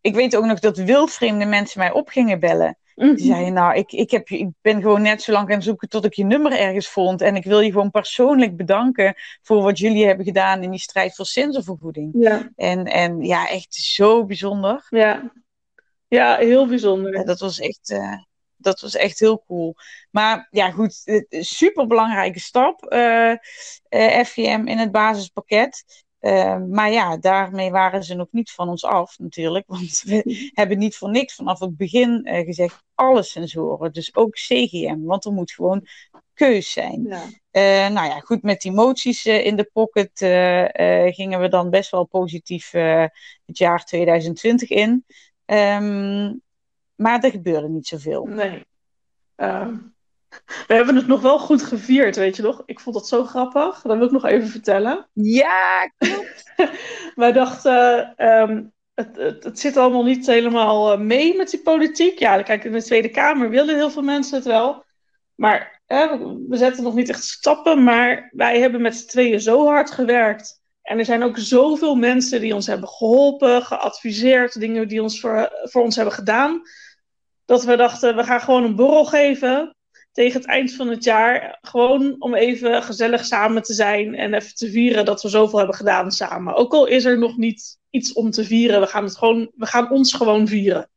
ik 0.00 0.14
weet 0.14 0.36
ook 0.36 0.44
nog 0.44 0.58
dat 0.58 0.76
wildvreemde 0.76 1.44
mensen 1.44 1.78
mij 1.78 1.92
op 1.92 2.08
gingen 2.08 2.40
bellen. 2.40 2.76
Die 2.94 3.18
zeiden, 3.18 3.52
nou, 3.52 3.74
ik, 3.74 3.92
ik, 3.92 4.10
heb, 4.10 4.28
ik 4.28 4.48
ben 4.60 4.80
gewoon 4.80 5.02
net 5.02 5.22
zo 5.22 5.32
lang 5.32 5.48
gaan 5.50 5.62
zoeken 5.62 5.88
tot 5.88 6.04
ik 6.04 6.14
je 6.14 6.24
nummer 6.24 6.52
ergens 6.52 6.88
vond. 6.88 7.20
En 7.20 7.36
ik 7.36 7.44
wil 7.44 7.60
je 7.60 7.70
gewoon 7.70 7.90
persoonlijk 7.90 8.56
bedanken 8.56 9.14
voor 9.42 9.62
wat 9.62 9.78
jullie 9.78 10.06
hebben 10.06 10.24
gedaan 10.24 10.62
in 10.62 10.70
die 10.70 10.80
strijd 10.80 11.14
voor 11.14 11.26
sensorvergoeding. 11.26 12.14
Ja. 12.18 12.50
En, 12.56 12.84
en 12.84 13.24
ja, 13.24 13.48
echt 13.48 13.74
zo 13.74 14.24
bijzonder. 14.24 14.86
Ja, 14.88 15.32
ja 16.08 16.36
heel 16.36 16.66
bijzonder. 16.66 17.14
Ja, 17.14 17.24
dat 17.24 17.40
was 17.40 17.60
echt... 17.60 17.90
Uh, 17.90 18.16
dat 18.56 18.80
was 18.80 18.96
echt 18.96 19.18
heel 19.18 19.44
cool. 19.46 19.74
Maar 20.10 20.48
ja, 20.50 20.70
goed, 20.70 21.24
super 21.28 21.86
belangrijke 21.86 22.40
stap, 22.40 22.92
uh, 22.92 23.34
uh, 23.90 24.24
FGM 24.24 24.62
in 24.66 24.78
het 24.78 24.92
basispakket. 24.92 25.84
Uh, 26.22 26.58
maar 26.68 26.90
ja, 26.90 27.16
daarmee 27.16 27.70
waren 27.70 28.04
ze 28.04 28.14
nog 28.14 28.28
niet 28.30 28.50
van 28.50 28.68
ons 28.68 28.84
af 28.84 29.18
natuurlijk. 29.18 29.64
Want 29.76 30.02
we 30.02 30.50
hebben 30.54 30.78
niet 30.78 30.96
voor 30.96 31.10
niks 31.10 31.34
vanaf 31.34 31.58
het 31.58 31.76
begin 31.76 32.28
gezegd, 32.44 32.82
alle 32.94 33.22
sensoren. 33.22 33.92
Dus 33.92 34.14
ook 34.14 34.34
CGM, 34.34 35.00
want 35.00 35.24
er 35.24 35.32
moet 35.32 35.52
gewoon 35.52 35.86
keus 36.34 36.72
zijn. 36.72 37.06
Ja. 37.50 37.88
nou 37.88 38.06
ja, 38.08 38.20
goed, 38.20 38.42
met 38.42 38.60
die 38.60 38.72
moties 38.72 39.26
in 39.26 39.56
de 39.56 39.70
pocket 39.72 40.10
gingen 41.14 41.40
we 41.40 41.48
dan 41.48 41.70
best 41.70 41.90
wel 41.90 42.04
positief 42.04 42.70
het 42.70 43.58
jaar 43.58 43.84
2020 43.84 44.68
in. 44.68 45.04
Um, 45.44 46.42
maar 46.94 47.24
er 47.24 47.30
gebeurde 47.30 47.68
niet 47.68 47.86
zoveel. 47.86 48.24
Nee. 48.24 48.64
Uh, 49.36 49.68
we 50.68 50.74
hebben 50.74 50.96
het 50.96 51.06
nog 51.06 51.20
wel 51.20 51.38
goed 51.38 51.62
gevierd, 51.62 52.16
weet 52.16 52.36
je 52.36 52.42
nog? 52.42 52.62
Ik 52.66 52.80
vond 52.80 52.94
dat 52.94 53.08
zo 53.08 53.24
grappig. 53.24 53.82
Dat 53.82 53.96
wil 53.96 54.06
ik 54.06 54.12
nog 54.12 54.24
even 54.24 54.48
vertellen. 54.48 55.08
Ja, 55.12 55.92
klopt. 55.98 56.52
Wij 57.14 57.32
dachten, 57.32 58.14
um, 58.16 58.72
het, 58.94 59.16
het, 59.16 59.44
het, 59.44 59.58
zit 59.58 59.76
allemaal 59.76 60.04
niet 60.04 60.26
helemaal 60.26 60.98
mee 60.98 61.36
met 61.36 61.50
die 61.50 61.62
politiek. 61.62 62.18
Ja, 62.18 62.42
kijk, 62.42 62.64
in 62.64 62.72
de 62.72 62.82
Tweede 62.82 63.08
Kamer 63.08 63.50
willen 63.50 63.74
heel 63.74 63.90
veel 63.90 64.02
mensen 64.02 64.36
het 64.36 64.44
wel. 64.44 64.84
Maar 65.34 65.80
hè, 65.86 66.18
we 66.48 66.56
zetten 66.56 66.82
nog 66.82 66.94
niet 66.94 67.08
echt 67.08 67.24
stappen. 67.24 67.84
Maar 67.84 68.30
wij 68.32 68.60
hebben 68.60 68.82
met 68.82 68.96
z'n 68.96 69.08
tweeën 69.08 69.40
zo 69.40 69.66
hard 69.66 69.90
gewerkt. 69.90 70.60
En 70.82 70.98
er 70.98 71.04
zijn 71.04 71.22
ook 71.22 71.38
zoveel 71.38 71.94
mensen 71.94 72.40
die 72.40 72.54
ons 72.54 72.66
hebben 72.66 72.88
geholpen, 72.88 73.62
geadviseerd, 73.62 74.60
dingen 74.60 74.88
die 74.88 75.02
ons 75.02 75.20
voor, 75.20 75.50
voor 75.62 75.82
ons 75.82 75.96
hebben 75.96 76.14
gedaan 76.14 76.62
dat 77.44 77.64
we 77.64 77.76
dachten, 77.76 78.16
we 78.16 78.24
gaan 78.24 78.40
gewoon 78.40 78.64
een 78.64 78.76
borrel 78.76 79.04
geven 79.04 79.76
tegen 80.12 80.40
het 80.40 80.48
eind 80.48 80.72
van 80.72 80.88
het 80.88 81.04
jaar. 81.04 81.58
Gewoon 81.60 82.16
om 82.18 82.34
even 82.34 82.82
gezellig 82.82 83.24
samen 83.24 83.62
te 83.62 83.74
zijn 83.74 84.14
en 84.14 84.34
even 84.34 84.54
te 84.54 84.70
vieren 84.70 85.04
dat 85.04 85.22
we 85.22 85.28
zoveel 85.28 85.58
hebben 85.58 85.76
gedaan 85.76 86.10
samen. 86.10 86.54
Ook 86.54 86.72
al 86.72 86.86
is 86.86 87.04
er 87.04 87.18
nog 87.18 87.36
niet 87.36 87.78
iets 87.90 88.12
om 88.12 88.30
te 88.30 88.44
vieren, 88.44 88.80
we 88.80 88.86
gaan, 88.86 89.04
het 89.04 89.16
gewoon, 89.16 89.50
we 89.54 89.66
gaan 89.66 89.90
ons 89.90 90.14
gewoon 90.14 90.46
vieren. 90.46 90.90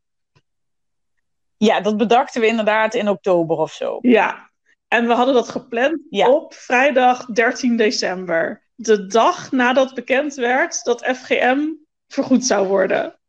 Ja, 1.57 1.81
dat 1.81 1.97
bedachten 1.97 2.41
we 2.41 2.47
inderdaad 2.47 2.93
in 2.93 3.09
oktober 3.09 3.57
of 3.57 3.71
zo. 3.71 3.97
Ja, 4.01 4.51
en 4.87 5.07
we 5.07 5.13
hadden 5.13 5.33
dat 5.33 5.49
gepland 5.49 5.99
ja. 6.09 6.29
op 6.29 6.53
vrijdag 6.53 7.25
13 7.25 7.77
december. 7.77 8.63
De 8.75 9.07
dag 9.07 9.51
nadat 9.51 9.93
bekend 9.93 10.33
werd 10.33 10.83
dat 10.83 11.05
FGM 11.05 11.59
vergoed 12.07 12.45
zou 12.45 12.67
worden. 12.67 13.19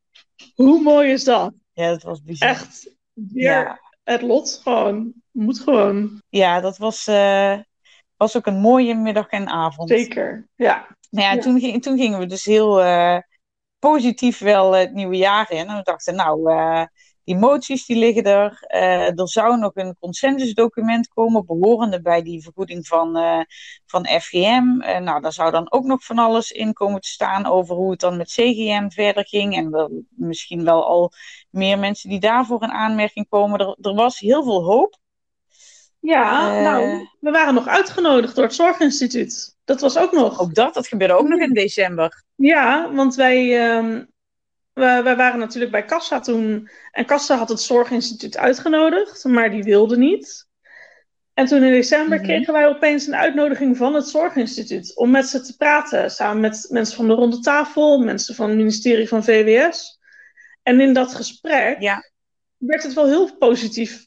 Hoe 0.54 0.82
mooi 0.82 1.10
is 1.12 1.24
dat? 1.24 1.52
Ja, 1.72 1.88
dat 1.88 2.02
was 2.02 2.22
bizar. 2.22 2.48
Echt 2.48 2.96
weer 3.12 3.42
ja. 3.42 3.80
het 4.04 4.22
lot 4.22 4.60
gewoon. 4.62 5.14
Moet 5.36 5.60
gewoon. 5.60 6.22
Ja, 6.28 6.60
dat 6.60 6.78
was, 6.78 7.06
uh, 7.08 7.58
was 8.16 8.36
ook 8.36 8.46
een 8.46 8.60
mooie 8.60 8.94
middag 8.94 9.28
en 9.28 9.48
avond. 9.48 9.88
Zeker, 9.88 10.48
ja. 10.54 10.96
Nou 11.10 11.26
ja, 11.26 11.32
ja. 11.32 11.40
Toen, 11.40 11.80
toen 11.80 11.98
gingen 11.98 12.18
we 12.18 12.26
dus 12.26 12.44
heel 12.44 12.84
uh, 12.84 13.18
positief 13.78 14.38
wel 14.38 14.72
het 14.72 14.92
nieuwe 14.92 15.16
jaar 15.16 15.50
in. 15.50 15.68
En 15.68 15.76
we 15.76 15.82
dachten, 15.82 16.14
nou, 16.14 16.52
uh, 16.52 16.84
die 17.24 17.36
moties 17.36 17.86
die 17.86 17.96
liggen 17.96 18.24
er. 18.24 18.64
Er 19.16 19.28
zou 19.28 19.58
nog 19.58 19.70
een 19.74 19.96
consensusdocument 20.00 21.08
komen, 21.08 21.46
behorende 21.46 22.02
bij 22.02 22.22
die 22.22 22.42
vergoeding 22.42 22.86
van, 22.86 23.18
van 23.86 24.06
FGM. 24.06 24.76
Nou, 25.02 25.20
daar 25.20 25.32
zou 25.32 25.50
dan 25.50 25.72
ook 25.72 25.84
nog 25.84 26.04
van 26.04 26.18
alles 26.18 26.50
in 26.50 26.72
komen 26.72 27.00
te 27.00 27.08
staan 27.08 27.46
over 27.46 27.76
hoe 27.76 27.90
het 27.90 28.00
dan 28.00 28.16
met 28.16 28.28
CGM 28.28 28.88
verder 28.88 29.26
ging. 29.26 29.56
En 29.56 29.70
wel, 29.70 30.02
misschien 30.08 30.64
wel 30.64 30.86
al 30.86 31.12
meer 31.50 31.78
mensen 31.78 32.10
die 32.10 32.20
daarvoor 32.20 32.62
in 32.62 32.72
aanmerking 32.72 33.28
komen. 33.28 33.60
Er, 33.60 33.76
er 33.80 33.94
was 33.94 34.18
heel 34.18 34.42
veel 34.42 34.64
hoop. 34.64 34.98
Ja, 36.06 36.60
nou, 36.60 37.08
we 37.20 37.30
waren 37.30 37.54
nog 37.54 37.66
uitgenodigd 37.66 38.34
door 38.34 38.44
het 38.44 38.54
Zorginstituut. 38.54 39.56
Dat 39.64 39.80
was 39.80 39.98
ook 39.98 40.12
nog. 40.12 40.40
Ook 40.40 40.54
dat, 40.54 40.74
dat 40.74 40.86
gebeurde 40.86 41.14
ook 41.14 41.28
nog 41.28 41.40
in 41.40 41.52
december. 41.52 42.24
Ja, 42.34 42.92
want 42.92 43.14
wij, 43.14 43.68
um, 43.76 44.10
wij, 44.72 45.02
wij, 45.02 45.16
waren 45.16 45.38
natuurlijk 45.38 45.72
bij 45.72 45.84
Kassa 45.84 46.20
toen. 46.20 46.68
En 46.90 47.04
Kassa 47.04 47.36
had 47.36 47.48
het 47.48 47.60
Zorginstituut 47.60 48.36
uitgenodigd, 48.36 49.24
maar 49.24 49.50
die 49.50 49.62
wilde 49.62 49.96
niet. 49.96 50.46
En 51.34 51.46
toen 51.46 51.62
in 51.62 51.72
december 51.72 52.18
mhm. 52.18 52.26
kregen 52.26 52.52
wij 52.52 52.66
opeens 52.66 53.06
een 53.06 53.16
uitnodiging 53.16 53.76
van 53.76 53.94
het 53.94 54.08
Zorginstituut 54.08 54.96
om 54.96 55.10
met 55.10 55.26
ze 55.26 55.40
te 55.40 55.56
praten. 55.56 56.10
Samen 56.10 56.40
met 56.40 56.66
mensen 56.70 56.96
van 56.96 57.06
de 57.08 57.14
Ronde 57.14 57.40
Tafel, 57.40 57.98
mensen 57.98 58.34
van 58.34 58.48
het 58.48 58.56
ministerie 58.56 59.08
van 59.08 59.24
VWS. 59.24 59.98
En 60.62 60.80
in 60.80 60.92
dat 60.92 61.14
gesprek 61.14 61.80
ja. 61.80 62.10
werd 62.56 62.82
het 62.82 62.92
wel 62.92 63.06
heel 63.06 63.36
positief 63.36 64.06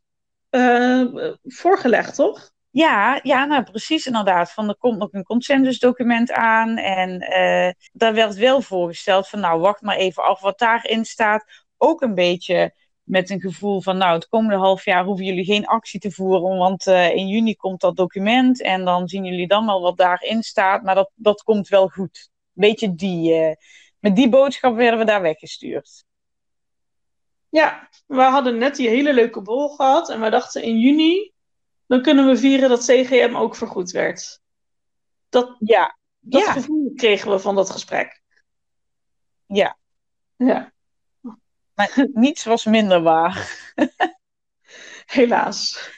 uh, 0.50 1.34
voorgelegd, 1.44 2.16
toch? 2.16 2.52
Ja, 2.72 3.20
ja, 3.24 3.46
nou 3.46 3.64
precies 3.64 4.06
inderdaad. 4.06 4.52
Van 4.52 4.70
er 4.70 4.78
komt 4.78 4.98
nog 4.98 5.14
een 5.14 5.24
consensusdocument 5.24 6.32
aan. 6.32 6.78
En 6.78 7.10
uh, 7.10 7.72
daar 7.92 8.14
werd 8.14 8.36
wel 8.36 8.62
voorgesteld 8.62 9.28
van 9.28 9.40
nou 9.40 9.60
wacht 9.60 9.82
maar 9.82 9.96
even 9.96 10.24
af 10.24 10.42
wat 10.42 10.60
daarin 10.60 11.06
staat. 11.06 11.46
Ook 11.78 12.02
een 12.02 12.16
beetje 12.16 12.74
met 13.04 13.30
een 13.30 13.40
gevoel 13.40 13.82
van, 13.82 13.98
nou, 13.98 14.14
het 14.14 14.28
komende 14.28 14.58
half 14.58 14.86
jaar 14.86 15.04
hoeven 15.04 15.26
jullie 15.26 15.46
geen 15.46 15.66
actie 15.66 16.00
te 16.00 16.12
voeren, 16.12 16.58
want 16.58 16.88
uh, 16.88 17.16
in 17.16 17.28
juni 17.28 17.56
komt 17.56 17.82
dat 17.82 17.96
document 17.96 18.62
en 18.62 18.86
dan 18.86 19.08
zien 19.08 19.26
jullie 19.26 19.48
dan 19.48 19.66
wel 19.66 19.82
wat 19.82 19.98
daarin 19.98 20.44
staat, 20.44 20.84
maar 20.84 20.96
dat, 20.96 21.12
dat 21.16 21.44
komt 21.44 21.68
wel 21.68 21.88
goed. 21.88 22.30
Beetje 22.52 22.96
die, 22.96 23.56
met 24.00 24.16
die 24.16 24.30
boodschap 24.30 24.76
werden 24.76 25.00
we 25.00 25.06
daar 25.06 25.22
weggestuurd. 25.22 26.04
Ja, 27.50 27.90
we 28.08 28.22
hadden 28.22 28.58
net 28.58 28.76
die 28.76 28.90
hele 28.90 29.14
leuke 29.14 29.42
bol 29.42 29.70
gehad 29.70 30.10
en 30.10 30.22
we 30.22 30.30
dachten 30.30 30.64
in 30.64 30.80
juni, 30.80 31.32
dan 31.88 32.02
kunnen 32.02 32.28
we 32.28 32.38
vieren 32.38 32.70
dat 32.70 32.86
CGM 32.86 33.36
ook 33.36 33.56
vergoed 33.56 33.92
werd. 33.92 34.42
Dat, 35.30 35.56
ja. 35.60 35.98
dat 36.20 36.42
ja. 36.42 36.52
gevoel 36.52 36.92
kregen 36.96 37.32
we 37.32 37.40
van 37.40 37.56
dat 37.56 37.70
gesprek. 37.70 38.22
Ja. 39.46 39.78
Ja. 40.36 40.74
Maar 41.74 42.08
niets 42.14 42.44
was 42.44 42.66
minder 42.66 43.02
waar. 43.02 43.64
Helaas. 45.06 45.92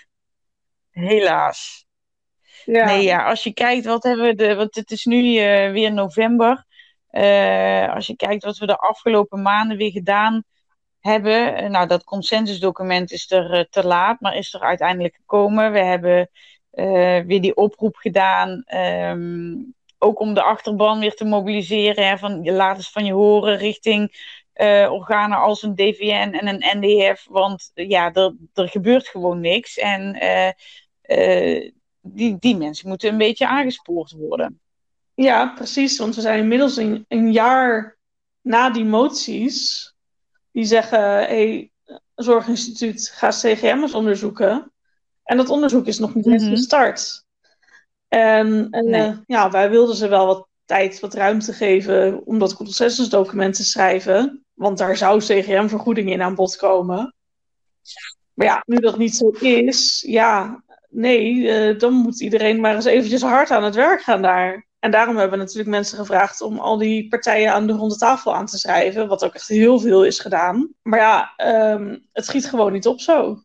Helaas. 0.90 1.86
Ja. 2.66 2.86
Nee, 2.86 3.04
ja, 3.04 3.30
als 3.30 3.44
je 3.44 3.54
kijkt, 3.54 3.86
wat 3.86 4.04
hebben 4.04 4.26
we 4.26 4.36
de. 4.36 4.56
Want 4.56 4.76
het 4.76 4.92
is 4.92 5.06
nu 5.06 5.18
uh, 5.18 5.72
weer 5.72 5.94
november. 5.94 6.66
Uh, 7.12 7.94
als 7.94 8.08
je 8.08 8.16
kijkt 8.16 8.44
wat 8.44 8.58
we 8.58 8.66
de 8.66 8.78
afgelopen 8.78 9.42
maanden 9.42 9.78
weer 9.78 9.92
gedaan 9.92 10.44
hebben. 11.02 11.64
Uh, 11.64 11.70
nou, 11.70 11.88
dat 11.88 12.04
consensusdocument 12.04 13.12
is 13.12 13.32
er 13.32 13.68
te 13.70 13.86
laat, 13.86 14.20
maar 14.20 14.36
is 14.36 14.54
er 14.54 14.62
uiteindelijk 14.62 15.16
gekomen. 15.16 15.72
We 15.72 15.80
hebben 15.80 16.30
weer 17.26 17.42
die 17.42 17.56
oproep 17.56 17.96
gedaan. 17.96 18.64
Um, 18.76 19.74
ook 19.98 20.20
om 20.20 20.34
de 20.34 20.42
achterban 20.42 21.00
weer 21.00 21.14
te 21.14 21.26
mobiliseren. 21.26 22.20
Van 22.20 22.52
laat 22.52 22.78
eens 22.78 22.92
van 22.92 23.06
je 23.06 23.14
horen 23.14 23.58
richting 23.58 24.12
organen 24.90 25.38
als 25.38 25.64
een 25.64 25.76
DVN 25.76 26.38
en 26.40 26.48
een 26.48 26.80
NDF. 26.80 27.26
Want 27.30 27.72
ja, 27.74 28.14
er, 28.14 28.36
er 28.54 28.70
gebeurt 28.70 29.08
gewoon 29.08 29.40
niks. 29.40 29.78
En 29.78 30.18
die, 32.02 32.38
die 32.40 32.58
mensen 32.58 32.88
moeten 32.88 33.10
een 33.10 33.18
beetje 33.18 33.48
aangespoord 33.48 34.12
worden. 34.12 34.60
Ja, 35.14 35.54
precies. 35.56 35.98
Want 35.98 36.16
we 36.16 36.22
zijn 36.22 36.40
inmiddels 36.40 36.78
een 37.08 37.32
jaar 37.32 37.98
na 38.42 38.70
die 38.70 38.86
moties. 38.86 39.90
Die 40.52 40.66
zeggen, 40.66 41.00
hey, 41.00 41.72
Zorginstituut, 42.16 43.12
ga 43.14 43.30
CGM's 43.30 43.94
onderzoeken. 43.94 44.72
En 45.24 45.38
dat 45.38 45.50
onderzoek 45.50 45.86
is 45.86 46.00
nog 46.00 46.16
niet 46.16 46.28
eens 46.28 46.44
mhm. 46.44 46.52
gestart. 46.52 47.26
En, 48.08 48.68
en 48.70 49.24
ja, 49.28 49.52
wij 49.52 49.70
wilden 49.70 49.96
ze 49.96 50.08
wel 50.08 50.26
wat 50.26 50.48
tijd, 50.66 51.00
wat 51.00 51.14
ruimte 51.14 51.54
geven 51.54 52.26
om 52.26 52.40
dat 52.40 52.54
consensusdocument 52.54 53.56
te 53.56 53.64
schrijven. 53.64 54.46
Want 54.54 54.78
daar 54.78 54.98
zou 54.98 55.20
CGM-vergoeding 55.20 56.12
in 56.12 56.22
aan 56.22 56.36
bod 56.36 56.56
komen. 56.56 57.16
Maar 58.34 58.48
ja, 58.48 58.64
nu 58.66 58.76
dat 58.76 58.98
niet 58.98 59.16
zo 59.16 59.30
is, 59.30 60.04
ja, 60.08 60.64
nee, 60.90 61.34
uh, 61.34 61.80
dan 61.80 61.94
moet 61.94 62.22
iedereen 62.22 62.60
maar 62.60 62.76
eens 62.76 62.86
eventjes 62.86 63.22
hard 63.22 63.52
aan 63.52 63.64
het 63.64 63.76
werk 63.76 64.02
gaan 64.02 64.22
daar. 64.22 64.68
En 64.82 64.92
daarom 64.92 65.18
hebben 65.18 65.38
we 65.38 65.44
natuurlijk 65.44 65.70
mensen 65.70 65.98
gevraagd 65.98 66.42
om 66.42 66.60
al 66.60 66.78
die 66.78 67.08
partijen 67.08 67.54
aan 67.54 67.68
de 67.68 67.74
ronde 67.74 67.98
tafel 67.98 68.36
aan 68.36 68.46
te 68.46 68.58
schrijven. 68.58 69.08
Wat 69.08 69.24
ook 69.24 69.34
echt 69.34 69.48
heel 69.48 69.80
veel 69.80 70.06
is 70.06 70.20
gedaan. 70.20 70.74
Maar 70.82 71.00
ja, 71.00 71.34
um, 71.74 72.08
het 72.12 72.26
schiet 72.26 72.46
gewoon 72.46 72.72
niet 72.72 72.88
op 72.88 73.00
zo. 73.00 73.44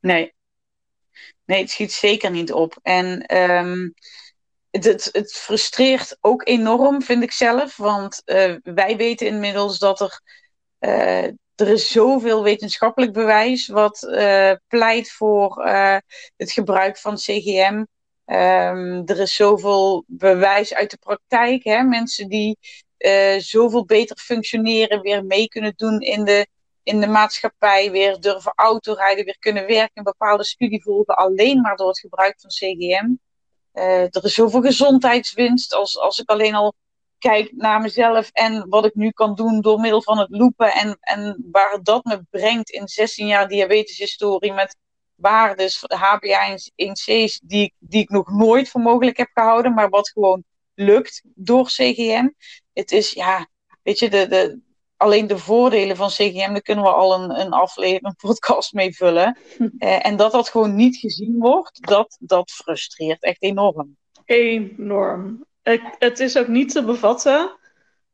Nee. 0.00 0.34
Nee, 1.44 1.60
het 1.60 1.70
schiet 1.70 1.92
zeker 1.92 2.30
niet 2.30 2.52
op. 2.52 2.78
En 2.82 3.36
um, 3.36 3.94
het, 4.70 5.08
het, 5.12 5.32
frustreert 5.32 6.16
ook 6.20 6.46
enorm, 6.46 7.02
vind 7.02 7.22
ik 7.22 7.32
zelf. 7.32 7.76
Want 7.76 8.22
uh, 8.24 8.54
wij 8.62 8.96
weten 8.96 9.26
inmiddels 9.26 9.78
dat 9.78 10.00
er. 10.00 10.20
Uh, 10.80 11.24
er 11.54 11.68
is 11.68 11.90
zoveel 11.90 12.42
wetenschappelijk 12.42 13.12
bewijs 13.12 13.66
wat 13.66 14.02
uh, 14.02 14.52
pleit 14.68 15.12
voor 15.12 15.64
het 16.36 16.52
gebruik 16.52 16.98
van 16.98 17.14
CGM. 17.14 17.84
Ehm, 18.26 19.02
er 19.04 19.20
is 19.20 19.34
zoveel 19.34 20.04
bewijs 20.06 20.74
uit 20.74 20.90
de 20.90 20.98
praktijk. 20.98 21.64
Hè? 21.64 21.82
Mensen 21.82 22.28
die 22.28 22.58
zoveel 23.38 23.84
beter 23.84 24.16
functioneren, 24.16 25.00
weer 25.00 25.24
mee 25.24 25.48
kunnen 25.48 25.72
doen 25.76 26.00
in 26.00 26.24
de, 26.24 26.46
in 26.82 27.00
de 27.00 27.06
maatschappij, 27.06 27.90
weer 27.90 28.20
durven 28.20 28.52
autorijden, 28.54 29.24
weer 29.24 29.38
kunnen 29.38 29.66
werken, 29.66 29.90
een 29.94 30.02
bepaalde 30.02 30.44
studie 30.44 30.82
volgen, 30.82 31.16
alleen 31.16 31.60
maar 31.60 31.76
door 31.76 31.88
het 31.88 31.98
gebruik 31.98 32.40
van 32.40 32.50
CGM. 32.50 33.14
Uh, 33.76 34.02
er 34.02 34.24
is 34.24 34.34
zoveel 34.34 34.60
gezondheidswinst 34.60 35.74
als, 35.74 35.98
als 35.98 36.18
ik 36.18 36.30
alleen 36.30 36.54
al 36.54 36.74
kijk 37.18 37.52
naar 37.52 37.80
mezelf 37.80 38.30
en 38.32 38.68
wat 38.68 38.84
ik 38.84 38.94
nu 38.94 39.10
kan 39.10 39.34
doen 39.34 39.60
door 39.60 39.80
middel 39.80 40.02
van 40.02 40.18
het 40.18 40.30
loepen 40.30 40.72
en, 40.72 40.96
en 41.00 41.46
waar 41.52 41.82
dat 41.82 42.04
me 42.04 42.22
brengt 42.30 42.70
in 42.70 42.88
16 42.88 43.26
jaar 43.26 43.48
diabeteshistorie 43.48 44.52
met 44.52 44.76
waardes, 45.16 45.84
HbA 45.86 46.46
en 46.46 46.58
1C's 46.90 47.40
die, 47.42 47.74
die 47.78 48.02
ik 48.02 48.08
nog 48.08 48.30
nooit 48.30 48.68
voor 48.68 48.80
mogelijk 48.80 49.16
heb 49.16 49.30
gehouden, 49.34 49.74
maar 49.74 49.88
wat 49.88 50.08
gewoon 50.08 50.44
lukt 50.74 51.22
door 51.34 51.66
CGM. 51.66 52.28
Het 52.72 52.92
is, 52.92 53.12
ja, 53.12 53.48
weet 53.82 53.98
je, 53.98 54.10
de, 54.10 54.26
de, 54.28 54.60
alleen 54.96 55.26
de 55.26 55.38
voordelen 55.38 55.96
van 55.96 56.08
CGM, 56.08 56.52
daar 56.52 56.62
kunnen 56.62 56.84
we 56.84 56.90
al 56.90 57.14
een, 57.14 57.40
een 57.40 57.52
aflevering, 57.52 58.04
een 58.04 58.28
podcast 58.28 58.72
mee 58.72 58.96
vullen. 58.96 59.38
Eh, 59.78 60.06
en 60.06 60.16
dat 60.16 60.32
dat 60.32 60.48
gewoon 60.48 60.74
niet 60.74 60.96
gezien 60.96 61.38
wordt, 61.38 61.86
dat, 61.86 62.16
dat 62.20 62.50
frustreert 62.50 63.22
echt 63.22 63.42
enorm. 63.42 63.96
Enorm. 64.24 65.44
Het, 65.62 65.80
het 65.98 66.20
is 66.20 66.38
ook 66.38 66.48
niet 66.48 66.72
te 66.72 66.84
bevatten 66.84 67.56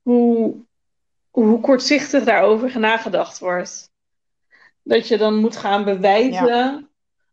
hoe, 0.03 0.57
hoe 1.31 1.61
kortzichtig 1.61 2.25
daarover 2.25 2.79
nagedacht 2.79 3.39
wordt. 3.39 3.91
Dat 4.83 5.09
je 5.09 5.19
dan 5.19 5.35
moet 5.35 5.57
gaan 5.57 5.85
bewijzen 5.85 6.91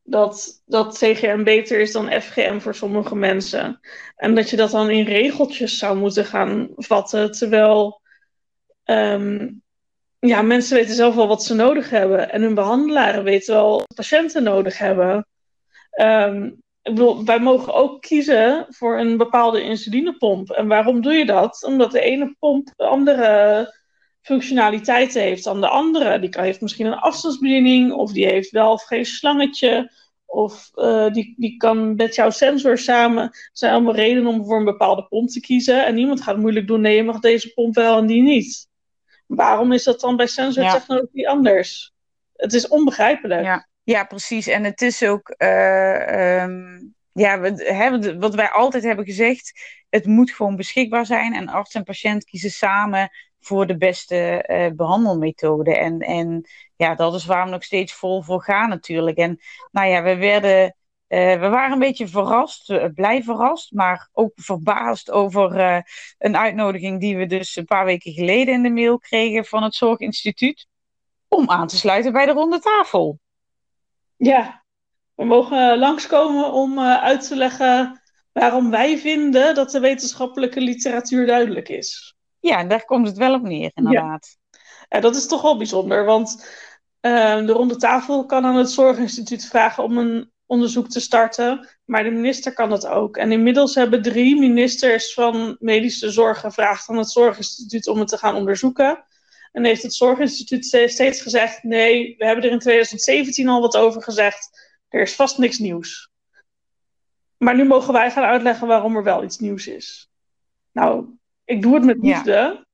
dat, 0.09 0.61
dat 0.65 0.97
CGM 0.97 1.43
beter 1.43 1.79
is 1.79 1.91
dan 1.91 2.21
FGM 2.21 2.59
voor 2.59 2.75
sommige 2.75 3.15
mensen. 3.15 3.79
En 4.15 4.35
dat 4.35 4.49
je 4.49 4.55
dat 4.55 4.71
dan 4.71 4.89
in 4.89 5.05
regeltjes 5.05 5.77
zou 5.77 5.97
moeten 5.97 6.25
gaan 6.25 6.69
vatten, 6.75 7.31
terwijl 7.31 8.01
Um, 8.89 9.63
ja, 10.19 10.41
mensen 10.41 10.75
weten 10.75 10.95
zelf 10.95 11.15
wel 11.15 11.27
wat 11.27 11.43
ze 11.43 11.53
nodig 11.53 11.89
hebben. 11.89 12.31
En 12.31 12.41
hun 12.41 12.53
behandelaren 12.53 13.23
weten 13.23 13.53
wel 13.53 13.77
wat 13.77 13.95
patiënten 13.95 14.43
nodig 14.43 14.77
hebben. 14.77 15.27
Um, 16.01 16.45
ik 16.81 16.95
bedoel, 16.95 17.25
wij 17.25 17.39
mogen 17.39 17.73
ook 17.73 18.01
kiezen 18.01 18.65
voor 18.69 18.99
een 18.99 19.17
bepaalde 19.17 19.63
insulinepomp. 19.63 20.49
En 20.49 20.67
waarom 20.67 21.01
doe 21.01 21.13
je 21.13 21.25
dat? 21.25 21.63
Omdat 21.63 21.91
de 21.91 21.99
ene 21.99 22.35
pomp 22.39 22.73
andere 22.75 23.73
functionaliteiten 24.21 25.21
heeft 25.21 25.43
dan 25.43 25.61
de 25.61 25.67
andere. 25.67 26.19
Die 26.19 26.29
heeft 26.31 26.61
misschien 26.61 26.85
een 26.85 26.99
afstandsbediening, 26.99 27.91
of 27.91 28.11
die 28.11 28.25
heeft 28.25 28.49
wel 28.49 28.71
of 28.71 28.83
geen 28.83 29.05
slangetje. 29.05 29.91
Of 30.29 30.71
uh, 30.75 31.09
die, 31.09 31.33
die 31.37 31.57
kan 31.57 31.95
met 31.95 32.15
jouw 32.15 32.29
sensor 32.29 32.77
samen. 32.77 33.23
Er 33.23 33.49
zijn 33.51 33.73
allemaal 33.73 33.95
redenen 33.95 34.31
om 34.31 34.45
voor 34.45 34.57
een 34.57 34.65
bepaalde 34.65 35.03
pomp 35.03 35.29
te 35.29 35.39
kiezen. 35.39 35.85
En 35.85 35.95
niemand 35.95 36.21
gaat 36.21 36.37
moeilijk 36.37 36.67
doen. 36.67 36.81
Nee, 36.81 36.95
je 36.95 37.03
mag 37.03 37.19
deze 37.19 37.53
pomp 37.53 37.75
wel 37.75 37.97
en 37.97 38.05
die 38.05 38.21
niet. 38.21 38.67
Waarom 39.25 39.71
is 39.71 39.83
dat 39.83 39.99
dan 39.99 40.15
bij 40.15 40.27
sensortechnologie 40.27 41.29
anders? 41.29 41.93
Het 42.35 42.53
is 42.53 42.67
onbegrijpelijk. 42.67 43.43
Ja. 43.43 43.67
ja, 43.83 44.03
precies. 44.03 44.47
En 44.47 44.63
het 44.63 44.81
is 44.81 45.03
ook, 45.03 45.35
uh, 45.37 46.41
um, 46.41 46.95
ja, 47.11 47.39
we, 47.39 48.15
wat 48.19 48.35
wij 48.35 48.49
altijd 48.49 48.83
hebben 48.83 49.05
gezegd, 49.05 49.51
het 49.89 50.05
moet 50.05 50.31
gewoon 50.31 50.55
beschikbaar 50.55 51.05
zijn. 51.05 51.33
En 51.33 51.47
arts 51.47 51.75
en 51.75 51.83
patiënt 51.83 52.23
kiezen 52.23 52.51
samen 52.51 53.09
voor 53.39 53.67
de 53.67 53.77
beste 53.77 54.45
uh, 54.47 54.75
behandelmethode. 54.75 55.77
En, 55.77 55.99
en 55.99 56.45
ja, 56.75 56.95
dat 56.95 57.13
is 57.13 57.25
waar 57.25 57.45
we 57.45 57.51
nog 57.51 57.63
steeds 57.63 57.93
vol 57.93 58.21
voor 58.21 58.43
gaan 58.43 58.69
natuurlijk. 58.69 59.17
En 59.17 59.39
nou 59.71 59.87
ja, 59.87 60.03
we 60.03 60.15
werden 60.15 60.75
uh, 61.07 61.39
we 61.39 61.49
waren 61.49 61.71
een 61.71 61.79
beetje 61.79 62.07
verrast, 62.07 62.69
uh, 62.69 62.85
blij 62.93 63.23
verrast, 63.23 63.71
maar 63.71 64.09
ook 64.13 64.31
verbaasd 64.35 65.11
over 65.11 65.83
een 66.17 66.37
uitnodiging 66.37 66.99
die 66.99 67.17
we 67.17 67.25
dus 67.25 67.55
een 67.55 67.65
paar 67.65 67.85
weken 67.85 68.13
geleden 68.13 68.53
in 68.53 68.63
de 68.63 68.69
mail 68.69 68.99
kregen 68.99 69.45
van 69.45 69.63
het 69.63 69.75
Zorginstituut 69.75 70.67
om 71.27 71.49
aan 71.49 71.67
te 71.67 71.77
sluiten 71.77 72.11
bij 72.11 72.25
de 72.25 72.31
ronde 72.31 72.59
tafel. 72.59 73.19
Ja, 74.15 74.63
We 75.15 75.25
mogen 75.25 75.79
langskomen 75.79 76.51
om 76.51 76.79
uit 76.79 77.27
te 77.27 77.35
leggen 77.35 78.01
waarom 78.31 78.69
wij 78.69 78.97
vinden 78.97 79.55
dat 79.55 79.71
de 79.71 79.79
wetenschappelijke 79.79 80.61
literatuur 80.61 81.25
duidelijk 81.25 81.69
is. 81.69 82.17
Ja, 82.39 82.63
daar 82.63 82.85
komt 82.85 83.07
het 83.07 83.17
wel 83.17 83.33
op 83.33 83.41
neer, 83.41 83.71
inderdaad. 83.73 84.37
Ja, 84.89 84.99
dat 84.99 85.15
is 85.15 85.27
toch 85.27 85.41
wel 85.41 85.57
bijzonder, 85.57 86.05
want 86.05 86.49
de 87.01 87.51
ronde 87.51 87.75
tafel 87.75 88.25
kan 88.25 88.45
aan 88.45 88.55
het 88.55 88.71
Zorginstituut 88.71 89.45
vragen 89.45 89.83
om 89.83 89.97
een 89.97 90.31
onderzoek 90.45 90.89
te 90.89 90.99
starten. 90.99 91.69
Maar 91.85 92.03
de 92.03 92.09
minister 92.09 92.53
kan 92.53 92.69
dat 92.69 92.87
ook. 92.87 93.17
En 93.17 93.31
inmiddels 93.31 93.75
hebben 93.75 94.01
drie 94.01 94.39
ministers 94.39 95.13
van 95.13 95.55
medische 95.59 96.11
zorg 96.11 96.39
gevraagd 96.39 96.89
aan 96.89 96.97
het 96.97 97.09
Zorginstituut 97.09 97.87
om 97.87 97.99
het 97.99 98.07
te 98.07 98.17
gaan 98.17 98.35
onderzoeken. 98.35 99.05
En 99.51 99.65
heeft 99.65 99.83
het 99.83 99.93
Zorginstituut 99.93 100.65
steeds 100.65 101.21
gezegd: 101.21 101.63
nee, 101.63 102.15
we 102.17 102.25
hebben 102.25 102.43
er 102.43 102.51
in 102.51 102.59
2017 102.59 103.47
al 103.47 103.61
wat 103.61 103.77
over 103.77 104.03
gezegd. 104.03 104.67
Er 104.89 105.01
is 105.01 105.15
vast 105.15 105.37
niks 105.37 105.57
nieuws. 105.57 106.11
Maar 107.37 107.55
nu 107.55 107.65
mogen 107.65 107.93
wij 107.93 108.11
gaan 108.11 108.23
uitleggen 108.23 108.67
waarom 108.67 108.95
er 108.95 109.03
wel 109.03 109.23
iets 109.23 109.39
nieuws 109.39 109.67
is. 109.67 110.09
Nou, 110.71 111.17
ik 111.49 111.61
doe 111.61 111.73
het 111.73 111.83
met 111.83 111.97
liefde, 111.99 112.65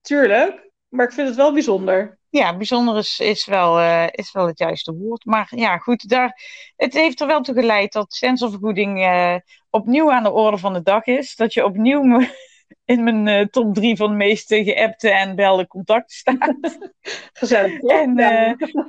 tuurlijk, 0.00 0.70
maar 0.88 1.06
ik 1.06 1.12
vind 1.12 1.28
het 1.28 1.36
wel 1.36 1.52
bijzonder 1.52 2.18
ja, 2.30 2.56
bijzonder 2.56 2.96
is, 2.96 3.20
is, 3.20 3.46
wel, 3.46 3.80
uh, 3.80 4.06
is 4.10 4.32
wel 4.32 4.46
het 4.46 4.58
juiste 4.58 4.94
woord. 4.94 5.24
Maar 5.24 5.48
ja, 5.54 5.78
goed, 5.78 6.08
daar, 6.08 6.40
het 6.76 6.94
heeft 6.94 7.20
er 7.20 7.26
wel 7.26 7.40
toe 7.40 7.54
geleid 7.54 7.92
dat 7.92 8.12
sensorvergoeding 8.12 8.98
uh, 8.98 9.34
opnieuw 9.70 10.12
aan 10.12 10.22
de 10.22 10.32
orde 10.32 10.58
van 10.58 10.72
de 10.72 10.82
dag 10.82 11.04
is. 11.04 11.36
Dat 11.36 11.54
je 11.54 11.64
opnieuw 11.64 12.20
in 12.84 13.02
mijn 13.02 13.26
uh, 13.26 13.46
top 13.46 13.74
drie 13.74 13.96
van 13.96 14.10
de 14.10 14.16
meeste 14.16 14.64
geappte 14.64 15.10
en 15.10 15.36
belde 15.36 15.66
contacten 15.66 16.16
staat. 16.16 16.54
Gezellig. 17.32 17.80
en 17.80 18.14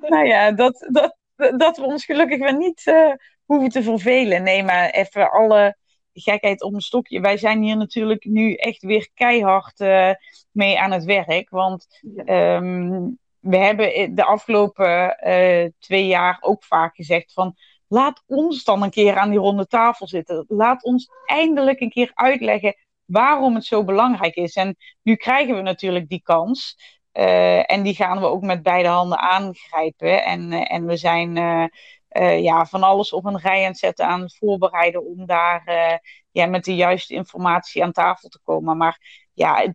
nou 0.02 0.26
ja, 0.26 0.52
dat, 0.52 0.88
dat, 0.92 1.16
dat 1.58 1.78
we 1.78 1.84
ons 1.84 2.06
gelukkig 2.06 2.40
weer 2.40 2.58
niet 2.58 2.84
hoeven 3.46 3.70
te 3.70 3.84
vervelen. 3.84 4.44
Nee, 4.44 4.64
maar 4.64 4.90
even 4.90 5.32
alle 5.32 5.78
gekheid 6.14 6.62
op 6.64 6.74
een 6.74 6.82
stokje. 6.82 7.20
Wij 7.20 7.38
zijn 7.38 7.62
hier 7.62 7.78
natuurlijk 7.78 8.26
nu 8.26 8.54
echt 8.54 8.84
weer 8.84 9.10
keihard 9.14 9.80
mee 10.52 10.80
aan 10.80 10.92
het 10.92 11.04
werk. 11.04 11.50
Want 11.50 11.88
um, 12.26 13.20
we 13.40 13.58
hebben 13.58 14.16
de 14.16 14.24
afgelopen 14.24 15.18
uh, 15.28 15.68
twee 15.80 16.08
jaar 16.08 16.38
ook 16.42 16.64
vaak 16.64 16.96
gezegd 16.96 17.34
van 17.34 17.56
laat 17.88 18.24
ons 18.28 18.64
dan 18.64 18.84
een 18.84 18.90
keer 18.90 19.18
aan 19.18 19.30
die 19.30 19.40
ronde 19.40 19.68
tafel 19.68 20.08
zitten. 20.08 20.46
Laat 20.48 20.84
ons 20.84 21.10
eindelijk 21.26 21.80
een 21.80 21.90
keer 21.90 22.12
uitleggen 22.14 22.76
waarom 23.06 23.56
het 23.56 23.66
zo 23.66 23.84
belangrijk 23.84 24.36
is. 24.36 24.56
En 24.56 24.76
nu 25.02 25.16
krijgen 25.16 25.56
we 25.56 25.62
natuurlijk 25.62 26.10
die 26.10 26.22
kans. 26.22 26.78
Uh, 27.14 27.72
en 27.72 27.84
die 27.84 27.96
gaan 27.96 28.20
we 28.20 28.26
ook 28.26 28.42
met 28.42 28.64
beide 28.64 28.88
handen 28.88 29.20
aangrijpen. 29.20 30.24
En, 30.24 30.52
en 30.52 30.86
we 30.86 30.98
zijn 30.98 31.38
ja, 32.42 32.66
van 32.66 32.84
alles 32.84 33.14
op 33.14 33.26
een 33.26 33.40
rij 33.40 33.62
aan 33.62 33.70
het 33.70 33.78
zetten, 33.78 34.06
aan 34.06 34.22
het 34.22 34.38
voorbereiden 34.38 35.06
om 35.06 35.26
daar 35.26 35.64
ja, 36.32 36.46
met 36.46 36.64
de 36.64 36.76
juiste 36.76 37.14
informatie 37.14 37.84
aan 37.84 37.92
tafel 37.92 38.30
te 38.30 38.40
komen. 38.44 38.78
Maar 38.78 39.26
ja, 39.34 39.72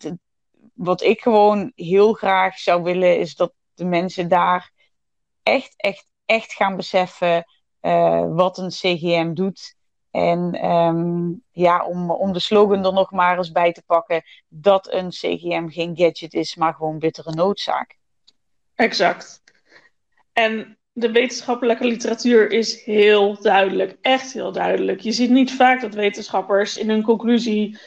wat 0.75 1.03
ik 1.03 1.21
gewoon 1.21 1.73
heel 1.75 2.13
graag 2.13 2.59
zou 2.59 2.83
willen, 2.83 3.19
is 3.19 3.35
dat 3.35 3.53
de 3.75 3.85
mensen 3.85 4.29
daar 4.29 4.73
echt, 5.43 5.75
echt, 5.77 6.07
echt 6.25 6.53
gaan 6.53 6.77
beseffen 6.77 7.45
uh, 7.81 8.35
wat 8.35 8.59
een 8.59 8.69
CGM 8.69 9.35
doet. 9.35 9.77
En 10.11 10.71
um, 10.71 11.43
ja, 11.51 11.85
om, 11.85 12.11
om 12.11 12.33
de 12.33 12.39
slogan 12.39 12.85
er 12.85 12.93
nog 12.93 13.11
maar 13.11 13.37
eens 13.37 13.53
bij 13.53 13.73
te 13.73 13.83
pakken, 13.87 14.23
dat 14.49 14.93
een 14.93 15.09
CGM 15.09 15.69
geen 15.69 15.97
gadget 15.97 16.35
is, 16.35 16.57
maar 16.57 16.75
gewoon 16.75 16.99
bittere 16.99 17.33
noodzaak. 17.35 17.97
Exact. 18.75 19.43
En 20.33 20.79
de 20.97 21.11
wetenschappelijke 21.13 21.87
literatuur 21.87 22.51
is 22.51 22.85
heel 22.85 23.41
duidelijk, 23.41 23.97
echt 24.01 24.33
heel 24.33 24.53
duidelijk. 24.53 25.01
Je 25.01 25.13
ziet 25.13 25.31
niet 25.31 25.53
vaak 25.53 25.81
dat 25.81 25.95
wetenschappers 25.95 26.77
in 26.77 26.91
hun 26.91 27.03
conclusie 27.03 27.79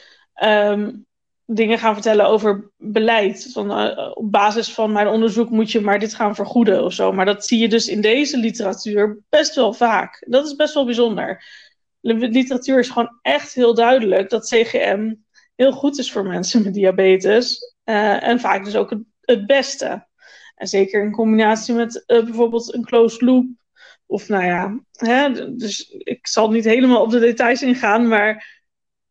um, 0.42 1.06
dingen 1.44 1.78
gaan 1.78 1.94
vertellen 1.94 2.26
over 2.26 2.70
beleid. 2.76 3.48
Van, 3.52 3.80
uh, 3.80 4.10
op 4.14 4.32
basis 4.32 4.72
van 4.72 4.92
mijn 4.92 5.08
onderzoek 5.08 5.50
moet 5.50 5.72
je 5.72 5.80
maar 5.80 5.98
dit 5.98 6.14
gaan 6.14 6.34
vergoeden 6.34 6.84
of 6.84 6.92
zo. 6.92 7.12
Maar 7.12 7.24
dat 7.24 7.46
zie 7.46 7.58
je 7.58 7.68
dus 7.68 7.88
in 7.88 8.00
deze 8.00 8.38
literatuur 8.38 9.18
best 9.28 9.54
wel 9.54 9.72
vaak. 9.72 10.24
Dat 10.28 10.46
is 10.46 10.56
best 10.56 10.74
wel 10.74 10.84
bijzonder. 10.84 11.44
De 12.00 12.14
literatuur 12.14 12.78
is 12.78 12.88
gewoon 12.88 13.18
echt 13.22 13.54
heel 13.54 13.74
duidelijk 13.74 14.30
dat 14.30 14.48
CGM 14.48 15.14
heel 15.54 15.72
goed 15.72 15.98
is 15.98 16.12
voor 16.12 16.26
mensen 16.26 16.62
met 16.62 16.74
diabetes. 16.74 17.74
Uh, 17.84 18.22
en 18.22 18.40
vaak 18.40 18.64
dus 18.64 18.76
ook 18.76 18.90
het, 18.90 19.02
het, 19.20 19.46
beste. 19.46 20.07
En 20.58 20.66
zeker 20.66 21.02
in 21.02 21.10
combinatie 21.10 21.74
met 21.74 22.04
uh, 22.06 22.24
bijvoorbeeld 22.24 22.74
een 22.74 22.84
closed 22.84 23.20
loop. 23.20 23.46
Of 24.06 24.28
nou 24.28 24.44
ja, 24.44 24.80
hè, 24.92 25.54
dus 25.56 25.90
ik 25.90 26.26
zal 26.26 26.50
niet 26.50 26.64
helemaal 26.64 27.02
op 27.02 27.10
de 27.10 27.18
details 27.18 27.62
ingaan, 27.62 28.08
maar 28.08 28.60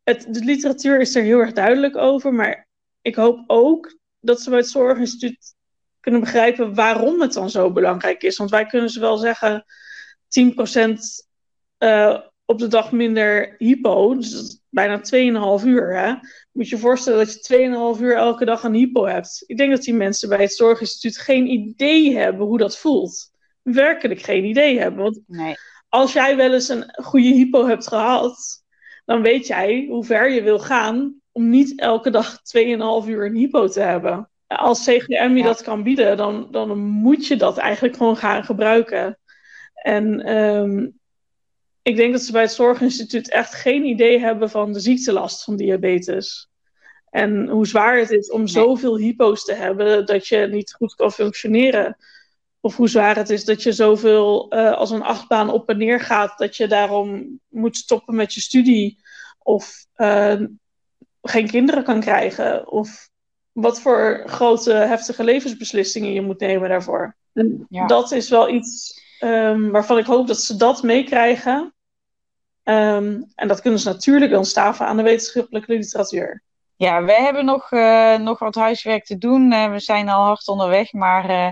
het, 0.02 0.26
de 0.34 0.44
literatuur 0.44 1.00
is 1.00 1.14
er 1.14 1.22
heel 1.22 1.38
erg 1.38 1.52
duidelijk 1.52 1.96
over, 1.96 2.34
maar 2.34 2.68
ik 3.00 3.14
hoop 3.14 3.44
ook 3.46 3.96
dat 4.20 4.40
ze 4.40 4.50
bij 4.50 4.58
het 4.58 4.68
Zorginstituut 4.68 5.54
kunnen 6.00 6.20
begrijpen 6.20 6.74
waarom 6.74 7.20
het 7.20 7.32
dan 7.32 7.50
zo 7.50 7.72
belangrijk 7.72 8.22
is. 8.22 8.36
Want 8.36 8.50
wij 8.50 8.66
kunnen 8.66 8.90
ze 8.90 9.00
wel 9.00 9.16
zeggen 9.16 9.64
10% 10.40 10.98
uh, 11.78 12.20
op 12.44 12.58
de 12.58 12.68
dag 12.68 12.92
minder 12.92 13.54
hypo, 13.58 14.14
dus 14.14 14.60
bijna 14.68 15.00
2,5 15.60 15.66
uur. 15.66 15.96
Hè? 15.96 16.14
Moet 16.52 16.68
je 16.68 16.76
je 16.76 16.82
voorstellen 16.82 17.26
dat 17.26 17.46
je 17.46 17.94
2,5 17.96 18.02
uur 18.02 18.16
elke 18.16 18.44
dag 18.44 18.62
een 18.62 18.74
hypo 18.74 19.06
hebt. 19.06 19.44
Ik 19.46 19.56
denk 19.56 19.70
dat 19.70 19.82
die 19.82 19.94
mensen 19.94 20.28
bij 20.28 20.40
het 20.40 20.52
Zorginstituut 20.52 21.18
geen 21.18 21.46
idee 21.46 22.16
hebben 22.16 22.46
hoe 22.46 22.58
dat 22.58 22.78
voelt. 22.78 23.30
Werkelijk 23.62 24.20
geen 24.20 24.44
idee 24.44 24.78
hebben. 24.78 25.02
Want 25.02 25.20
nee. 25.26 25.54
als 25.88 26.12
jij 26.12 26.36
wel 26.36 26.52
eens 26.52 26.68
een 26.68 26.94
goede 27.02 27.28
hypo 27.28 27.66
hebt 27.66 27.88
gehad, 27.88 28.64
dan 29.04 29.22
weet 29.22 29.46
jij 29.46 29.86
hoe 29.88 30.04
ver 30.04 30.30
je 30.30 30.42
wil 30.42 30.58
gaan 30.58 31.20
om 31.32 31.50
niet 31.50 31.80
elke 31.80 32.10
dag 32.10 32.36
2,5 32.36 33.08
uur 33.08 33.26
een 33.26 33.34
hypo 33.34 33.68
te 33.68 33.80
hebben. 33.80 34.30
Als 34.46 34.84
CGM 34.84 35.32
je 35.36 35.42
dat 35.42 35.62
kan 35.62 35.82
bieden, 35.82 36.16
dan, 36.16 36.48
dan 36.50 36.78
moet 36.78 37.26
je 37.26 37.36
dat 37.36 37.56
eigenlijk 37.58 37.96
gewoon 37.96 38.16
gaan 38.16 38.44
gebruiken. 38.44 39.18
En 39.74 40.36
um, 40.36 40.98
ik 41.88 41.96
denk 41.96 42.12
dat 42.12 42.22
ze 42.22 42.32
bij 42.32 42.42
het 42.42 42.52
Zorginstituut 42.52 43.30
echt 43.30 43.54
geen 43.54 43.84
idee 43.84 44.20
hebben 44.20 44.50
van 44.50 44.72
de 44.72 44.80
ziektelast 44.80 45.44
van 45.44 45.56
diabetes. 45.56 46.48
En 47.10 47.48
hoe 47.48 47.66
zwaar 47.66 47.98
het 47.98 48.10
is 48.10 48.30
om 48.30 48.38
nee. 48.38 48.48
zoveel 48.48 48.98
hypo's 48.98 49.44
te 49.44 49.54
hebben 49.54 50.06
dat 50.06 50.26
je 50.26 50.46
niet 50.50 50.72
goed 50.72 50.94
kan 50.94 51.12
functioneren. 51.12 51.96
Of 52.60 52.76
hoe 52.76 52.88
zwaar 52.88 53.16
het 53.16 53.30
is 53.30 53.44
dat 53.44 53.62
je 53.62 53.72
zoveel 53.72 54.54
uh, 54.54 54.72
als 54.72 54.90
een 54.90 55.02
achtbaan 55.02 55.50
op 55.50 55.68
en 55.68 55.78
neer 55.78 56.00
gaat, 56.00 56.38
dat 56.38 56.56
je 56.56 56.66
daarom 56.66 57.40
moet 57.48 57.76
stoppen 57.76 58.14
met 58.14 58.34
je 58.34 58.40
studie. 58.40 58.98
Of 59.38 59.86
uh, 59.96 60.40
geen 61.22 61.48
kinderen 61.48 61.84
kan 61.84 62.00
krijgen. 62.00 62.70
Of 62.70 63.08
wat 63.52 63.80
voor 63.80 64.22
grote, 64.26 64.72
heftige 64.72 65.24
levensbeslissingen 65.24 66.12
je 66.12 66.22
moet 66.22 66.40
nemen 66.40 66.68
daarvoor. 66.68 67.16
Ja. 67.68 67.86
dat 67.86 68.12
is 68.12 68.28
wel 68.28 68.48
iets 68.48 69.02
um, 69.20 69.70
waarvan 69.70 69.98
ik 69.98 70.06
hoop 70.06 70.26
dat 70.26 70.40
ze 70.40 70.56
dat 70.56 70.82
meekrijgen. 70.82 71.72
Um, 72.68 73.24
en 73.34 73.48
dat 73.48 73.60
kunnen 73.60 73.80
ze 73.80 73.88
natuurlijk 73.88 74.30
dan 74.30 74.44
staven 74.44 74.86
aan 74.86 74.96
de 74.96 75.02
wetenschappelijke 75.02 75.72
literatuur. 75.72 76.42
Ja, 76.76 77.04
wij 77.04 77.22
hebben 77.22 77.44
nog, 77.44 77.70
uh, 77.70 78.16
nog 78.16 78.38
wat 78.38 78.54
huiswerk 78.54 79.04
te 79.04 79.18
doen. 79.18 79.52
Uh, 79.52 79.70
we 79.70 79.78
zijn 79.78 80.08
al 80.08 80.24
hard 80.24 80.48
onderweg, 80.48 80.92
maar 80.92 81.30
uh, 81.30 81.50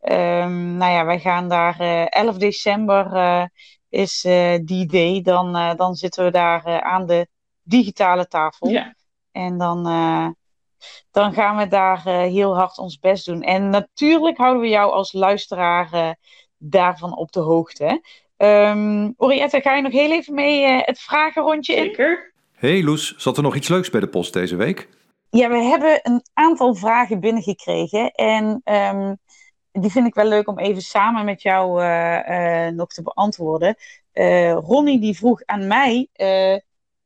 Um, 0.00 0.76
nou 0.76 0.92
ja, 0.92 1.04
wij 1.04 1.18
gaan 1.18 1.48
daar 1.48 1.80
uh, 1.80 2.06
11 2.08 2.36
december 2.36 3.50
is 3.88 4.20
die 4.64 4.86
day. 4.86 5.20
Dan, 5.22 5.76
dan 5.76 5.94
zitten 5.94 6.24
we 6.24 6.30
daar 6.30 6.82
aan 6.82 7.06
de 7.06 7.28
digitale 7.62 8.26
tafel. 8.26 8.68
Ja. 8.68 8.94
En 9.32 9.58
dan, 9.58 9.82
dan 11.10 11.32
gaan 11.32 11.56
we 11.56 11.66
daar 11.66 12.02
heel 12.08 12.56
hard 12.56 12.78
ons 12.78 12.98
best 12.98 13.26
doen. 13.26 13.42
En 13.42 13.70
natuurlijk 13.70 14.36
houden 14.36 14.62
we 14.62 14.68
jou 14.68 14.92
als 14.92 15.12
luisteraar 15.12 16.16
daarvan 16.56 17.16
op 17.16 17.32
de 17.32 17.40
hoogte. 17.40 18.00
Um, 18.38 19.14
Orietta, 19.16 19.60
ga 19.60 19.74
je 19.74 19.82
nog 19.82 19.92
heel 19.92 20.10
even 20.10 20.34
mee 20.34 20.64
het 20.64 20.98
vragenrondje 20.98 21.74
in? 21.74 21.84
Zeker. 21.84 22.32
Hey 22.52 22.82
Loes, 22.82 23.16
zat 23.16 23.36
er 23.36 23.42
nog 23.42 23.56
iets 23.56 23.68
leuks 23.68 23.90
bij 23.90 24.00
de 24.00 24.08
post 24.08 24.32
deze 24.32 24.56
week? 24.56 24.88
Ja, 25.30 25.48
we 25.48 25.56
hebben 25.56 26.00
een 26.02 26.22
aantal 26.34 26.74
vragen 26.74 27.20
binnengekregen. 27.20 28.10
En 28.10 28.60
um, 28.64 29.18
die 29.72 29.90
vind 29.90 30.06
ik 30.06 30.14
wel 30.14 30.26
leuk 30.26 30.48
om 30.48 30.58
even 30.58 30.82
samen 30.82 31.24
met 31.24 31.42
jou 31.42 31.82
uh, 31.82 32.28
uh, 32.28 32.72
nog 32.72 32.88
te 32.88 33.02
beantwoorden. 33.02 33.76
Uh, 34.12 34.52
Ronnie 34.52 35.00
die 35.00 35.16
vroeg 35.16 35.42
aan 35.44 35.66
mij, 35.66 36.08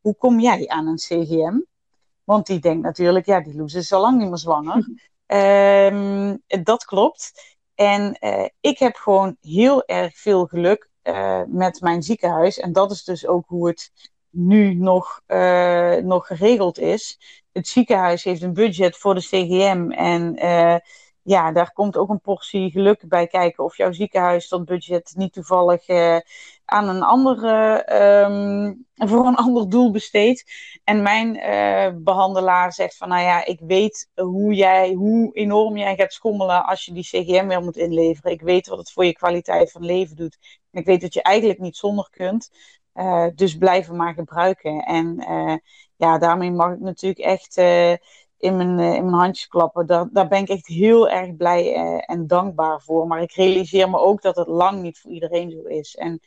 hoe 0.01 0.17
kom 0.19 0.41
jij 0.41 0.69
aan 0.69 0.87
een 0.87 0.97
CGM? 0.97 1.61
Want 2.25 2.47
die 2.47 2.59
denkt 2.59 2.83
natuurlijk, 2.83 3.27
ja, 3.27 3.41
die 3.41 3.57
Loes 3.57 3.75
is 3.75 3.93
al 3.93 4.01
lang 4.01 4.19
niet 4.19 4.29
meer 4.29 4.39
zwanger. 4.39 4.89
um, 5.27 6.43
dat 6.65 6.85
klopt. 6.85 7.57
En 7.75 8.19
ik 8.61 8.79
heb 8.79 8.97
gewoon 8.97 9.37
heel 9.41 9.85
erg 9.87 10.19
veel 10.19 10.47
geluk 10.47 10.91
met 11.47 11.81
mijn 11.81 12.03
ziekenhuis. 12.03 12.59
En 12.59 12.73
dat 12.73 12.91
is 12.91 13.05
dus 13.05 13.27
ook 13.27 13.45
hoe 13.47 13.69
het 13.69 13.91
nu 14.31 14.75
nog, 14.75 15.21
nog 16.03 16.27
geregeld 16.27 16.79
is. 16.79 17.19
Het 17.53 17.69
ziekenhuis 17.69 18.25
heeft 18.25 18.43
een 18.43 18.53
budget 18.53 18.97
voor 18.97 19.15
de 19.15 19.21
CGM 19.21 19.91
en 19.91 20.35
ja, 21.25 21.53
daar 21.53 21.73
komt 21.73 21.97
ook 21.97 22.09
een 22.09 22.21
portie 22.21 22.71
geluk 22.71 23.09
bij 23.09 23.27
kijken 23.27 23.65
of 23.65 23.77
jouw 23.77 23.93
ziekenhuis 23.93 24.49
dat 24.49 24.65
budget 24.65 25.13
niet 25.17 25.33
toevallig 25.33 25.89
aan 26.65 26.89
een 26.89 27.03
andere, 27.03 27.87
um, 28.25 28.87
voor 29.11 29.27
een 29.27 29.37
ander 29.37 29.71
doel 29.71 29.91
besteedt. 29.91 30.45
En 30.85 31.03
mijn 31.03 31.33
behandelaar 32.05 32.73
zegt 32.73 32.97
van, 32.97 33.09
nou 33.09 33.23
ja, 33.23 33.45
ik 33.45 33.61
weet 33.61 34.09
hoe 34.15 34.55
jij, 34.55 34.93
hoe 34.93 35.33
enorm 35.33 35.77
jij 35.77 35.97
gaat 35.97 36.13
schommelen 36.13 36.67
als 36.67 36.85
je 36.85 36.93
die 36.93 37.05
CGM 37.05 37.47
weer 37.47 37.63
moet 37.63 37.77
inleveren. 37.77 38.33
Ik 38.33 38.41
weet 38.41 38.69
wat 38.69 38.79
het 38.79 38.93
voor 38.93 39.05
je 39.05 39.13
kwaliteit 39.13 39.73
van 39.73 39.85
leven 39.85 40.17
doet. 40.17 40.39
Ik 40.73 40.87
weet 40.87 41.01
dat 41.01 41.15
je 41.15 41.23
eigenlijk 41.23 41.59
niet 41.59 41.77
zonder 41.77 42.09
kunt. 42.11 42.51
Uh, 42.95 43.27
dus 43.35 43.57
blijven 43.57 43.97
maar 43.97 44.15
gebruiken. 44.15 44.85
En 44.85 45.17
ja, 45.97 46.19
daarmee 46.19 46.51
mag 46.51 46.73
ik 46.73 46.81
natuurlijk 46.81 47.25
echt 47.27 47.57
in 48.37 48.57
mijn, 48.57 48.79
in 48.79 49.05
mijn 49.05 49.13
handjes 49.13 49.49
klappen. 49.49 49.87
Daar, 49.87 50.09
daar 50.13 50.29
ben 50.29 50.41
ik 50.41 50.49
echt 50.49 50.67
heel 50.67 51.09
erg 51.09 51.37
blij 51.37 51.75
en 52.07 52.27
dankbaar 52.27 52.81
voor. 52.81 53.07
Maar 53.07 53.23
ik 53.23 53.33
realiseer 53.33 53.91
me 53.91 53.99
ook 53.99 54.23
dat 54.23 54.37
het 54.37 54.49
lang 54.49 54.83
niet 54.83 54.99
voor 54.99 55.11
iedereen 55.11 55.51
zo 55.51 55.63
is. 55.63 55.97
En 55.97 56.21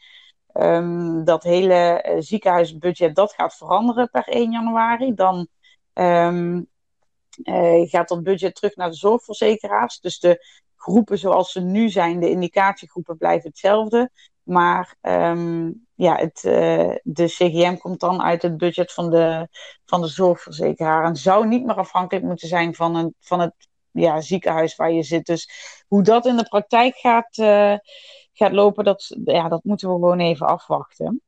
um, 0.53 1.23
dat 1.23 1.43
hele 1.43 2.15
ziekenhuisbudget, 2.19 3.15
dat 3.15 3.33
gaat 3.33 3.55
veranderen 3.55 4.09
per 4.09 4.27
1 4.27 4.51
januari. 4.51 5.13
Dan 5.13 5.47
um, 5.93 6.67
gaat 7.87 8.07
dat 8.07 8.23
budget 8.23 8.55
terug 8.55 8.75
naar 8.75 8.89
de 8.89 8.95
zorgverzekeraars. 8.95 9.99
Dus 9.99 10.19
de 10.19 10.45
groepen 10.75 11.17
zoals 11.17 11.51
ze 11.51 11.61
nu 11.61 11.89
zijn, 11.89 12.19
de 12.19 12.29
indicatiegroepen, 12.29 13.17
blijven 13.17 13.49
hetzelfde. 13.49 14.11
Maar 14.45 14.95
um, 15.01 15.87
ja, 15.95 16.15
het, 16.15 16.43
uh, 16.43 16.95
de 17.03 17.25
CGM 17.25 17.77
komt 17.77 17.99
dan 17.99 18.21
uit 18.21 18.41
het 18.41 18.57
budget 18.57 18.93
van 18.93 19.09
de, 19.09 19.47
van 19.85 20.01
de 20.01 20.07
zorgverzekeraar. 20.07 21.05
En 21.05 21.15
zou 21.15 21.47
niet 21.47 21.65
meer 21.65 21.75
afhankelijk 21.75 22.25
moeten 22.25 22.47
zijn 22.47 22.75
van, 22.75 22.95
een, 22.95 23.15
van 23.19 23.39
het 23.39 23.53
ja, 23.91 24.21
ziekenhuis 24.21 24.75
waar 24.75 24.91
je 24.91 25.03
zit. 25.03 25.25
Dus 25.25 25.49
hoe 25.87 26.03
dat 26.03 26.25
in 26.25 26.37
de 26.37 26.47
praktijk 26.47 26.95
gaat, 26.95 27.37
uh, 27.37 27.75
gaat 28.33 28.51
lopen, 28.51 28.83
dat, 28.83 29.17
ja, 29.25 29.47
dat 29.49 29.63
moeten 29.63 29.87
we 29.87 29.93
gewoon 29.93 30.19
even 30.19 30.47
afwachten. 30.47 31.21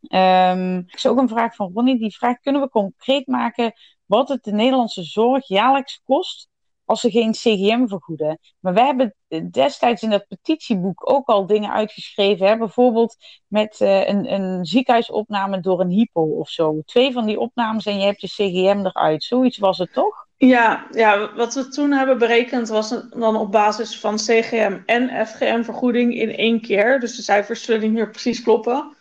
Um, 0.00 0.76
er 0.76 0.94
is 0.94 1.06
ook 1.06 1.18
een 1.18 1.28
vraag 1.28 1.54
van 1.54 1.70
Ronnie. 1.74 1.98
Die 1.98 2.16
vraagt: 2.16 2.40
kunnen 2.40 2.60
we 2.60 2.68
concreet 2.68 3.26
maken 3.26 3.72
wat 4.04 4.28
het 4.28 4.44
de 4.44 4.52
Nederlandse 4.52 5.02
zorg 5.02 5.48
jaarlijks 5.48 6.02
kost 6.04 6.48
als 6.86 7.00
ze 7.00 7.10
geen 7.10 7.32
CGM 7.32 7.86
vergoeden. 7.86 8.38
Maar 8.60 8.74
wij 8.74 8.86
hebben 8.86 9.14
destijds 9.50 10.02
in 10.02 10.10
dat 10.10 10.26
petitieboek 10.28 11.10
ook 11.10 11.28
al 11.28 11.46
dingen 11.46 11.72
uitgeschreven. 11.72 12.46
Hè? 12.46 12.56
Bijvoorbeeld 12.56 13.16
met 13.46 13.80
uh, 13.80 14.08
een, 14.08 14.32
een 14.32 14.64
ziekenhuisopname 14.64 15.60
door 15.60 15.80
een 15.80 15.90
hypo 15.90 16.22
of 16.22 16.48
zo. 16.48 16.80
Twee 16.84 17.12
van 17.12 17.26
die 17.26 17.38
opnames 17.38 17.86
en 17.86 17.98
je 17.98 18.04
hebt 18.04 18.20
je 18.20 18.26
CGM 18.26 18.80
eruit. 18.84 19.24
Zoiets 19.24 19.58
was 19.58 19.78
het 19.78 19.92
toch? 19.92 20.26
Ja, 20.36 20.86
ja, 20.90 21.34
wat 21.34 21.54
we 21.54 21.68
toen 21.68 21.92
hebben 21.92 22.18
berekend 22.18 22.68
was 22.68 22.88
dan 23.10 23.36
op 23.36 23.52
basis 23.52 24.00
van 24.00 24.16
CGM 24.16 24.78
en 24.86 25.26
FGM-vergoeding 25.26 26.14
in 26.14 26.36
één 26.36 26.60
keer. 26.60 27.00
Dus 27.00 27.16
de 27.16 27.22
cijfers 27.22 27.62
zullen 27.62 27.80
niet 27.80 27.92
meer 27.92 28.10
precies 28.10 28.42
kloppen. 28.42 28.96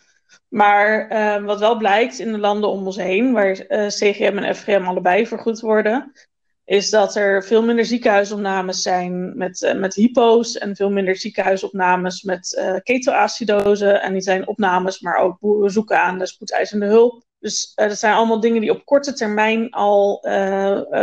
Maar 0.48 1.12
uh, 1.12 1.46
wat 1.46 1.60
wel 1.60 1.78
blijkt 1.78 2.20
in 2.20 2.32
de 2.32 2.38
landen 2.38 2.70
om 2.70 2.86
ons 2.86 2.96
heen, 2.96 3.34
waar 3.34 3.66
uh, 3.68 3.88
CGM 3.88 4.38
en 4.38 4.56
FGM 4.56 4.84
allebei 4.86 5.28
vergoed 5.28 5.60
worden, 5.60 6.12
is 6.66 6.90
dat 6.90 7.16
er 7.16 7.44
veel 7.44 7.64
minder 7.64 7.86
ziekenhuisopnames 7.86 8.82
zijn 8.82 9.38
met, 9.38 9.62
uh, 9.62 9.74
met 9.74 9.96
hypo's 9.96 10.58
en 10.58 10.76
veel 10.76 10.90
minder 10.90 11.16
ziekenhuisopnames 11.16 12.24
met 12.24 12.58
uh, 12.60 12.76
ketoacidose. 12.84 13.92
En 13.92 14.14
die 14.14 14.22
zijn 14.22 14.48
opnames, 14.48 15.00
maar 15.00 15.18
ook 15.18 15.38
bezoeken 15.40 16.00
aan 16.00 16.20
de 16.20 16.26
spoedeisende 16.26 16.86
hulp. 16.86 17.24
Dus 17.40 17.72
uh, 17.76 17.88
dat 17.88 18.00
zijn 18.00 18.14
allemaal 18.14 18.40
dingen 18.40 18.62
die 18.62 18.72
op 18.72 18.86
korte 18.86 19.14
termijn 19.14 19.72
al 19.72 20.20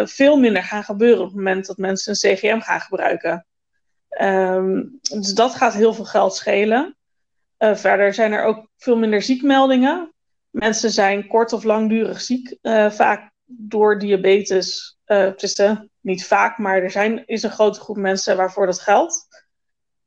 veel 0.04 0.36
minder 0.36 0.62
gaan 0.62 0.84
gebeuren 0.84 1.20
op 1.20 1.26
het 1.26 1.36
moment 1.36 1.66
dat 1.66 1.76
mensen 1.76 2.10
een 2.12 2.34
CGM 2.34 2.60
gaan 2.60 2.80
gebruiken. 2.80 3.46
Um, 4.20 4.98
dus 5.00 5.34
dat 5.34 5.54
gaat 5.54 5.74
heel 5.74 5.94
veel 5.94 6.04
geld 6.04 6.34
schelen. 6.34 6.96
verder 7.58 8.14
zijn 8.14 8.32
er 8.32 8.44
ook 8.44 8.68
veel 8.76 8.96
minder 8.96 9.22
ziekmeldingen. 9.22 10.12
Mensen 10.50 10.90
zijn 10.90 11.26
kort 11.26 11.52
of 11.52 11.64
langdurig 11.64 12.20
ziek, 12.20 12.56
vaak 12.88 13.31
door 13.44 13.98
diabetes 13.98 14.98
uh, 15.06 15.28
tussen, 15.28 15.90
niet 16.00 16.26
vaak, 16.26 16.58
maar 16.58 16.82
er 16.82 16.90
zijn, 16.90 17.26
is 17.26 17.42
een 17.42 17.50
grote 17.50 17.80
groep 17.80 17.96
mensen 17.96 18.36
waarvoor 18.36 18.66
dat 18.66 18.80
geldt. 18.80 19.26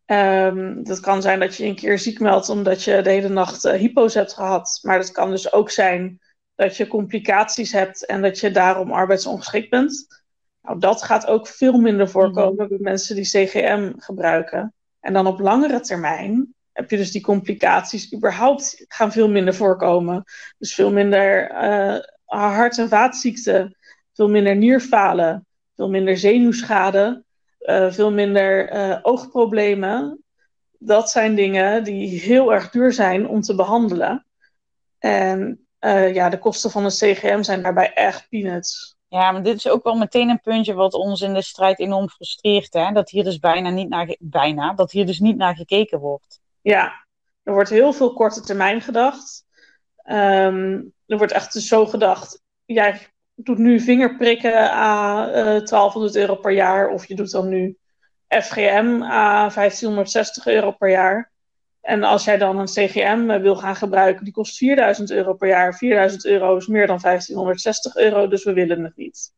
Um, 0.05 0.83
dat 0.83 0.99
kan 0.99 1.21
zijn 1.21 1.39
dat 1.39 1.55
je 1.55 1.65
een 1.65 1.75
keer 1.75 1.99
ziek 1.99 2.19
meldt 2.19 2.49
omdat 2.49 2.83
je 2.83 3.01
de 3.01 3.09
hele 3.09 3.29
nacht 3.29 3.65
uh, 3.65 3.73
hypo's 3.73 4.13
hebt 4.13 4.33
gehad. 4.33 4.79
Maar 4.81 4.97
dat 4.97 5.11
kan 5.11 5.29
dus 5.29 5.51
ook 5.53 5.69
zijn 5.69 6.19
dat 6.55 6.77
je 6.77 6.87
complicaties 6.87 7.71
hebt 7.71 8.05
en 8.05 8.21
dat 8.21 8.39
je 8.39 8.51
daarom 8.51 8.91
arbeidsongeschikt 8.91 9.69
bent. 9.69 10.23
Nou, 10.61 10.79
dat 10.79 11.03
gaat 11.03 11.27
ook 11.27 11.47
veel 11.47 11.79
minder 11.79 12.09
voorkomen 12.09 12.53
mm 12.53 12.59
-hmm. 12.59 12.67
bij 12.67 12.77
mensen 12.79 13.15
die 13.15 13.25
CGM 13.25 13.93
gebruiken. 13.97 14.73
En 14.99 15.13
dan 15.13 15.27
op 15.27 15.39
langere 15.39 15.79
termijn 15.79 16.53
heb 16.71 16.89
je 16.89 16.97
dus 16.97 17.11
die 17.11 17.21
complicaties 17.21 18.13
überhaupt 18.13 18.85
gaan 18.87 19.11
veel 19.11 19.29
minder 19.29 19.53
voorkomen. 19.55 20.23
Dus 20.57 20.73
veel 20.73 20.91
minder 20.91 21.51
uh, 21.51 21.99
hart- 22.25 22.77
en 22.77 22.89
vaatziekten 22.89 23.77
veel 24.13 24.29
minder 24.29 24.55
nierfalen, 24.55 25.47
veel 25.75 25.89
minder 25.89 26.17
zenuwschade, 26.17 27.23
uh, 27.59 27.91
veel 27.91 28.11
minder 28.11 28.73
uh, 28.73 28.99
oogproblemen. 29.01 30.23
Dat 30.79 31.09
zijn 31.09 31.35
dingen 31.35 31.83
die 31.83 32.19
heel 32.19 32.53
erg 32.53 32.69
duur 32.69 32.93
zijn 32.93 33.27
om 33.27 33.41
te 33.41 33.55
behandelen. 33.55 34.25
En 34.99 35.67
uh, 35.79 36.13
ja, 36.13 36.29
de 36.29 36.39
kosten 36.39 36.71
van 36.71 36.83
een 36.83 36.89
CGM 36.89 37.41
zijn 37.41 37.61
daarbij 37.61 37.93
echt 37.93 38.29
peanuts. 38.29 38.95
Ja, 39.07 39.31
maar 39.31 39.43
dit 39.43 39.55
is 39.55 39.67
ook 39.67 39.83
wel 39.83 39.95
meteen 39.95 40.29
een 40.29 40.41
puntje 40.41 40.73
wat 40.73 40.93
ons 40.93 41.21
in 41.21 41.33
de 41.33 41.41
strijd 41.41 41.79
enorm 41.79 42.09
frustreert. 42.09 42.73
Hè? 42.73 42.91
Dat 42.91 43.09
hier 43.09 43.23
dus 43.23 43.39
bijna 43.39 43.69
niet 43.69 43.89
naar, 43.89 44.15
bijna, 44.19 44.73
dat 44.73 44.91
hier 44.91 45.05
dus 45.05 45.19
niet 45.19 45.37
naar 45.37 45.55
gekeken 45.55 45.99
wordt. 45.99 46.39
Ja, 46.61 47.05
er 47.43 47.53
wordt 47.53 47.69
heel 47.69 47.93
veel 47.93 48.13
korte 48.13 48.41
termijn 48.41 48.81
gedacht. 48.81 49.44
Um, 50.05 50.93
er 51.05 51.17
wordt 51.17 51.31
echt 51.31 51.53
zo 51.53 51.85
gedacht, 51.85 52.41
jij 52.65 53.07
doet 53.35 53.57
nu 53.57 53.79
vingerprikken 53.79 54.71
aan 54.71 55.29
uh, 55.29 55.35
1200 55.35 56.15
euro 56.15 56.35
per 56.35 56.51
jaar. 56.51 56.89
Of 56.89 57.07
je 57.07 57.15
doet 57.15 57.31
dan 57.31 57.49
nu 57.49 57.77
FGM 58.27 59.03
aan 59.03 59.51
1560 59.53 60.47
euro 60.47 60.71
per 60.71 60.89
jaar. 60.89 61.31
En 61.81 62.03
als 62.03 62.23
jij 62.23 62.37
dan 62.37 62.59
een 62.59 62.65
CGM 62.65 63.41
wil 63.41 63.55
gaan 63.55 63.75
gebruiken, 63.75 64.23
die 64.23 64.33
kost 64.33 64.57
4000 64.57 65.11
euro 65.11 65.33
per 65.33 65.47
jaar. 65.47 65.75
4000 65.75 66.25
euro 66.25 66.55
is 66.57 66.67
meer 66.67 66.87
dan 66.87 66.99
1560 67.01 67.95
euro, 67.95 68.27
dus 68.27 68.43
we 68.43 68.53
willen 68.53 68.83
het 68.83 68.95
niet. 68.95 69.33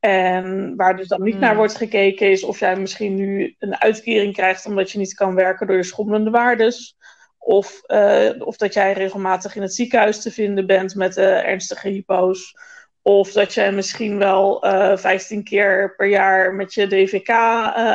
En 0.00 0.76
waar 0.76 0.96
dus 0.96 1.08
dan 1.08 1.22
niet 1.22 1.32
hmm. 1.32 1.42
naar 1.42 1.56
wordt 1.56 1.76
gekeken 1.76 2.30
is 2.30 2.44
of 2.44 2.58
jij 2.58 2.76
misschien 2.76 3.14
nu 3.14 3.54
een 3.58 3.80
uitkering 3.80 4.32
krijgt 4.32 4.66
omdat 4.66 4.90
je 4.90 4.98
niet 4.98 5.14
kan 5.14 5.34
werken 5.34 5.66
door 5.66 5.76
je 5.76 5.82
schommelende 5.82 6.30
waardes. 6.30 6.96
Of, 7.44 7.82
uh, 7.86 8.30
of 8.38 8.56
dat 8.56 8.74
jij 8.74 8.92
regelmatig 8.92 9.56
in 9.56 9.62
het 9.62 9.74
ziekenhuis 9.74 10.22
te 10.22 10.30
vinden 10.30 10.66
bent 10.66 10.94
met 10.94 11.16
uh, 11.16 11.48
ernstige 11.48 11.88
hypo's. 11.88 12.56
Of 13.02 13.32
dat 13.32 13.54
je 13.54 13.70
misschien 13.70 14.18
wel 14.18 14.66
uh, 14.66 14.92
eh, 14.92 14.98
15 14.98 15.44
keer 15.44 15.94
per 15.96 16.06
jaar 16.06 16.54
met 16.54 16.74
je 16.74 16.86
DVK 16.86 17.28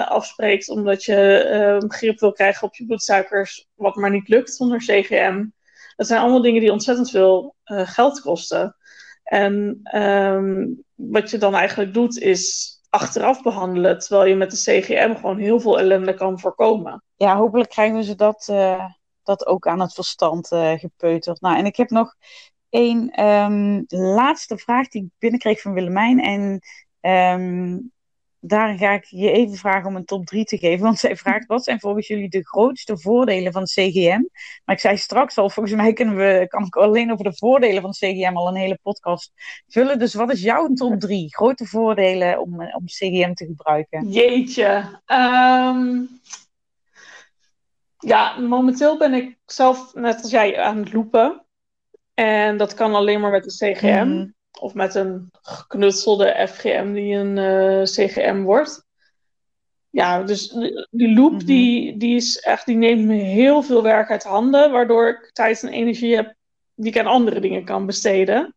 afspreekt, 0.07 0.69
omdat 0.69 1.03
je 1.03 1.49
uh, 1.81 1.89
grip 1.89 2.19
wil 2.19 2.31
krijgen 2.31 2.67
op 2.67 2.75
je 2.75 2.85
bloedsuikers, 2.85 3.67
wat 3.75 3.95
maar 3.95 4.09
niet 4.09 4.27
lukt 4.27 4.53
zonder 4.53 4.79
CGM. 4.79 5.45
Dat 5.95 6.07
zijn 6.07 6.21
allemaal 6.21 6.41
dingen 6.41 6.61
die 6.61 6.71
ontzettend 6.71 7.09
veel 7.09 7.55
geld 7.65 8.21
kosten. 8.21 8.75
En 9.23 9.81
um, 9.95 10.83
wat 10.95 11.29
je 11.29 11.37
dan 11.37 11.55
eigenlijk 11.55 11.93
doet, 11.93 12.17
is 12.17 12.73
achteraf 12.89 13.41
behandelen, 13.43 13.99
terwijl 13.99 14.29
je 14.29 14.35
met 14.35 14.51
de 14.51 14.57
CGM 14.57 15.15
gewoon 15.15 15.37
heel 15.37 15.59
veel 15.59 15.79
ellende 15.79 16.13
kan 16.13 16.39
voorkomen. 16.39 17.03
Ja, 17.15 17.35
hopelijk 17.35 17.69
krijgen 17.69 18.03
ze 18.03 18.15
dat, 18.15 18.47
dat 19.29 19.45
ook 19.45 19.67
aan 19.67 19.79
het 19.79 19.93
verstand 19.93 20.47
gepeuterd. 20.75 21.41
Nou, 21.41 21.57
en 21.57 21.65
ik 21.65 21.75
heb 21.75 21.89
nog 21.89 22.15
een 22.69 23.25
um, 23.25 23.85
laatste 23.87 24.57
vraag 24.57 24.87
die 24.87 25.03
ik 25.03 25.09
binnenkreeg 25.17 25.61
van 25.61 25.73
Willemijn. 25.73 26.19
En 26.19 26.61
um, 27.39 27.91
daar 28.39 28.77
ga 28.77 28.91
ik 28.91 29.03
je 29.03 29.31
even 29.31 29.57
vragen 29.57 29.87
om 29.87 29.95
een 29.95 30.05
top 30.05 30.25
3 30.25 30.43
te 30.43 30.57
geven. 30.57 30.83
Want 30.83 30.99
zij 30.99 31.15
vraagt: 31.15 31.45
wat 31.45 31.63
zijn 31.63 31.79
volgens 31.79 32.07
jullie 32.07 32.29
de 32.29 32.45
grootste 32.45 32.97
voordelen 32.97 33.51
van 33.51 33.63
CGM? 33.63 34.21
Maar 34.65 34.75
ik 34.75 34.81
zei 34.81 34.97
straks 34.97 35.37
al: 35.37 35.49
volgens 35.49 35.75
mij 35.75 35.93
kunnen 35.93 36.15
we, 36.15 36.45
kan 36.47 36.65
ik 36.65 36.75
alleen 36.75 37.11
over 37.11 37.23
de 37.23 37.35
voordelen 37.35 37.81
van 37.81 37.91
CGM 37.91 38.35
al 38.35 38.47
een 38.47 38.55
hele 38.55 38.79
podcast 38.81 39.31
vullen. 39.67 39.99
Dus 39.99 40.13
wat 40.13 40.31
is 40.31 40.41
jouw 40.41 40.73
top 40.73 40.99
3 40.99 41.35
grote 41.35 41.65
voordelen 41.65 42.41
om, 42.41 42.53
om 42.53 42.85
CGM 42.85 43.33
te 43.33 43.45
gebruiken? 43.45 44.09
Jeetje. 44.09 45.01
Um, 45.05 46.19
ja, 47.99 48.39
momenteel 48.39 48.97
ben 48.97 49.13
ik 49.13 49.37
zelf, 49.45 49.93
net 49.93 50.21
als 50.21 50.31
jij, 50.31 50.59
aan 50.59 50.77
het 50.77 50.93
lopen. 50.93 51.45
En 52.13 52.57
dat 52.57 52.73
kan 52.73 52.95
alleen 52.95 53.19
maar 53.19 53.31
met 53.31 53.45
een 53.45 53.73
CGM. 53.73 54.07
Mm. 54.07 54.33
Of 54.59 54.73
met 54.73 54.95
een 54.95 55.29
geknutselde 55.41 56.47
FGM 56.47 56.93
die 56.93 57.15
een 57.15 57.37
uh, 57.37 57.83
CGM 57.83 58.41
wordt. 58.41 58.87
Ja, 59.89 60.23
dus 60.23 60.49
die 60.89 61.13
loop 61.13 61.31
mm-hmm. 61.31 61.45
die, 61.45 61.97
die, 61.97 62.15
is 62.15 62.39
echt, 62.39 62.65
die 62.65 62.75
neemt 62.75 63.05
me 63.05 63.13
heel 63.13 63.61
veel 63.61 63.83
werk 63.83 64.09
uit 64.09 64.23
handen. 64.23 64.71
Waardoor 64.71 65.07
ik 65.07 65.29
tijd 65.33 65.63
en 65.63 65.69
energie 65.69 66.15
heb 66.15 66.35
die 66.75 66.91
ik 66.91 66.99
aan 66.99 67.05
andere 67.05 67.39
dingen 67.39 67.65
kan 67.65 67.85
besteden. 67.85 68.55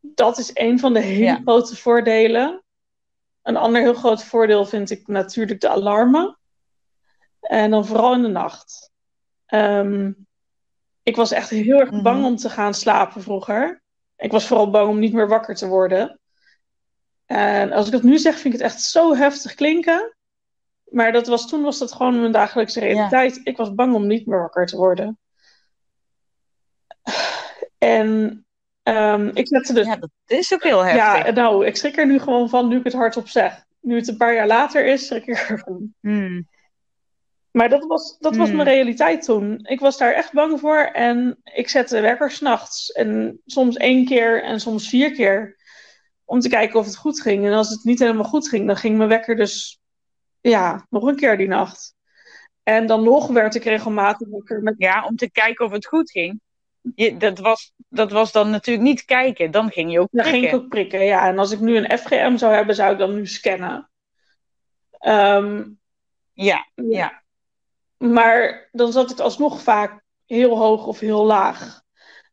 Dat 0.00 0.38
is 0.38 0.50
een 0.54 0.78
van 0.78 0.92
de 0.92 1.00
hele 1.00 1.24
ja. 1.24 1.40
grote 1.42 1.76
voordelen. 1.76 2.62
een 3.42 3.56
ander 3.56 3.80
heel 3.80 3.94
groot 3.94 4.24
voordeel 4.24 4.64
vind 4.64 4.90
ik 4.90 5.06
natuurlijk 5.06 5.60
de 5.60 5.68
alarmen. 5.68 6.39
En 7.50 7.70
dan 7.70 7.86
vooral 7.86 8.14
in 8.14 8.22
de 8.22 8.28
nacht. 8.28 8.90
Ehm, 9.46 10.12
ik 11.02 11.16
was 11.16 11.32
echt 11.32 11.50
heel 11.50 11.80
erg 11.80 12.02
bang 12.02 12.18
mhm. 12.18 12.26
om 12.26 12.36
te 12.36 12.50
gaan 12.50 12.74
slapen 12.74 13.22
vroeger. 13.22 13.82
Ik 14.16 14.30
was 14.30 14.46
vooral 14.46 14.70
bang 14.70 14.88
om 14.88 14.98
niet 14.98 15.12
meer 15.12 15.28
wakker 15.28 15.54
te 15.54 15.66
worden. 15.66 16.20
En 17.26 17.72
als 17.72 17.86
ik 17.86 17.92
dat 17.92 18.02
nu 18.02 18.18
zeg, 18.18 18.38
vind 18.38 18.54
ik 18.54 18.60
het 18.60 18.70
echt 18.70 18.82
zo 18.82 19.14
heftig 19.14 19.54
klinken. 19.54 20.16
Maar 20.84 21.12
dat 21.12 21.26
was, 21.26 21.48
toen 21.48 21.62
was 21.62 21.78
dat 21.78 21.92
gewoon 21.92 22.20
mijn 22.20 22.32
dagelijkse 22.32 22.80
realiteit. 22.80 23.40
Ik 23.44 23.56
was 23.56 23.74
bang 23.74 23.94
om 23.94 24.06
niet 24.06 24.26
meer 24.26 24.40
wakker 24.40 24.66
te 24.66 24.76
worden. 24.76 25.18
En 27.78 28.44
um, 28.82 29.30
ik 29.34 29.48
zette 29.48 29.72
dus... 29.72 29.86
Ja, 29.86 29.96
dat 29.96 30.10
is 30.26 30.52
ook 30.52 30.62
heel 30.62 30.84
heftig. 30.84 31.26
Ja, 31.26 31.30
nou, 31.30 31.66
ik 31.66 31.76
schrik 31.76 31.96
er 31.96 32.06
nu 32.06 32.18
gewoon 32.18 32.48
van 32.48 32.68
nu 32.68 32.78
ik 32.78 32.84
het 32.84 32.92
hardop 32.92 33.28
zeg. 33.28 33.64
Nu 33.80 33.96
het 33.96 34.08
een 34.08 34.16
paar 34.16 34.34
jaar 34.34 34.46
later 34.46 34.86
is, 34.86 35.06
schrik 35.06 35.26
ik 35.26 35.36
ervan. 35.36 35.94
Hmm. 36.00 36.48
Maar 37.52 37.68
dat 37.68 37.84
was, 37.84 38.16
dat 38.18 38.36
was 38.36 38.48
mijn 38.48 38.60
hmm. 38.60 38.68
realiteit 38.68 39.22
toen. 39.22 39.58
Ik 39.62 39.80
was 39.80 39.98
daar 39.98 40.12
echt 40.12 40.32
bang 40.32 40.60
voor 40.60 40.78
en 40.78 41.40
ik 41.44 41.68
zette 41.68 42.00
wekker 42.00 42.30
s'nachts. 42.30 42.92
En 42.92 43.40
soms 43.46 43.76
één 43.76 44.04
keer 44.04 44.42
en 44.42 44.60
soms 44.60 44.88
vier 44.88 45.12
keer. 45.12 45.58
Om 46.24 46.40
te 46.40 46.48
kijken 46.48 46.78
of 46.78 46.86
het 46.86 46.96
goed 46.96 47.20
ging. 47.20 47.46
En 47.46 47.52
als 47.52 47.68
het 47.68 47.84
niet 47.84 47.98
helemaal 47.98 48.24
goed 48.24 48.48
ging, 48.48 48.66
dan 48.66 48.76
ging 48.76 48.96
mijn 48.96 49.08
wekker 49.08 49.36
dus 49.36 49.80
ja, 50.40 50.86
nog 50.90 51.02
een 51.02 51.16
keer 51.16 51.36
die 51.36 51.48
nacht. 51.48 51.94
En 52.62 52.86
dan 52.86 53.04
nog 53.04 53.26
werd 53.26 53.54
ik 53.54 53.64
regelmatig 53.64 54.28
wakker 54.28 54.62
met... 54.62 54.74
Ja, 54.78 55.04
om 55.04 55.16
te 55.16 55.30
kijken 55.30 55.64
of 55.64 55.72
het 55.72 55.86
goed 55.86 56.10
ging. 56.10 56.40
Je, 56.94 57.16
dat, 57.16 57.38
was, 57.38 57.72
dat 57.88 58.12
was 58.12 58.32
dan 58.32 58.50
natuurlijk 58.50 58.86
niet 58.86 59.04
kijken, 59.04 59.50
dan 59.50 59.70
ging 59.70 59.92
je 59.92 60.00
ook 60.00 60.10
prikken. 60.10 60.32
Dan 60.32 60.40
ging 60.40 60.52
ik 60.54 60.60
ook 60.60 60.68
prikken, 60.68 61.04
ja. 61.04 61.28
En 61.28 61.38
als 61.38 61.50
ik 61.50 61.60
nu 61.60 61.76
een 61.76 61.98
FGM 61.98 62.36
zou 62.36 62.54
hebben, 62.54 62.74
zou 62.74 62.92
ik 62.92 62.98
dan 62.98 63.14
nu 63.14 63.26
scannen. 63.26 63.90
Ehm, 64.90 65.64
ja, 66.32 66.68
ja. 66.74 67.22
Maar 68.08 68.68
dan 68.72 68.92
zat 68.92 69.10
ik 69.10 69.18
alsnog 69.18 69.62
vaak 69.62 70.02
heel 70.26 70.58
hoog 70.58 70.86
of 70.86 70.98
heel 70.98 71.24
laag. 71.24 71.82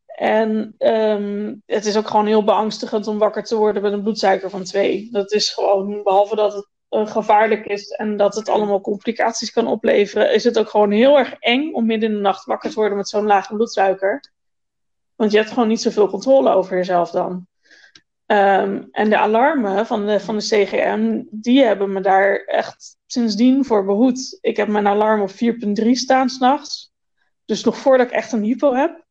En 0.06 0.74
ehm, 0.78 1.54
het 1.66 1.86
is 1.86 1.96
ook 1.96 2.08
gewoon 2.08 2.26
heel 2.26 2.44
beangstigend 2.44 3.06
om 3.06 3.18
wakker 3.18 3.44
te 3.44 3.56
worden 3.56 3.82
met 3.82 3.92
een 3.92 4.02
bloedsuiker 4.02 4.50
van 4.50 4.64
2. 4.64 5.08
Dat 5.10 5.32
is 5.32 5.50
gewoon, 5.50 6.02
behalve 6.02 6.36
dat 6.36 6.52
het 6.52 6.68
uh, 6.90 7.06
gevaarlijk 7.06 7.66
is 7.66 7.88
en 7.88 8.16
dat 8.16 8.34
het 8.34 8.48
allemaal 8.48 8.80
complicaties 8.80 9.52
kan 9.52 9.66
opleveren, 9.66 10.34
is 10.34 10.44
het 10.44 10.58
ook 10.58 10.68
gewoon 10.68 10.90
heel 10.90 11.18
erg 11.18 11.32
eng 11.38 11.72
om 11.72 11.86
midden 11.86 12.08
in 12.08 12.14
de 12.14 12.20
nacht 12.20 12.44
wakker 12.44 12.70
te 12.70 12.76
worden 12.76 12.96
met 12.96 13.08
zo'n 13.08 13.26
lage 13.26 13.54
bloedsuiker. 13.54 14.32
Want 15.16 15.30
je 15.30 15.38
hebt 15.38 15.50
gewoon 15.50 15.68
niet 15.68 15.80
zoveel 15.80 16.08
controle 16.08 16.50
over 16.50 16.76
jezelf 16.76 17.10
dan. 17.10 17.46
Ehm, 18.26 18.82
en 18.90 19.10
de 19.10 19.18
alarmen 19.18 19.86
van 19.86 20.06
de, 20.06 20.20
van 20.20 20.36
de 20.38 20.44
CGM, 20.44 21.22
die 21.30 21.62
hebben 21.62 21.92
me 21.92 22.00
daar 22.00 22.36
echt 22.36 22.97
sindsdien 23.12 23.64
voor 23.64 23.84
behoed. 23.84 24.38
Ik 24.40 24.56
heb 24.56 24.68
mijn 24.68 24.86
alarm 24.86 25.20
op 25.20 25.30
4.3 25.30 25.90
staan 25.90 26.28
s'nachts. 26.28 26.92
Dus 27.44 27.64
nog 27.64 27.78
voordat 27.78 28.06
ik 28.06 28.12
echt 28.12 28.32
een 28.32 28.42
hypo 28.42 28.74
heb. 28.74 29.06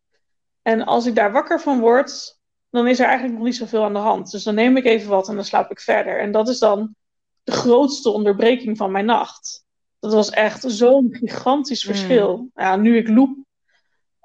En 0.61 0.85
als 0.85 1.05
ik 1.05 1.15
daar 1.15 1.31
wakker 1.31 1.61
van 1.61 1.79
word, 1.79 2.39
dan 2.69 2.87
is 2.87 2.99
er 2.99 3.05
eigenlijk 3.05 3.37
nog 3.37 3.45
niet 3.45 3.55
zoveel 3.55 3.83
aan 3.83 3.93
de 3.93 3.99
hand. 3.99 4.31
Dus 4.31 4.43
dan 4.43 4.55
neem 4.55 4.77
ik 4.77 4.85
even 4.85 5.09
wat 5.09 5.29
en 5.29 5.35
dan 5.35 5.45
slaap 5.45 5.71
ik 5.71 5.79
verder. 5.79 6.19
En 6.19 6.31
dat 6.31 6.49
is 6.49 6.59
dan 6.59 6.95
de 7.43 7.51
grootste 7.51 8.09
onderbreking 8.09 8.77
van 8.77 8.91
mijn 8.91 9.05
nacht. 9.05 9.65
Dat 9.99 10.13
was 10.13 10.29
echt 10.29 10.63
zo'n 10.67 11.07
gigantisch 11.11 11.83
hmm. 11.83 11.93
verschil. 11.93 12.49
Ja, 12.53 12.75
nu 12.75 12.97
ik 12.97 13.07
loop, 13.07 13.37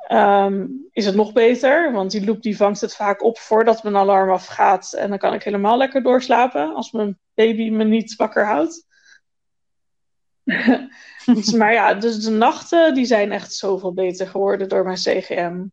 ehm, 0.06 0.66
is 0.90 1.06
het 1.06 1.14
nog 1.14 1.32
beter. 1.32 1.92
Want 1.92 2.10
die 2.10 2.24
loop 2.24 2.42
die 2.42 2.56
vangt 2.56 2.80
het 2.80 2.94
vaak 2.94 3.22
op 3.22 3.38
voordat 3.38 3.82
mijn 3.82 3.96
alarm 3.96 4.30
afgaat. 4.30 4.92
En 4.92 5.08
dan 5.08 5.18
kan 5.18 5.34
ik 5.34 5.42
helemaal 5.42 5.76
lekker 5.76 6.02
doorslapen. 6.02 6.74
Als 6.74 6.92
mijn 6.92 7.18
baby 7.34 7.70
me 7.70 7.84
niet 7.84 8.16
wakker 8.16 8.46
houdt. 8.46 8.86
Maar 11.56 11.72
ja, 11.72 11.94
dus 11.94 12.24
de 12.24 12.30
nachten 12.30 12.94
die 12.94 13.04
zijn 13.04 13.32
echt 13.32 13.54
zoveel 13.54 13.92
beter 13.92 14.26
geworden 14.26 14.68
door 14.68 14.84
mijn 14.84 14.96
CGM. 14.96 15.64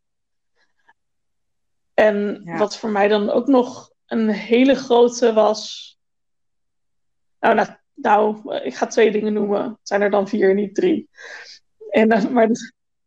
En 1.93 2.41
wat 2.57 2.77
voor 2.77 2.89
mij 2.89 3.07
dan 3.07 3.29
ook 3.29 3.47
nog 3.47 3.91
een 4.05 4.29
hele 4.29 4.75
grote 4.75 5.33
was. 5.33 5.87
Nou, 7.39 7.55
nou, 7.55 7.67
nou, 7.93 8.55
ik 8.55 8.75
ga 8.75 8.87
twee 8.87 9.11
dingen 9.11 9.33
noemen. 9.33 9.63
Het 9.63 9.77
zijn 9.87 10.01
er 10.01 10.09
dan 10.09 10.27
vier, 10.27 10.53
niet 10.53 10.75
drie. 10.75 11.09
En, 11.89 12.33
maar 12.33 12.49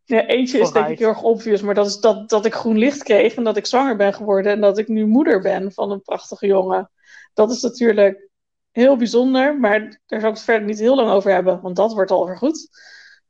ja, 0.04 0.26
eentje 0.26 0.58
is 0.58 0.70
denk 0.70 0.88
ik 0.88 0.98
heel 0.98 1.08
erg 1.08 1.22
obvious, 1.22 1.62
maar 1.62 1.74
dat 1.74 1.86
is 1.86 1.96
dat, 1.98 2.28
dat 2.28 2.44
ik 2.44 2.54
groen 2.54 2.78
licht 2.78 3.02
kreeg 3.02 3.34
en 3.34 3.44
dat 3.44 3.56
ik 3.56 3.66
zwanger 3.66 3.96
ben 3.96 4.14
geworden 4.14 4.52
en 4.52 4.60
dat 4.60 4.78
ik 4.78 4.88
nu 4.88 5.06
moeder 5.06 5.40
ben 5.40 5.72
van 5.72 5.90
een 5.90 6.02
prachtige 6.02 6.46
jongen. 6.46 6.90
Dat 7.34 7.50
is 7.50 7.62
natuurlijk 7.62 8.28
heel 8.72 8.96
bijzonder, 8.96 9.58
maar 9.58 9.80
daar 9.80 10.20
zou 10.20 10.32
ik 10.32 10.36
het 10.36 10.42
verder 10.42 10.66
niet 10.68 10.78
heel 10.78 10.96
lang 10.96 11.10
over 11.10 11.32
hebben, 11.32 11.60
want 11.60 11.76
dat 11.76 11.92
wordt 11.92 12.10
al 12.10 12.26
goed. 12.26 12.68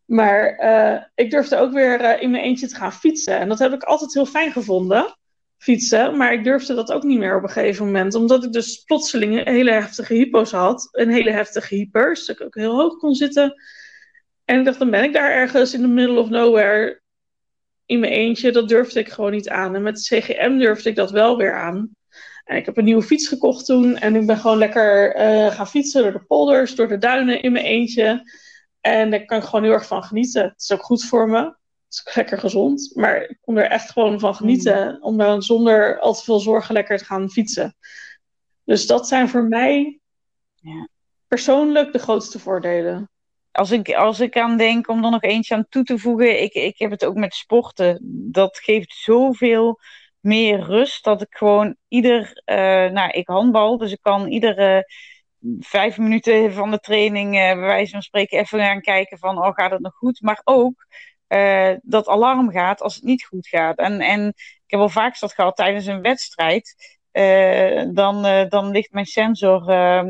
Maar 0.04 0.58
uh, 0.60 1.02
ik 1.14 1.30
durfde 1.30 1.56
ook 1.56 1.72
weer 1.72 2.00
uh, 2.00 2.22
in 2.22 2.30
mijn 2.30 2.42
eentje 2.42 2.66
te 2.66 2.74
gaan 2.74 2.92
fietsen. 2.92 3.38
En 3.38 3.48
dat 3.48 3.58
heb 3.58 3.72
ik 3.72 3.82
altijd 3.82 4.14
heel 4.14 4.26
fijn 4.26 4.52
gevonden, 4.52 5.16
fietsen. 5.58 6.16
Maar 6.16 6.32
ik 6.32 6.44
durfde 6.44 6.74
dat 6.74 6.92
ook 6.92 7.02
niet 7.02 7.18
meer 7.18 7.36
op 7.36 7.42
een 7.42 7.48
gegeven 7.48 7.86
moment. 7.86 8.14
Omdat 8.14 8.44
ik 8.44 8.52
dus 8.52 8.82
plotseling 8.82 9.44
hele 9.44 9.70
heftige 9.70 10.14
hypo's 10.14 10.50
had. 10.50 10.88
Een 10.90 11.10
hele 11.10 11.30
heftige 11.30 11.74
hypers. 11.74 12.26
Dat 12.26 12.40
ik 12.40 12.46
ook 12.46 12.54
heel 12.54 12.76
hoog 12.76 12.96
kon 12.96 13.14
zitten. 13.14 13.54
En 14.44 14.58
ik 14.58 14.64
dacht, 14.64 14.78
dan 14.78 14.90
ben 14.90 15.04
ik 15.04 15.12
daar 15.12 15.30
ergens 15.30 15.74
in 15.74 15.80
the 15.80 15.86
middle 15.86 16.20
of 16.20 16.28
nowhere 16.28 17.00
in 17.86 18.00
mijn 18.00 18.12
eentje. 18.12 18.52
Dat 18.52 18.68
durfde 18.68 19.00
ik 19.00 19.08
gewoon 19.08 19.32
niet 19.32 19.48
aan. 19.48 19.74
En 19.74 19.82
met 19.82 20.00
CGM 20.00 20.58
durfde 20.58 20.88
ik 20.88 20.96
dat 20.96 21.10
wel 21.10 21.36
weer 21.36 21.54
aan. 21.54 21.90
En 22.44 22.56
ik 22.56 22.66
heb 22.66 22.76
een 22.76 22.84
nieuwe 22.84 23.02
fiets 23.02 23.28
gekocht 23.28 23.64
toen. 23.64 23.96
En 23.96 24.16
ik 24.16 24.26
ben 24.26 24.38
gewoon 24.38 24.58
lekker 24.58 25.16
uh, 25.16 25.50
gaan 25.50 25.68
fietsen 25.68 26.02
door 26.02 26.12
de 26.12 26.24
polders, 26.24 26.74
door 26.74 26.88
de 26.88 26.98
duinen 26.98 27.42
in 27.42 27.52
mijn 27.52 27.64
eentje. 27.64 28.30
En 28.80 29.10
daar 29.10 29.24
kan 29.24 29.38
ik 29.38 29.44
gewoon 29.44 29.62
heel 29.64 29.72
erg 29.72 29.86
van 29.86 30.02
genieten. 30.02 30.42
Het 30.42 30.60
is 30.60 30.72
ook 30.72 30.82
goed 30.82 31.04
voor 31.04 31.28
me. 31.28 31.38
Het 31.38 31.54
is 31.88 32.06
ook 32.06 32.14
lekker 32.14 32.38
gezond. 32.38 32.90
Maar 32.94 33.22
ik 33.22 33.38
kon 33.40 33.56
er 33.56 33.70
echt 33.70 33.90
gewoon 33.90 34.20
van 34.20 34.34
genieten. 34.34 34.88
Mm. 34.88 35.02
Om 35.02 35.16
dan 35.16 35.42
zonder 35.42 35.98
al 35.98 36.14
te 36.14 36.24
veel 36.24 36.40
zorgen 36.40 36.74
lekker 36.74 36.98
te 36.98 37.04
gaan 37.04 37.30
fietsen. 37.30 37.76
Dus 38.64 38.86
dat 38.86 39.08
zijn 39.08 39.28
voor 39.28 39.44
mij 39.44 40.00
ja. 40.54 40.88
persoonlijk 41.28 41.92
de 41.92 41.98
grootste 41.98 42.38
voordelen. 42.38 43.10
Als 43.50 43.70
ik, 43.70 43.94
als 43.94 44.20
ik 44.20 44.36
aan 44.36 44.56
denk 44.56 44.88
om 44.88 45.04
er 45.04 45.10
nog 45.10 45.22
eentje 45.22 45.54
aan 45.54 45.66
toe 45.68 45.84
te 45.84 45.98
voegen. 45.98 46.42
Ik, 46.42 46.52
ik 46.52 46.78
heb 46.78 46.90
het 46.90 47.04
ook 47.04 47.16
met 47.16 47.34
sporten. 47.34 47.98
Dat 48.30 48.58
geeft 48.58 48.94
zoveel 48.94 49.78
meer 50.22 50.60
rust. 50.60 51.04
Dat 51.04 51.22
ik 51.22 51.34
gewoon 51.36 51.76
ieder, 51.88 52.42
uh, 52.44 52.56
nou 52.90 53.10
ik 53.10 53.26
handbal, 53.28 53.78
dus 53.78 53.92
ik 53.92 54.02
kan 54.02 54.26
iedere 54.26 54.86
vijf 55.58 55.98
minuten 55.98 56.52
van 56.52 56.70
de 56.70 56.78
training, 56.78 57.34
uh, 57.34 57.40
bij 57.40 57.56
wijze 57.56 57.92
van 57.92 58.02
spreken, 58.02 58.38
even 58.38 58.60
gaan 58.60 58.80
kijken 58.80 59.18
van, 59.18 59.38
oh 59.38 59.54
gaat 59.54 59.70
het 59.70 59.80
nog 59.80 59.94
goed? 59.94 60.20
Maar 60.20 60.40
ook 60.44 60.86
uh, 61.28 61.74
dat 61.82 62.08
alarm 62.08 62.50
gaat 62.50 62.82
als 62.82 62.94
het 62.94 63.04
niet 63.04 63.24
goed 63.24 63.48
gaat. 63.48 63.78
En, 63.78 64.00
en 64.00 64.28
ik 64.36 64.62
heb 64.66 64.78
wel 64.80 64.88
vaak 64.88 65.18
dat 65.18 65.34
gehad 65.34 65.56
tijdens 65.56 65.86
een 65.86 66.02
wedstrijd. 66.02 67.00
Dan, 67.92 68.22
dan 68.48 68.70
ligt 68.70 68.92
mijn 68.92 69.06
sensor 69.06 69.62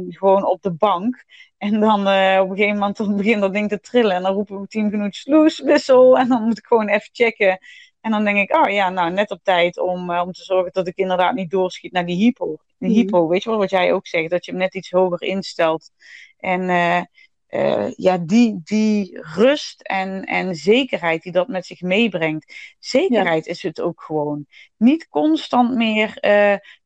gewoon 0.09 0.45
op 0.45 0.63
de 0.63 0.73
bank. 0.73 1.25
En 1.59 1.81
dan 1.81 2.01
op 2.41 2.51
een 2.51 2.57
gegeven 2.57 2.79
moment 2.79 3.17
begint 3.17 3.41
dat 3.41 3.53
ding 3.53 3.69
te 3.69 3.81
trillen. 3.81 4.17
En 4.17 4.23
dan 4.23 4.35
roepen 4.35 4.61
we 4.61 4.67
tien 4.67 4.91
minuten 4.91 5.13
sloeswissel. 5.13 6.19
En 6.19 6.29
dan 6.29 6.43
moet 6.43 6.59
ik 6.59 6.67
gewoon 6.67 6.89
even 6.89 7.09
checken 7.13 7.59
en 8.03 8.11
dan 8.11 8.25
denk 8.25 8.39
ik, 8.39 8.57
oh 8.57 8.71
ja, 8.71 8.91
nou 8.91 9.11
net 9.11 9.31
op 9.31 9.41
tijd 9.43 9.79
om, 9.79 10.11
uh, 10.11 10.23
om 10.25 10.33
te 10.33 10.45
zorgen 10.45 10.73
dat 10.73 10.87
ik 10.87 10.97
inderdaad 10.97 11.35
niet 11.35 11.51
doorschiet 11.51 11.93
naar 11.93 12.07
die 12.07 12.17
hypo. 12.17 12.57
Die 12.79 12.91
mhm. 12.91 12.99
hypo, 12.99 13.29
weet 13.29 13.43
je 13.43 13.51
wel 13.51 13.59
wat 13.59 13.71
jij 13.71 13.93
ook 13.93 14.07
zegt, 14.07 14.31
dat 14.31 14.45
je 14.45 14.51
hem 14.51 14.61
net 14.61 14.75
iets 14.75 14.91
hoger 14.91 15.23
instelt. 15.23 15.91
En 16.39 16.61
uh, 16.61 17.03
uh, 17.49 17.93
ja, 17.97 18.19
die, 18.19 18.61
die 18.65 19.19
rust 19.21 19.81
en, 19.81 20.25
en 20.25 20.55
zekerheid 20.55 21.23
die 21.23 21.33
dat 21.33 21.49
met 21.49 21.67
zich 21.67 21.81
meebrengt. 21.81 22.55
Zekerheid 22.79 23.47
is 23.47 23.63
het 23.63 23.81
ook 23.81 24.03
gewoon. 24.03 24.47
Niet 24.77 25.09
constant 25.09 25.75
meer 25.75 26.15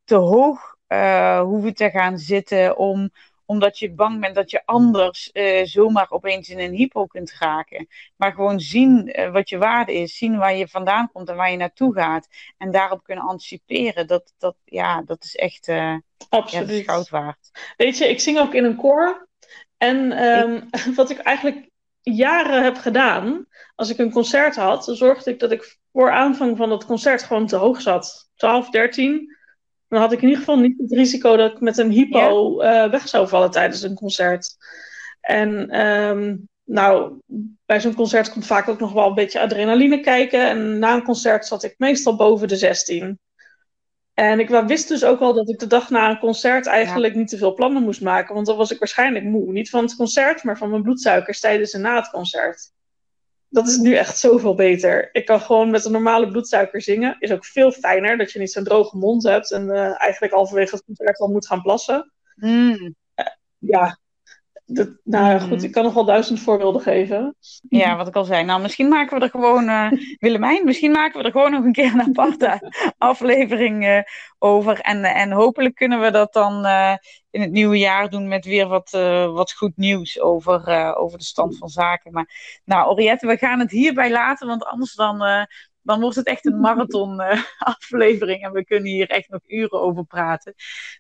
te 0.05 0.15
hoog 0.15 0.77
hoeven 1.41 1.75
te 1.75 1.91
gaan 1.91 2.19
zitten 2.19 2.77
om, 2.77 3.11
omdat 3.47 3.79
je 3.79 3.93
bang 3.93 4.21
bent 4.21 4.35
dat 4.35 4.51
je 4.51 4.63
anders 4.65 5.31
uh, 5.33 5.65
zomaar 5.65 6.07
opeens 6.11 6.49
in 6.49 6.59
een 6.59 6.75
hypo 6.75 7.07
kunt 7.07 7.35
raken. 7.39 7.89
Maar 8.17 8.33
gewoon 8.33 8.61
zien 8.61 9.21
uh, 9.21 9.33
wat 9.33 9.49
je 9.49 9.59
waarde 9.59 9.95
is, 9.95 10.17
zien 10.17 10.37
waar 10.37 10.55
je 10.55 10.69
vandaan 10.69 11.11
komt 11.13 11.29
en 11.29 11.37
waar 11.37 11.51
je 11.51 11.57
naartoe 11.57 11.95
gaat. 11.95 12.29
En 12.59 12.71
daarop 12.71 13.05
kunnen 13.05 13.25
anticiperen, 13.25 14.07
dat, 14.07 14.35
dat, 14.39 14.57
ja, 14.65 15.03
dat 15.03 15.25
is 15.25 15.37
echt 15.37 15.69
uh, 15.69 15.97
Absoluut. 16.29 16.85
Ja, 16.85 16.93
goud 16.93 17.09
waard. 17.09 17.51
Weet 17.77 17.99
je, 17.99 18.09
ik 18.09 18.21
zing 18.21 18.39
ook 18.39 18.55
in 18.55 18.65
een 18.65 18.77
koor. 18.77 19.29
En 19.77 20.25
um, 20.25 20.69
wat 20.97 21.11
ik 21.11 21.19
eigenlijk 21.19 21.71
jaren 22.03 22.63
heb 22.63 22.77
gedaan, 22.77 23.47
als 23.75 23.91
ik 23.91 23.99
een 23.99 24.13
concert 24.13 24.57
had, 24.57 24.85
zorgde 24.93 25.31
ik 25.31 25.39
dat 25.39 25.53
ik 25.53 25.79
voor 25.93 26.11
aanvang 26.11 26.57
van 26.57 26.69
dat 26.69 26.85
concert 26.85 27.23
gewoon 27.23 27.47
te 27.47 27.57
hoog 27.57 27.81
zat. 27.81 28.31
12, 28.35 28.71
13 28.71 29.37
dan 29.89 30.01
had 30.01 30.13
ik 30.13 30.19
in 30.23 30.29
ieder 30.29 30.39
geval 30.39 30.59
niet 30.59 30.79
het 30.79 30.93
risico 30.93 31.37
dat 31.37 31.53
ik 31.53 31.61
met 31.61 31.79
een 31.79 31.91
hypo 31.91 32.63
uh, 32.63 32.91
weg 32.91 33.09
zou 33.09 33.29
vallen 33.29 33.51
tijdens 33.51 33.83
een 33.83 33.95
concert. 33.95 34.57
En 35.21 35.81
um, 35.87 36.49
nou, 36.65 37.21
bij 37.67 37.81
zo'n 37.81 37.95
concert 37.95 38.33
komt 38.33 38.47
vaak 38.47 38.69
ook 38.69 38.81
nog 38.81 38.93
wel 38.93 39.07
een 39.07 39.15
beetje 39.15 39.41
adrenaline 39.41 40.01
kijken. 40.01 40.49
En 40.49 40.79
na 40.79 40.95
een 40.95 41.03
concert 41.03 41.47
zat 41.47 41.65
ik 41.65 41.75
meestal 41.79 42.17
boven 42.17 42.49
de 42.49 42.57
16. 42.57 43.19
En 44.15 44.41
ik 44.41 44.49
wist 44.49 44.89
dus 44.89 45.05
ook 45.05 45.21
al 45.21 45.35
dat 45.35 45.49
ik 45.49 45.59
de 45.59 45.67
dag 45.67 45.91
na 45.91 46.11
een 46.11 46.19
concert 46.19 46.67
eigenlijk 46.67 47.15
niet 47.15 47.29
te 47.29 47.37
veel 47.37 47.55
plannen 47.55 47.83
moest 47.83 48.01
maken. 48.01 48.35
Want 48.35 48.47
dan 48.47 48.57
was 48.57 48.71
ik 48.71 48.79
waarschijnlijk 48.79 49.25
moe. 49.25 49.53
Niet 49.53 49.71
van 49.71 49.83
het 49.83 49.97
concert, 49.97 50.43
maar 50.43 50.59
van 50.59 50.71
mijn 50.71 50.83
bloedsuikers 50.83 51.41
tijdens 51.41 51.73
en 51.73 51.81
na 51.81 51.97
het 51.97 52.11
concert. 52.11 52.73
Dat 53.57 53.69
is 53.69 53.77
nu 53.77 53.95
echt 53.95 54.19
zoveel 54.19 54.55
beter. 54.55 55.09
Ik 55.13 55.25
kan 55.25 55.41
gewoon 55.41 55.71
met 55.71 55.85
een 55.85 55.93
normale 55.93 56.29
bloedsuiker 56.29 56.83
zingen. 56.83 57.17
Is 57.19 57.33
ook 57.33 57.45
veel 57.45 57.73
fijner 57.73 58.19
dat 58.19 58.33
je 58.33 58.39
niet 58.39 58.53
zo'n 58.53 58.65
droge 58.65 58.97
mond 58.97 59.23
hebt. 59.23 59.53
En 59.53 59.67
uh, 59.67 60.03
eigenlijk 60.03 60.33
halverwege 60.33 60.75
het 60.75 60.85
concert 60.85 61.19
al 61.19 61.29
moet 61.29 61.47
gaan 61.47 61.63
plassen. 61.63 62.13
Mm. 62.35 62.95
Uh, 63.15 63.27
ja, 63.59 63.99
dat, 64.67 64.91
nou 65.05 65.41
goed, 65.41 65.63
ik 65.63 65.73
kan 65.73 65.85
nog 65.85 65.95
wel 65.95 66.05
duizend 66.05 66.41
voorbeelden 66.41 66.81
geven. 66.81 67.37
Ja, 67.69 67.97
wat 67.97 68.09
ik 68.09 68.17
al 68.17 68.25
zei. 68.25 68.45
Nou, 68.45 68.63
misschien 68.63 68.89
maken 68.89 69.19
we 69.19 69.25
er 69.25 69.31
gewoon, 69.31 69.65
uh, 69.65 69.91
Willemijn, 70.21 70.65
misschien 70.65 70.91
maken 70.91 71.19
we 71.19 71.25
er 71.25 71.31
gewoon 71.31 71.51
nog 71.51 71.65
een 71.65 71.73
keer 71.73 71.93
een 71.93 72.01
aparte 72.01 72.73
aflevering 72.99 73.85
uh, 73.85 74.01
over. 74.39 74.81
En, 74.81 75.05
en 75.05 75.33
hopelijk 75.33 75.75
kunnen 75.75 76.01
we 76.01 76.11
dat 76.11 76.33
dan 76.33 76.67
uh, 76.67 76.95
in 77.31 77.41
het 77.41 77.51
nieuwe 77.51 77.79
jaar 77.79 78.11
doen 78.11 78.29
met 78.29 78.45
weer 78.45 78.67
wat, 78.67 78.91
wat 79.33 79.53
goed 79.53 79.77
nieuws 79.77 80.21
over, 80.21 80.95
over 80.97 81.19
de 81.19 81.25
stand 81.25 81.59
van 81.59 81.69
zaken. 81.69 82.13
Maar 82.13 82.61
nou, 82.65 82.91
Oriette, 82.91 83.27
we 83.27 83.37
gaan 83.37 83.61
het 83.61 83.71
hierbij 83.71 84.11
laten, 84.11 84.47
want 84.47 84.65
anders 84.65 84.95
dan 84.95 85.47
dan 85.87 86.01
wordt 86.01 86.17
het 86.17 86.27
echt 86.27 86.47
een 86.47 86.61
marathon 86.61 87.21
uh, 87.21 87.43
aflevering 87.59 88.43
en 88.43 88.53
we 88.53 88.65
kunnen 88.65 88.91
hier 88.91 89.09
echt 89.09 89.29
nog 89.29 89.41
uren 89.47 89.81
over 89.81 90.05
praten. 90.05 90.55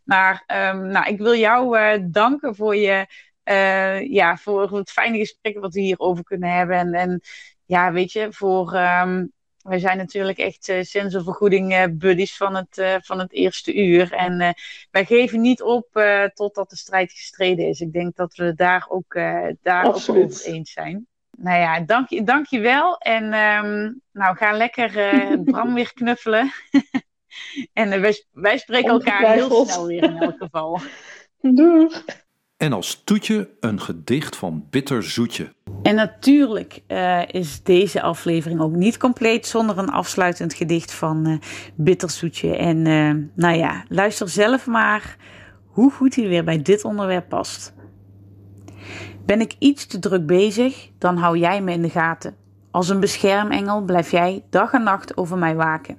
Maar 0.04 0.44
um, 0.74 0.86
nou, 0.86 1.06
ik 1.06 1.18
wil 1.18 1.34
jou 1.34 1.78
uh, 1.78 2.04
danken 2.10 2.54
voor 2.54 2.76
je 2.76 3.06
uh, 3.50 4.12
ja, 4.12 4.36
voor 4.36 4.76
het 4.76 4.90
fijne 4.90 5.18
gesprek 5.18 5.58
wat 5.58 5.74
we 5.74 5.80
hierover 5.80 6.24
kunnen 6.24 6.50
hebben. 6.50 6.76
En, 6.76 6.92
en 6.92 7.20
ja, 7.64 7.92
weet 7.92 8.12
je, 8.12 8.26
voor. 8.30 8.74
Um, 8.74 9.34
wij 9.66 9.78
zijn 9.78 9.96
natuurlijk 9.96 10.38
echt 10.38 10.68
uh, 10.68 10.82
sensorvergoeding 10.82 11.72
uh, 11.72 11.84
buddies 11.90 12.36
van 12.36 12.54
het, 12.54 12.78
uh, 12.78 12.94
van 13.00 13.18
het 13.18 13.32
eerste 13.32 13.74
uur. 13.74 14.12
En 14.12 14.54
wij 14.90 15.04
geven 15.04 15.40
niet 15.40 15.62
op 15.62 15.86
totdat 16.34 16.70
de 16.70 16.76
strijd 16.76 17.12
gestreden 17.12 17.68
is. 17.68 17.80
Ik 17.80 17.92
denk 17.92 18.16
dat 18.16 18.34
we 18.34 18.54
daar 18.54 18.86
ook, 18.88 19.14
daar 19.62 19.86
ook 19.86 19.94
over 19.94 20.44
eens 20.44 20.72
zijn. 20.72 21.06
Nou 21.38 21.60
ja, 21.60 21.80
dank 21.80 22.08
je, 22.08 22.22
dank 22.22 22.46
je 22.46 22.60
wel. 22.60 22.98
En 22.98 23.24
um, 23.24 24.00
nou, 24.12 24.36
ga 24.36 24.52
lekker 24.52 24.90
Bram 25.44 25.74
weer 25.74 25.92
knuffelen. 25.92 26.52
en 27.72 28.00
wij, 28.00 28.24
wij 28.30 28.58
spreken 28.58 28.90
elkaar 28.90 29.32
heel 29.32 29.66
snel 29.66 29.86
weer 29.86 30.02
in 30.02 30.16
elk 30.16 30.36
geval. 30.38 30.80
Doeg! 31.40 32.04
En 32.56 32.72
als 32.72 33.02
toetje 33.04 33.48
een 33.60 33.80
gedicht 33.80 34.36
van 34.36 34.66
Bitter 34.70 35.02
Zoetje. 35.02 35.52
En 35.82 35.94
natuurlijk 35.94 36.82
uh, 36.88 37.28
is 37.28 37.62
deze 37.62 38.02
aflevering 38.02 38.60
ook 38.60 38.72
niet 38.72 38.96
compleet 38.96 39.46
zonder 39.46 39.78
een 39.78 39.90
afsluitend 39.90 40.54
gedicht 40.54 40.92
van 40.92 41.28
uh, 41.28 41.36
Bitter 41.74 42.10
Zoetje. 42.10 42.56
En 42.56 42.76
uh, 42.76 43.14
nou 43.34 43.56
ja, 43.56 43.84
luister 43.88 44.28
zelf 44.28 44.66
maar 44.66 45.16
hoe 45.64 45.90
goed 45.90 46.14
hij 46.14 46.28
weer 46.28 46.44
bij 46.44 46.62
dit 46.62 46.84
onderwerp 46.84 47.28
past. 47.28 47.74
Ben 49.26 49.40
ik 49.40 49.54
iets 49.58 49.86
te 49.86 49.98
druk 49.98 50.26
bezig, 50.26 50.90
dan 50.98 51.16
hou 51.16 51.38
jij 51.38 51.62
me 51.62 51.72
in 51.72 51.82
de 51.82 51.90
gaten. 51.90 52.36
Als 52.70 52.88
een 52.88 53.00
beschermengel 53.00 53.82
blijf 53.82 54.10
jij 54.10 54.44
dag 54.50 54.72
en 54.72 54.82
nacht 54.82 55.16
over 55.16 55.38
mij 55.38 55.54
waken. 55.54 55.98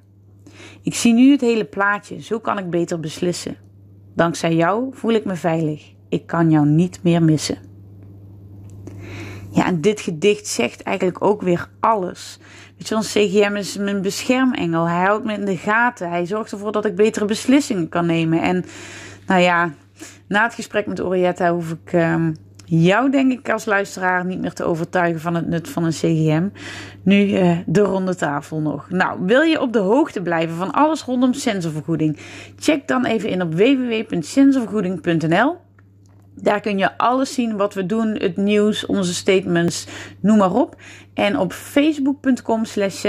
Ik 0.81 0.95
zie 0.95 1.13
nu 1.13 1.31
het 1.31 1.41
hele 1.41 1.65
plaatje, 1.65 2.21
zo 2.21 2.39
kan 2.39 2.57
ik 2.57 2.69
beter 2.69 2.99
beslissen. 2.99 3.57
Dankzij 4.15 4.55
jou 4.55 4.89
voel 4.91 5.11
ik 5.11 5.25
me 5.25 5.35
veilig 5.35 5.95
ik 6.09 6.27
kan 6.27 6.51
jou 6.51 6.65
niet 6.65 6.99
meer 7.03 7.23
missen. 7.23 7.57
Ja, 9.51 9.65
en 9.65 9.81
dit 9.81 9.99
gedicht 9.99 10.47
zegt 10.47 10.83
eigenlijk 10.83 11.23
ook 11.23 11.41
weer 11.41 11.69
alles. 11.79 12.39
Weet 12.77 12.87
je, 12.87 12.99
CGM 12.99 13.55
is 13.55 13.77
mijn 13.77 14.01
beschermengel. 14.01 14.87
Hij 14.87 15.03
houdt 15.03 15.25
me 15.25 15.33
in 15.33 15.45
de 15.45 15.57
gaten. 15.57 16.09
Hij 16.09 16.25
zorgt 16.25 16.51
ervoor 16.51 16.71
dat 16.71 16.85
ik 16.85 16.95
betere 16.95 17.25
beslissingen 17.25 17.89
kan 17.89 18.05
nemen. 18.05 18.41
En 18.41 18.65
nou 19.27 19.41
ja, 19.41 19.73
na 20.27 20.43
het 20.43 20.53
gesprek 20.53 20.87
met 20.87 21.01
Orietta 21.01 21.53
hoef 21.53 21.71
ik 21.71 21.93
um, 21.93 22.35
jou, 22.65 23.11
denk 23.11 23.31
ik, 23.31 23.49
als 23.49 23.65
luisteraar 23.65 24.25
niet 24.25 24.39
meer 24.39 24.53
te 24.53 24.63
overtuigen 24.63 25.21
van 25.21 25.35
het 25.35 25.47
nut 25.47 25.69
van 25.69 25.83
een 25.83 25.91
CGM. 25.91 26.47
Nu 27.03 27.27
uh, 27.27 27.57
de 27.65 27.81
ronde 27.81 28.15
tafel 28.15 28.59
nog. 28.59 28.89
Nou, 28.89 29.19
wil 29.25 29.41
je 29.41 29.61
op 29.61 29.73
de 29.73 29.79
hoogte 29.79 30.21
blijven 30.21 30.55
van 30.55 30.71
alles 30.71 31.03
rondom 31.03 31.33
sensorvergoeding? 31.33 32.17
Check 32.59 32.87
dan 32.87 33.05
even 33.05 33.29
in 33.29 33.41
op 33.41 33.53
www.sensorvergoeding.nl. 33.53 35.66
Daar 36.41 36.59
kun 36.59 36.77
je 36.77 36.97
alles 36.97 37.33
zien 37.33 37.57
wat 37.57 37.73
we 37.73 37.85
doen, 37.85 38.15
het 38.15 38.37
nieuws, 38.37 38.85
onze 38.85 39.13
statements, 39.13 39.87
noem 40.19 40.37
maar 40.37 40.53
op. 40.53 40.75
En 41.17 41.39
op 41.39 41.53
facebook.com 41.53 42.65
slash 42.65 43.05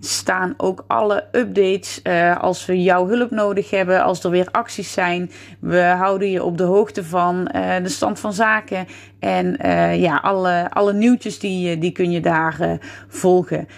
staan 0.00 0.54
ook 0.56 0.84
alle 0.86 1.24
updates 1.32 2.00
uh, 2.04 2.40
als 2.40 2.66
we 2.66 2.82
jouw 2.82 3.08
hulp 3.08 3.30
nodig 3.30 3.70
hebben, 3.70 4.02
als 4.02 4.24
er 4.24 4.30
weer 4.30 4.48
acties 4.50 4.92
zijn. 4.92 5.30
We 5.60 5.80
houden 5.80 6.30
je 6.30 6.44
op 6.44 6.58
de 6.58 6.64
hoogte 6.64 7.04
van 7.04 7.50
uh, 7.54 7.76
de 7.82 7.88
stand 7.88 8.20
van 8.20 8.32
zaken. 8.32 8.86
En 9.18 9.56
uh, 9.64 10.00
ja, 10.00 10.16
alle, 10.16 10.70
alle 10.70 10.92
nieuwtjes 10.92 11.38
die, 11.38 11.78
die 11.78 11.90
kun 11.90 12.10
je 12.10 12.20
daar 12.20 12.78
volgen. 13.08 13.68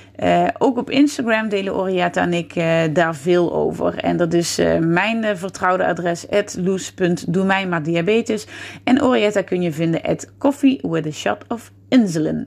ook 0.59 0.79
op 0.79 0.91
Instagram 0.91 1.49
delen 1.49 1.77
Orietta 1.77 2.23
en 2.23 2.33
ik 2.33 2.55
daar 2.95 3.15
veel 3.15 3.55
over. 3.55 3.99
En 3.99 4.17
dat 4.17 4.33
is 4.33 4.61
mijn 4.81 5.37
vertrouwde 5.37 5.87
adres, 5.87 6.27
diabetes. 7.83 8.47
En 8.85 9.03
Orietta 9.03 9.43
kun 9.43 9.63
je 9.63 9.73
vinden 9.73 10.03
at 10.03 10.33
coffee 10.39 10.81
with 10.83 11.07
a 11.07 11.11
shot 11.11 11.45
of 11.49 11.71
insulin. 11.89 12.47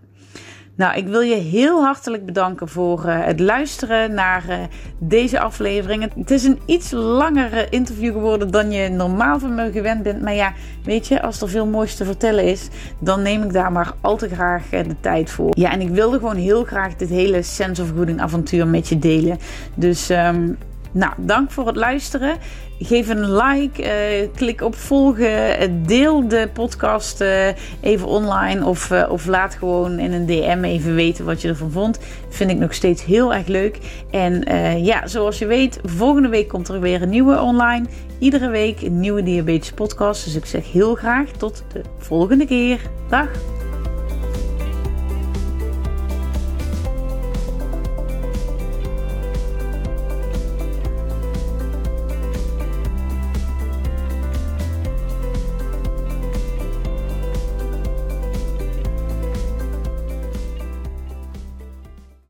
Nou, 0.76 0.98
ik 0.98 1.08
wil 1.08 1.22
je 1.22 1.36
heel 1.36 1.84
hartelijk 1.84 2.26
bedanken 2.26 2.68
voor 2.68 3.04
uh, 3.06 3.26
het 3.26 3.40
luisteren 3.40 4.14
naar 4.14 4.44
uh, 4.50 4.56
deze 5.00 5.40
aflevering. 5.40 6.14
Het 6.16 6.32
is 6.32 6.44
een 6.44 6.60
iets 6.66 6.92
langere 6.92 7.68
interview 7.70 8.14
geworden 8.14 8.52
dan 8.52 8.72
je 8.72 8.90
normaal 8.90 9.40
van 9.40 9.56
me 9.56 9.72
gewend 9.72 10.04
bent. 10.04 10.22
Maar 10.22 10.34
ja, 10.34 10.54
weet 10.84 11.08
je, 11.08 11.22
als 11.22 11.42
er 11.42 11.50
veel 11.50 11.66
moois 11.66 11.96
te 11.96 12.06
vertellen 12.06 12.44
is, 12.44 12.68
dan 13.00 13.22
neem 13.22 13.44
ik 13.44 13.54
daar 13.54 13.72
maar 13.72 13.94
al 14.02 14.18
te 14.18 14.30
graag 14.30 14.74
uh, 14.74 14.84
de 14.84 15.00
tijd 15.00 15.30
voor. 15.30 15.52
Ja, 15.58 15.72
en 15.72 15.82
ik 15.82 15.90
wilde 15.90 16.18
gewoon 16.18 16.36
heel 16.36 16.64
graag 16.64 16.96
dit 16.96 17.10
hele 17.10 17.42
sensorvergoeding 17.42 18.22
avontuur 18.22 18.68
met 18.68 18.88
je 18.88 19.00
delen. 19.00 19.38
Dus 19.76 20.10
um, 20.10 20.58
nou, 20.96 21.14
dank 21.18 21.52
voor 21.52 21.68
het 21.68 21.76
luisteren. 21.76 22.38
Geef 22.80 23.10
een 23.10 23.36
like, 23.36 23.84
uh, 23.84 24.30
klik 24.36 24.62
op 24.62 24.76
volgen, 24.76 25.84
deel 25.86 26.28
de 26.28 26.50
podcast 26.54 27.22
uh, 27.22 27.48
even 27.82 28.08
online 28.08 28.66
of, 28.66 28.92
of 29.10 29.26
laat 29.26 29.56
gewoon 29.56 30.00
in 30.00 30.14
een 30.14 30.26
DM 30.26 30.64
even 30.64 30.96
weten 30.96 31.26
wat 31.26 31.42
je 31.42 31.48
ervan 31.48 31.72
vond. 31.72 32.00
Vind 32.30 32.52
ik 32.52 32.58
nog 32.58 32.74
steeds 32.74 33.06
heel 33.06 33.34
erg 33.34 33.48
leuk. 33.48 33.78
En 34.12 34.44
ja, 34.84 35.08
zoals 35.08 35.40
je 35.40 35.46
weet, 35.46 35.80
volgende 35.84 36.30
week 36.30 36.48
komt 36.48 36.68
er 36.68 36.80
weer 36.80 37.02
een 37.02 37.10
nieuwe 37.10 37.42
online. 37.42 37.86
Iedere 38.20 38.50
week 38.50 38.82
een 38.82 39.00
nieuwe 39.00 39.24
diabetes 39.24 39.72
podcast. 39.72 40.26
Dus 40.26 40.36
ik 40.36 40.46
zeg 40.46 40.72
heel 40.72 40.96
graag 40.96 41.30
tot 41.30 41.64
de 41.74 41.82
volgende 41.98 42.46
keer. 42.46 42.80
Dag! 43.10 43.55